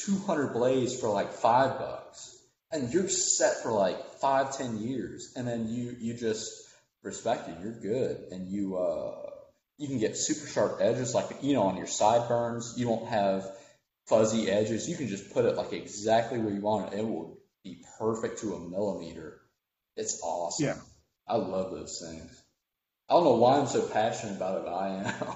200 0.05 0.53
blades 0.53 0.99
for 0.99 1.09
like 1.09 1.33
five 1.33 1.79
bucks 1.79 2.37
and 2.71 2.93
you're 2.93 3.09
set 3.09 3.63
for 3.63 3.73
like 3.73 4.05
five 4.21 4.57
ten 4.57 4.79
years 4.79 5.33
and 5.37 5.47
then 5.47 5.69
you 5.69 5.97
you 5.99 6.15
just 6.15 6.69
respect 7.03 7.49
it. 7.49 7.57
You're 7.63 7.81
good, 7.81 8.29
and 8.31 8.49
you 8.49 8.77
uh, 8.77 9.31
you 9.79 9.89
can 9.89 9.99
get 9.99 10.17
super 10.17 10.47
sharp 10.47 10.79
edges, 10.81 11.15
like 11.15 11.43
you 11.43 11.55
know, 11.55 11.65
on 11.65 11.77
your 11.77 11.87
sideburns. 11.87 12.75
You 12.77 12.87
don't 12.87 13.09
have 13.09 13.47
fuzzy 14.07 14.51
edges. 14.51 14.89
You 14.89 14.97
can 14.97 15.09
just 15.09 15.33
put 15.33 15.45
it 15.45 15.57
like 15.57 15.73
exactly 15.73 16.39
where 16.39 16.53
you 16.53 16.61
want 16.61 16.93
it. 16.93 16.99
It 16.99 17.07
will 17.07 17.39
be 17.65 17.85
perfect 17.99 18.41
to 18.41 18.55
a 18.55 18.61
millimeter. 18.61 19.41
It's 19.97 20.21
awesome. 20.23 20.67
Yeah. 20.67 20.77
I 21.27 21.37
love 21.37 21.73
those 21.73 22.03
things. 22.07 22.43
I 23.09 23.15
don't 23.15 23.25
know 23.25 23.37
why 23.37 23.59
I'm 23.59 23.67
so 23.67 23.87
passionate 23.87 24.37
about 24.37 24.59
it, 24.59 24.65
but 24.65 24.75
I 24.75 24.89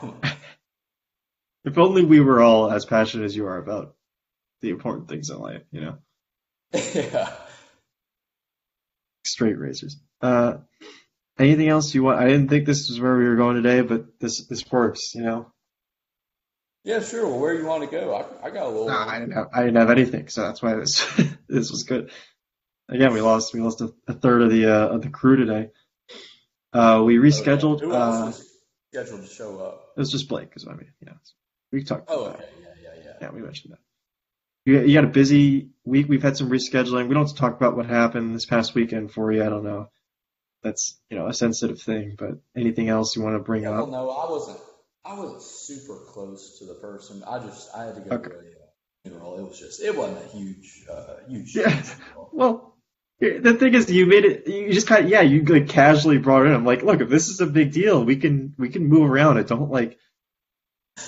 am. 0.03 0.15
If 1.65 1.79
only 1.79 2.05
we 2.05 2.19
were 2.19 2.43
all 2.43 2.73
as 2.73 2.85
passionate 2.85 3.25
as 3.25 3.37
you 3.37 3.47
are 3.47 3.57
about 3.57 3.95
the 4.63 4.71
important 4.71 5.09
things 5.09 5.29
in 5.31 5.39
life, 5.39 5.63
you 5.71 5.81
know? 5.83 5.99
yeah. 6.95 7.33
Straight 9.25 9.59
razors. 9.59 9.97
Uh, 10.21 10.59
anything 11.39 11.69
else 11.69 11.95
you 11.95 12.03
want? 12.03 12.19
I 12.19 12.27
didn't 12.29 12.49
think 12.49 12.65
this 12.67 12.89
was 12.89 12.99
where 13.01 13.17
we 13.17 13.25
were 13.29 13.37
going 13.37 13.57
today, 13.57 13.83
but 13.83 14.19
this 14.19 14.47
this 14.47 14.65
works, 14.71 15.15
you 15.15 15.23
know? 15.23 15.53
Yeah, 16.85 17.01
sure. 17.01 17.27
Well, 17.29 17.39
where 17.39 17.55
you 17.55 17.65
want 17.65 17.85
to 17.85 17.91
go? 17.91 18.15
I, 18.15 18.47
I 18.47 18.51
got 18.51 18.65
a 18.67 18.69
little. 18.69 18.89
Nah, 18.89 19.07
I 19.09 19.19
didn't 19.21 19.35
have 19.35 19.49
I 19.53 19.61
didn't 19.65 19.77
have 19.77 19.91
anything, 19.91 20.29
so 20.29 20.43
that's 20.43 20.63
why 20.63 20.75
this 20.75 21.05
this 21.49 21.71
was 21.71 21.85
good. 21.85 22.11
Again, 22.89 23.13
we 23.13 23.21
lost 23.21 23.55
we 23.55 23.61
lost 23.61 23.81
a, 23.81 23.93
a 24.09 24.13
third 24.15 24.43
of 24.43 24.51
the 24.51 24.67
uh, 24.67 24.89
of 24.89 25.03
the 25.03 25.09
crew 25.11 25.37
today. 25.37 25.71
Uh, 26.73 27.03
we 27.05 27.17
rescheduled. 27.17 27.81
Who 27.81 27.93
Uh, 27.93 28.33
scheduled 28.93 29.23
to 29.23 29.29
show 29.29 29.61
up? 29.61 29.93
it 29.97 30.01
was 30.01 30.11
just 30.11 30.29
Blake, 30.29 30.51
is 30.57 30.67
what 30.67 30.75
I 30.75 30.79
mean. 30.79 30.93
Yeah, 31.01 31.13
we 31.71 31.85
talked. 31.85 32.07
Oh, 32.09 32.25
that. 32.25 32.35
okay. 32.37 32.45
Yeah, 32.61 32.69
yeah, 32.83 33.03
yeah. 33.05 33.13
Yeah, 33.21 33.31
we 33.31 33.41
mentioned 33.43 33.73
that. 33.75 33.81
You, 34.65 34.81
you 34.83 34.97
had 34.97 35.05
a 35.05 35.09
busy 35.09 35.71
week. 35.85 36.09
We've 36.09 36.23
had 36.23 36.37
some 36.37 36.51
rescheduling. 36.51 37.09
We 37.09 37.15
don't 37.15 37.37
talk 37.37 37.57
about 37.57 37.77
what 37.77 37.87
happened 37.87 38.35
this 38.35 38.47
past 38.47 38.75
weekend 38.75 39.13
for 39.13 39.33
you. 39.33 39.43
I 39.45 39.49
don't 39.49 39.65
know. 39.65 39.89
That's 40.63 40.99
you 41.11 41.19
know 41.19 41.27
a 41.27 41.35
sensitive 41.35 41.81
thing, 41.81 42.15
but 42.17 42.39
anything 42.57 42.89
else 42.89 43.17
you 43.17 43.23
want 43.23 43.35
to 43.37 43.41
bring 43.43 43.65
Yeah, 43.65 43.71
well, 43.71 43.83
up? 43.85 43.91
no, 43.91 44.11
I 44.11 44.31
wasn't. 44.31 44.59
I 45.05 45.15
wasn't 45.19 45.43
super 45.43 45.97
close 46.07 46.61
to 46.61 46.67
the 46.67 46.75
person. 46.75 47.25
I 47.27 47.41
just 47.41 47.75
I 47.75 47.85
had 47.87 47.95
to 47.97 48.01
go 48.03 48.15
Okay. 48.17 48.31
to 48.31 48.37
a 48.37 48.39
uh, 48.39 48.43
funeral. 49.05 49.39
It 49.39 49.43
was 49.49 49.59
just 49.59 49.83
it 49.83 49.97
wasn't 49.97 50.25
a 50.25 50.29
huge 50.29 50.85
uh 50.89 51.15
huge. 51.29 51.57
Yeah. 51.57 51.83
Well, 52.33 52.77
the 53.19 53.55
thing 53.55 53.75
is, 53.75 53.91
you 53.91 54.07
made 54.07 54.25
it. 54.25 54.47
You 54.47 54.73
just 54.73 54.87
kind 54.87 55.05
of 55.05 55.11
yeah, 55.11 55.21
you 55.23 55.43
like 55.45 55.69
casually 55.69 56.19
brought 56.19 56.43
it 56.45 56.51
in. 56.51 56.55
I'm 56.55 56.65
like, 56.65 56.83
look, 56.83 57.01
if 57.01 57.09
this 57.09 57.29
is 57.29 57.41
a 57.41 57.47
big 57.47 57.73
deal, 57.73 58.05
we 58.05 58.17
can 58.17 58.55
we 58.57 58.69
can 58.69 58.87
move 58.87 59.11
around 59.11 59.39
it. 59.39 59.49
Don't 59.49 59.71
like. 59.71 59.99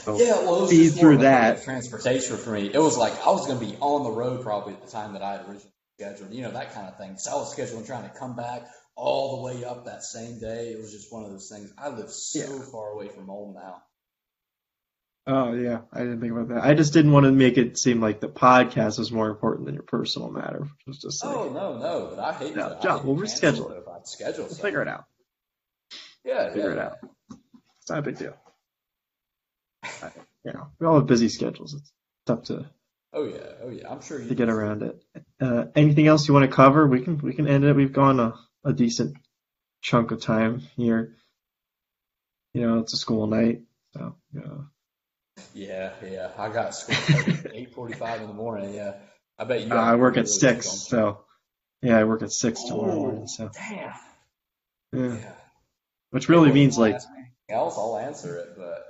Don't- 0.04 0.18
Yeah, 0.18 0.40
well, 0.42 0.58
it 0.58 0.60
was 0.62 0.70
Feed 0.70 0.84
just 0.84 0.98
through 1.00 1.18
that. 1.18 1.62
transportation 1.64 2.36
for 2.36 2.50
me. 2.50 2.70
It 2.72 2.78
was 2.78 2.96
like 2.96 3.12
I 3.26 3.30
was 3.30 3.46
going 3.46 3.58
to 3.60 3.64
be 3.66 3.76
on 3.80 4.04
the 4.04 4.10
road 4.10 4.42
probably 4.42 4.74
at 4.74 4.82
the 4.84 4.90
time 4.90 5.12
that 5.14 5.22
I 5.22 5.32
had 5.32 5.40
originally 5.42 5.70
scheduled, 5.98 6.32
you 6.32 6.42
know, 6.42 6.50
that 6.52 6.74
kind 6.74 6.88
of 6.88 6.96
thing. 6.98 7.16
So 7.18 7.30
I 7.32 7.34
was 7.34 7.54
scheduling 7.54 7.86
trying 7.86 8.08
to 8.08 8.16
come 8.18 8.34
back 8.36 8.66
all 8.96 9.36
the 9.36 9.42
way 9.54 9.64
up 9.64 9.84
that 9.86 10.02
same 10.02 10.38
day. 10.40 10.68
It 10.72 10.78
was 10.80 10.92
just 10.92 11.12
one 11.12 11.24
of 11.24 11.30
those 11.30 11.48
things. 11.48 11.72
I 11.78 11.88
live 11.88 12.10
so 12.10 12.38
Yeah. 12.40 12.58
far 12.70 12.90
away 12.90 13.08
from 13.08 13.26
home 13.26 13.54
now. 13.54 13.82
Oh 15.26 15.54
yeah, 15.54 15.80
I 15.90 16.00
didn't 16.00 16.20
think 16.20 16.32
about 16.32 16.48
that. 16.48 16.64
I 16.64 16.74
just 16.74 16.92
didn't 16.92 17.12
want 17.12 17.24
to 17.24 17.32
make 17.32 17.56
it 17.56 17.78
seem 17.78 17.98
like 17.98 18.20
the 18.20 18.28
podcast 18.28 18.98
was 18.98 19.10
more 19.10 19.30
important 19.30 19.64
than 19.64 19.74
your 19.74 19.82
personal 19.84 20.30
matter, 20.30 20.60
which 20.60 20.86
was 20.86 20.98
just 20.98 21.24
oh, 21.24 21.28
like 21.28 21.36
Oh 21.36 21.52
no, 21.52 21.78
no, 21.78 22.12
but 22.14 22.18
I 22.22 22.32
hate 22.34 22.54
No, 22.54 22.68
to. 22.68 22.78
I 22.78 22.82
John, 22.82 23.06
we'll 23.06 23.16
reschedule 23.16 23.70
it. 23.70 23.78
If 23.78 23.88
I'd 23.88 24.06
schedule 24.06 24.44
we'll 24.44 24.54
figure 24.54 24.82
it 24.82 24.88
out. 24.88 25.04
Yeah, 26.26 26.52
Figure 26.52 26.66
yeah. 26.68 26.72
it 26.74 26.78
out. 26.78 26.98
It's 27.80 27.88
not 27.90 28.00
a 28.00 28.02
big 28.02 28.18
deal. 28.18 28.34
I- 30.04 30.12
You 30.44 30.52
know, 30.52 30.66
we 30.78 30.86
all 30.86 30.96
have 30.96 31.06
busy 31.06 31.28
schedules. 31.28 31.74
It's 31.74 31.92
tough 32.26 32.44
to 32.44 32.66
Oh 33.12 33.24
yeah, 33.24 33.46
oh 33.62 33.70
yeah. 33.70 33.90
I'm 33.90 34.02
sure 34.02 34.20
you 34.20 34.28
to 34.28 34.34
get 34.34 34.48
around 34.48 34.82
it. 34.82 35.00
Uh, 35.40 35.66
anything 35.76 36.06
else 36.08 36.26
you 36.26 36.34
want 36.34 36.50
to 36.50 36.54
cover? 36.54 36.86
We 36.86 37.00
can 37.00 37.18
we 37.18 37.32
can 37.32 37.46
end 37.46 37.64
it. 37.64 37.74
We've 37.76 37.92
gone 37.92 38.18
a, 38.20 38.34
a 38.64 38.72
decent 38.72 39.16
chunk 39.82 40.10
of 40.10 40.20
time 40.20 40.58
here. 40.76 41.14
You 42.54 42.62
know, 42.66 42.78
it's 42.80 42.92
a 42.92 42.96
school 42.96 43.26
night, 43.26 43.62
so 43.96 44.16
yeah. 44.32 44.42
Yeah, 45.54 45.92
yeah. 46.04 46.30
I 46.36 46.48
got 46.48 46.74
school 46.74 46.96
at 47.20 47.54
eight 47.54 47.72
forty-five 47.72 48.20
in 48.20 48.26
the 48.26 48.34
morning. 48.34 48.74
Yeah, 48.74 48.94
I 49.38 49.44
bet 49.44 49.62
you. 49.62 49.72
Uh, 49.72 49.76
I 49.76 49.94
work 49.94 50.16
at 50.16 50.24
really 50.24 50.26
six, 50.26 50.68
so 50.70 51.24
yeah, 51.82 51.96
I 51.98 52.04
work 52.04 52.22
at 52.22 52.32
six 52.32 52.62
tomorrow 52.64 52.92
Oh, 52.94 52.98
morning. 52.98 53.26
So 53.28 53.50
Damn. 53.54 53.92
yeah, 54.92 55.14
Yeah. 55.16 55.32
which 56.10 56.28
really 56.28 56.52
means 56.52 56.76
like 56.78 56.94
Ask 56.96 57.08
me 57.10 57.16
anything 57.18 57.34
else, 57.56 57.76
I'll 57.78 57.96
answer 57.98 58.36
it, 58.38 58.54
but 58.56 58.83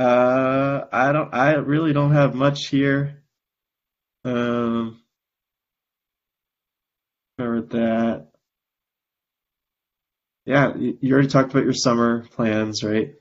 uh, 0.00 0.86
I 0.90 1.12
don't, 1.12 1.34
I 1.34 1.52
really 1.56 1.92
don't 1.92 2.12
have 2.12 2.34
much 2.34 2.68
here. 2.68 3.22
Um, 4.24 5.02
covered 7.38 7.70
that. 7.70 8.28
Yeah, 10.46 10.74
you 10.74 10.96
you 11.02 11.12
already 11.12 11.28
talked 11.28 11.50
about 11.50 11.64
your 11.64 11.74
summer 11.74 12.26
plans, 12.32 12.82
right? 12.82 13.14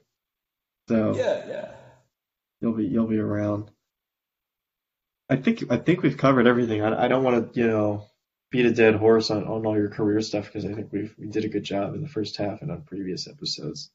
So 0.87 1.15
yeah, 1.17 1.47
yeah. 1.47 1.71
you'll 2.61 2.73
be 2.73 2.85
you'll 2.85 3.07
be 3.07 3.19
around. 3.19 3.71
I 5.29 5.35
think 5.35 5.65
I 5.69 5.77
think 5.77 6.01
we've 6.01 6.17
covered 6.17 6.47
everything. 6.47 6.81
I, 6.81 7.05
I 7.05 7.07
don't 7.09 7.25
want 7.25 7.53
to 7.53 7.59
you 7.59 7.67
know 7.67 8.05
beat 8.51 8.65
a 8.65 8.71
dead 8.71 8.95
horse 8.95 9.31
on, 9.31 9.43
on 9.43 9.65
all 9.65 9.75
your 9.75 9.89
career 9.89 10.21
stuff 10.21 10.45
because 10.45 10.63
I 10.63 10.73
think 10.73 10.93
we 10.93 11.11
we 11.17 11.27
did 11.27 11.43
a 11.43 11.49
good 11.49 11.63
job 11.65 11.93
in 11.93 12.01
the 12.01 12.07
first 12.07 12.37
half 12.37 12.61
and 12.61 12.71
on 12.71 12.83
previous 12.83 13.27
episodes. 13.27 13.91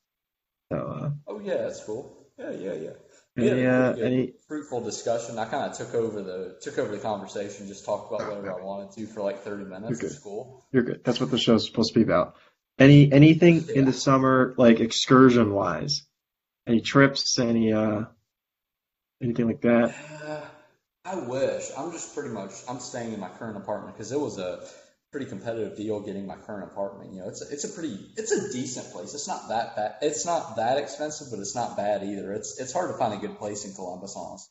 So 0.70 0.79
uh, 0.79 1.11
Oh 1.27 1.40
yeah, 1.40 1.57
that's 1.57 1.83
cool. 1.83 2.23
Yeah, 2.38 2.51
yeah, 2.51 2.73
yeah. 2.73 2.90
any 3.37 3.62
yeah, 3.62 3.79
uh, 3.79 3.92
good. 3.92 4.05
any 4.05 4.33
fruitful 4.49 4.81
discussion. 4.81 5.38
I 5.38 5.44
kind 5.44 5.70
of 5.70 5.77
took 5.77 5.94
over 5.94 6.23
the 6.23 6.57
took 6.61 6.79
over 6.79 6.90
the 6.90 7.03
conversation, 7.03 7.68
just 7.68 7.85
talked 7.85 8.12
about 8.12 8.29
whatever 8.29 8.53
I 8.53 8.62
wanted 8.62 8.92
to 8.92 9.07
for 9.07 9.23
like 9.23 9.42
thirty 9.42 9.64
minutes. 9.64 10.03
You're 10.03 10.11
It's 10.11 10.18
cool. 10.18 10.64
you're 10.73 10.83
good. 10.83 11.05
That's 11.05 11.20
what 11.20 11.31
the 11.31 11.38
show's 11.38 11.66
supposed 11.66 11.94
to 11.94 12.01
be 12.01 12.05
about. 12.05 12.35
Any 12.79 13.12
anything 13.12 13.68
in 13.68 13.85
the 13.85 13.92
summer 13.92 14.55
like 14.57 14.81
excursion 14.81 15.53
wise? 15.53 16.03
Any 16.66 16.81
trips? 16.81 17.38
Any 17.38 17.73
uh 17.73 18.05
anything 19.23 19.47
like 19.47 19.61
that? 19.61 19.94
Uh, 20.25 20.40
I 21.05 21.16
wish. 21.16 21.70
I'm 21.77 21.92
just 21.92 22.14
pretty 22.14 22.31
much. 22.31 22.53
I'm 22.68 22.81
staying 22.81 23.12
in 23.12 23.20
my 23.20 23.29
current 23.29 23.57
apartment 23.57 23.94
because 23.94 24.11
it 24.11 24.18
was 24.18 24.38
a 24.38 24.66
pretty 25.14 25.31
competitive 25.31 25.77
deal 25.77 26.00
getting 26.00 26.27
my 26.27 26.35
current 26.35 26.64
apartment. 26.64 27.12
You 27.12 27.20
know, 27.20 27.29
it's 27.29 27.40
a, 27.40 27.48
it's 27.48 27.62
a 27.62 27.68
pretty 27.68 27.96
it's 28.16 28.33
a 28.33 28.53
decent 28.53 28.90
place. 28.90 29.14
It's 29.14 29.29
not 29.29 29.48
that 29.48 29.77
bad. 29.77 29.94
It's 30.03 30.27
not 30.27 30.57
that 30.57 30.77
expensive, 30.79 31.29
but 31.31 31.38
it's 31.38 31.55
not 31.55 31.77
bad 31.77 32.03
either. 32.03 32.33
It's 32.33 32.59
it's 32.61 32.72
hard 32.72 32.90
to 32.90 32.98
find 32.98 33.14
a 33.14 33.24
good 33.24 33.38
place 33.38 33.64
in 33.64 33.74
Columbus, 33.74 34.16
honestly. 34.16 34.50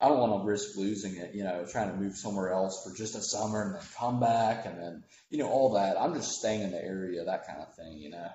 I 0.00 0.06
don't 0.06 0.20
want 0.20 0.40
to 0.40 0.46
risk 0.46 0.76
losing 0.76 1.16
it. 1.16 1.34
You 1.34 1.42
know, 1.42 1.66
trying 1.68 1.90
to 1.90 1.96
move 1.96 2.14
somewhere 2.16 2.52
else 2.52 2.84
for 2.84 2.96
just 2.96 3.16
a 3.16 3.20
summer 3.20 3.64
and 3.64 3.74
then 3.74 3.82
come 3.98 4.20
back 4.20 4.64
and 4.64 4.78
then 4.78 5.02
you 5.28 5.38
know 5.38 5.48
all 5.48 5.72
that. 5.74 6.00
I'm 6.00 6.14
just 6.14 6.38
staying 6.38 6.62
in 6.62 6.70
the 6.70 6.84
area, 6.84 7.24
that 7.24 7.48
kind 7.48 7.60
of 7.60 7.74
thing. 7.74 7.98
You 7.98 8.10
know, 8.10 8.28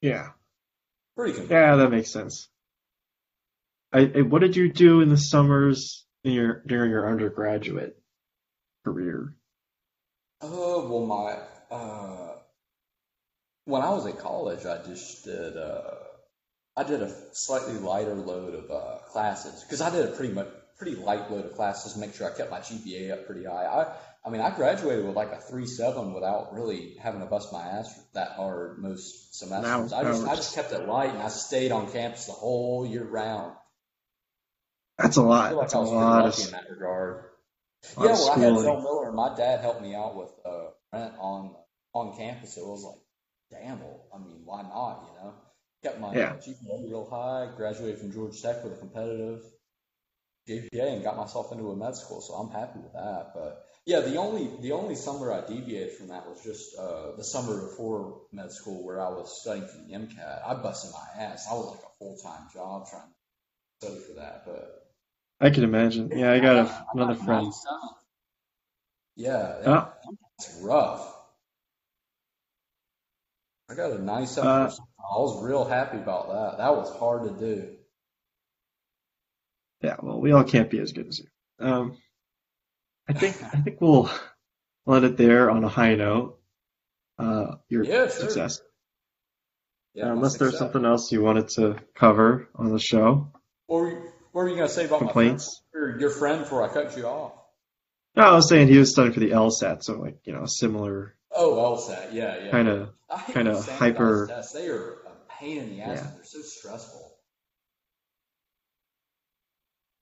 Yeah. 0.00 0.28
pretty 1.16 1.34
competitive. 1.34 1.68
Yeah, 1.68 1.76
that 1.76 1.90
makes 1.90 2.10
sense. 2.10 2.48
I, 3.92 4.10
I 4.16 4.22
what 4.22 4.40
did 4.40 4.56
you 4.56 4.72
do 4.72 5.02
in 5.02 5.10
the 5.10 5.18
summers 5.18 6.06
in 6.24 6.32
your 6.32 6.62
during 6.66 6.90
your 6.90 7.06
undergraduate 7.10 7.98
career? 8.86 9.34
Oh, 10.46 10.88
well, 10.88 11.06
my, 11.06 11.74
uh, 11.74 12.36
when 13.64 13.80
I 13.82 13.90
was 13.90 14.06
at 14.06 14.18
college, 14.18 14.66
I 14.66 14.82
just 14.86 15.24
did, 15.24 15.56
uh, 15.56 15.94
I 16.76 16.82
did 16.84 17.00
a 17.02 17.10
slightly 17.32 17.74
lighter 17.74 18.14
load 18.14 18.54
of, 18.54 18.70
uh, 18.70 18.98
classes 19.10 19.62
because 19.62 19.80
I 19.80 19.88
did 19.90 20.04
a 20.06 20.12
pretty 20.12 20.34
much, 20.34 20.48
pretty 20.76 20.96
light 20.96 21.30
load 21.30 21.46
of 21.46 21.54
classes 21.54 21.94
to 21.94 21.98
make 21.98 22.14
sure 22.14 22.30
I 22.30 22.36
kept 22.36 22.50
my 22.50 22.60
GPA 22.60 23.12
up 23.12 23.26
pretty 23.26 23.44
high. 23.44 23.64
I, 23.64 23.96
I 24.26 24.30
mean, 24.30 24.42
I 24.42 24.50
graduated 24.54 25.06
with 25.06 25.14
like 25.16 25.32
a 25.32 25.40
three 25.40 25.66
seven 25.66 26.12
without 26.12 26.52
really 26.52 26.96
having 27.00 27.20
to 27.20 27.26
bust 27.26 27.52
my 27.52 27.62
ass 27.62 27.94
that 28.12 28.32
hard 28.32 28.78
most 28.78 29.34
semesters. 29.38 29.92
Now- 29.92 29.98
I 29.98 30.02
just, 30.04 30.26
I 30.26 30.34
just 30.36 30.54
kept 30.54 30.72
it 30.72 30.86
light 30.86 31.10
and 31.10 31.22
I 31.22 31.28
stayed 31.28 31.72
on 31.72 31.90
campus 31.90 32.26
the 32.26 32.32
whole 32.32 32.84
year 32.86 33.04
round. 33.04 33.54
That's 34.98 35.16
a 35.16 35.20
I 35.20 35.24
lot. 35.24 35.48
feel 35.48 35.58
like 35.58 35.64
That's 35.64 35.74
I 35.74 35.78
a 35.78 35.80
was 35.80 35.90
pretty 35.90 36.04
lot 36.04 36.24
lucky 36.24 36.42
of, 36.42 36.48
in 36.48 36.52
that 36.52 36.70
regard. 36.70 37.24
Yeah, 37.98 38.12
well, 38.12 38.30
I 38.30 38.38
had 38.38 38.42
schooling. 38.48 38.64
Phil 38.64 38.80
Miller, 38.82 39.06
and 39.08 39.16
my 39.16 39.36
dad 39.36 39.60
helped 39.60 39.82
me 39.82 39.94
out 39.94 40.16
with 40.16 40.32
uh, 40.44 40.66
rent 40.92 41.14
on 41.18 41.54
on 41.92 42.16
campus. 42.16 42.56
It 42.56 42.64
was 42.64 42.84
like, 42.84 43.60
damn, 43.62 43.80
well, 43.80 44.06
I 44.14 44.18
mean, 44.18 44.42
why 44.44 44.62
not? 44.62 45.08
You 45.08 45.24
know, 45.24 45.34
kept 45.82 46.00
my 46.00 46.14
Yeah. 46.14 46.32
GPA 46.36 46.88
real 46.88 47.08
high. 47.08 47.48
Graduated 47.56 48.00
from 48.00 48.12
Georgia 48.12 48.40
Tech 48.40 48.64
with 48.64 48.74
a 48.74 48.76
competitive 48.76 49.42
GPA, 50.48 50.94
and 50.94 51.02
got 51.04 51.16
myself 51.16 51.52
into 51.52 51.70
a 51.70 51.76
med 51.76 51.96
school. 51.96 52.20
So 52.20 52.34
I'm 52.34 52.50
happy 52.50 52.80
with 52.80 52.92
that. 52.94 53.32
But 53.34 53.64
yeah, 53.86 54.00
the 54.00 54.16
only 54.16 54.50
the 54.60 54.72
only 54.72 54.94
summer 54.96 55.32
I 55.32 55.46
deviated 55.46 55.96
from 55.96 56.08
that 56.08 56.26
was 56.26 56.42
just 56.42 56.76
uh, 56.78 57.16
the 57.16 57.24
summer 57.24 57.60
before 57.68 58.22
med 58.32 58.50
school, 58.52 58.84
where 58.84 59.00
I 59.00 59.10
was 59.10 59.40
studying 59.40 59.66
for 59.68 59.76
the 59.78 59.94
MCAT. 59.94 60.42
I 60.46 60.54
busted 60.54 60.92
my 60.92 61.22
ass. 61.22 61.46
I 61.50 61.54
was 61.54 61.66
like 61.76 61.84
a 61.84 61.98
full 61.98 62.16
time 62.22 62.48
job 62.52 62.88
trying 62.88 63.08
to 63.80 63.86
study 63.86 64.00
for 64.00 64.20
that, 64.20 64.42
but. 64.46 64.80
I 65.44 65.50
can 65.50 65.62
imagine. 65.64 66.10
Yeah, 66.10 66.32
I 66.32 66.40
got 66.40 66.56
a, 66.56 66.86
another 66.94 67.14
friend. 67.14 67.44
97. 67.44 67.78
Yeah, 69.16 69.62
Oh. 69.66 69.92
it's 70.38 70.58
rough. 70.62 71.14
I 73.68 73.74
got 73.74 73.92
a 73.92 73.98
97 74.02 74.50
Uh. 74.50 74.70
I 74.98 75.18
was 75.18 75.44
real 75.44 75.64
happy 75.66 75.98
about 75.98 76.28
that. 76.28 76.58
That 76.58 76.74
was 76.74 76.90
hard 76.96 77.24
to 77.24 77.30
do. 77.38 77.76
Yeah, 79.82 79.96
well, 80.02 80.18
we 80.20 80.32
all 80.32 80.44
can't 80.44 80.70
be 80.70 80.78
as 80.80 80.92
good 80.92 81.08
as 81.08 81.18
you. 81.18 81.26
Um, 81.58 81.98
I 83.06 83.12
think 83.12 83.36
I 83.42 83.60
think 83.60 83.82
we'll 83.82 84.10
let 84.86 85.04
it 85.04 85.18
there 85.18 85.50
on 85.50 85.62
a 85.62 85.68
high 85.68 85.94
note. 85.94 86.38
Uh, 87.18 87.56
your 87.68 87.84
Yeah, 87.84 88.04
sure. 88.08 88.10
success 88.10 88.60
Yeah, 89.94 90.06
my 90.06 90.12
unless 90.12 90.38
there's 90.38 90.56
something 90.58 90.84
else 90.86 91.12
you 91.12 91.22
wanted 91.22 91.48
to 91.50 91.76
cover 91.94 92.48
on 92.56 92.72
the 92.72 92.78
show, 92.78 93.30
What 94.34 94.42
were 94.42 94.48
you, 94.48 94.54
you 94.56 94.60
gonna 94.62 94.68
say 94.68 94.86
about 94.86 94.98
complaints. 94.98 95.62
my 95.72 95.80
friend, 95.80 95.94
or 95.96 96.00
your 96.00 96.10
friend 96.10 96.40
before 96.40 96.68
I 96.68 96.72
cut 96.72 96.96
you 96.96 97.06
off? 97.06 97.34
No, 98.16 98.24
I 98.24 98.34
was 98.34 98.48
saying 98.48 98.66
he 98.66 98.78
was 98.78 98.90
studying 98.90 99.14
for 99.14 99.20
the 99.20 99.30
LSAT, 99.30 99.84
so 99.84 99.94
like 100.00 100.18
you 100.24 100.32
know, 100.32 100.44
similar 100.46 101.14
Oh, 101.30 101.76
LSAT, 101.78 102.12
yeah, 102.12 102.36
yeah. 102.44 102.50
kind 102.50 102.66
of. 102.68 102.90
Kinda 103.32 103.62
hyper- 103.62 104.26
tests. 104.26 104.52
They 104.52 104.66
are 104.66 104.94
a 105.06 105.12
pain 105.38 105.58
in 105.58 105.70
the 105.70 105.82
ass. 105.82 106.00
Yeah. 106.02 106.10
They're 106.16 106.24
so 106.24 106.40
stressful. 106.40 107.12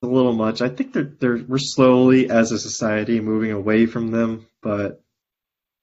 a 0.02 0.06
little 0.06 0.32
much. 0.32 0.62
I 0.62 0.70
think 0.70 0.94
they're 0.94 1.12
they're 1.20 1.44
we're 1.46 1.58
slowly 1.58 2.30
as 2.30 2.52
a 2.52 2.58
society 2.58 3.20
moving 3.20 3.52
away 3.52 3.84
from 3.84 4.08
them, 4.12 4.46
but 4.62 5.02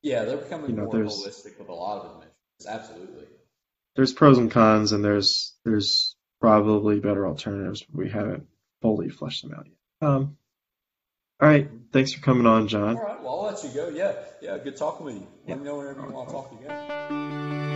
Yeah, 0.02 0.26
they're 0.26 0.38
becoming 0.38 0.72
You 0.72 0.76
know, 0.76 0.86
more 0.86 0.94
holistic 1.04 1.60
with 1.60 1.70
a 1.70 1.74
lot 1.74 2.04
of 2.04 2.12
admissions. 2.14 2.66
Absolutely. 2.68 3.28
there's 3.96 4.12
pros 4.12 4.40
and 4.40 4.50
cons, 4.50 4.92
and 4.92 5.06
there's 5.06 5.56
there's 5.64 6.09
probably 6.40 7.00
better 7.00 7.28
alternatives. 7.28 7.84
But 7.84 7.96
we 7.96 8.10
haven't 8.10 8.48
fully 8.82 9.10
fleshed 9.10 9.44
them 9.44 9.54
out 9.54 9.68
yet. 9.68 10.08
Um, 10.08 10.38
all 11.42 11.48
right, 11.48 11.70
thanks 11.94 12.14
for 12.14 12.22
coming 12.22 12.46
on, 12.46 12.68
John. 12.68 12.98
All 12.98 13.04
right, 13.04 13.22
well, 13.22 13.40
I'll 13.40 13.46
let 13.54 13.64
you 13.64 13.70
go. 13.70 13.90
Yeah, 13.90 14.14
yeah, 14.42 14.58
good 14.58 14.76
talking 14.76 15.06
with 15.06 15.16
you. 15.16 15.28
Let 15.48 15.60
me 15.60 15.64
know 15.66 15.78
whenever 15.78 16.02
you 16.02 16.12
want 16.12 16.28
to 16.28 16.34
talk 16.34 16.52
again. 16.60 17.69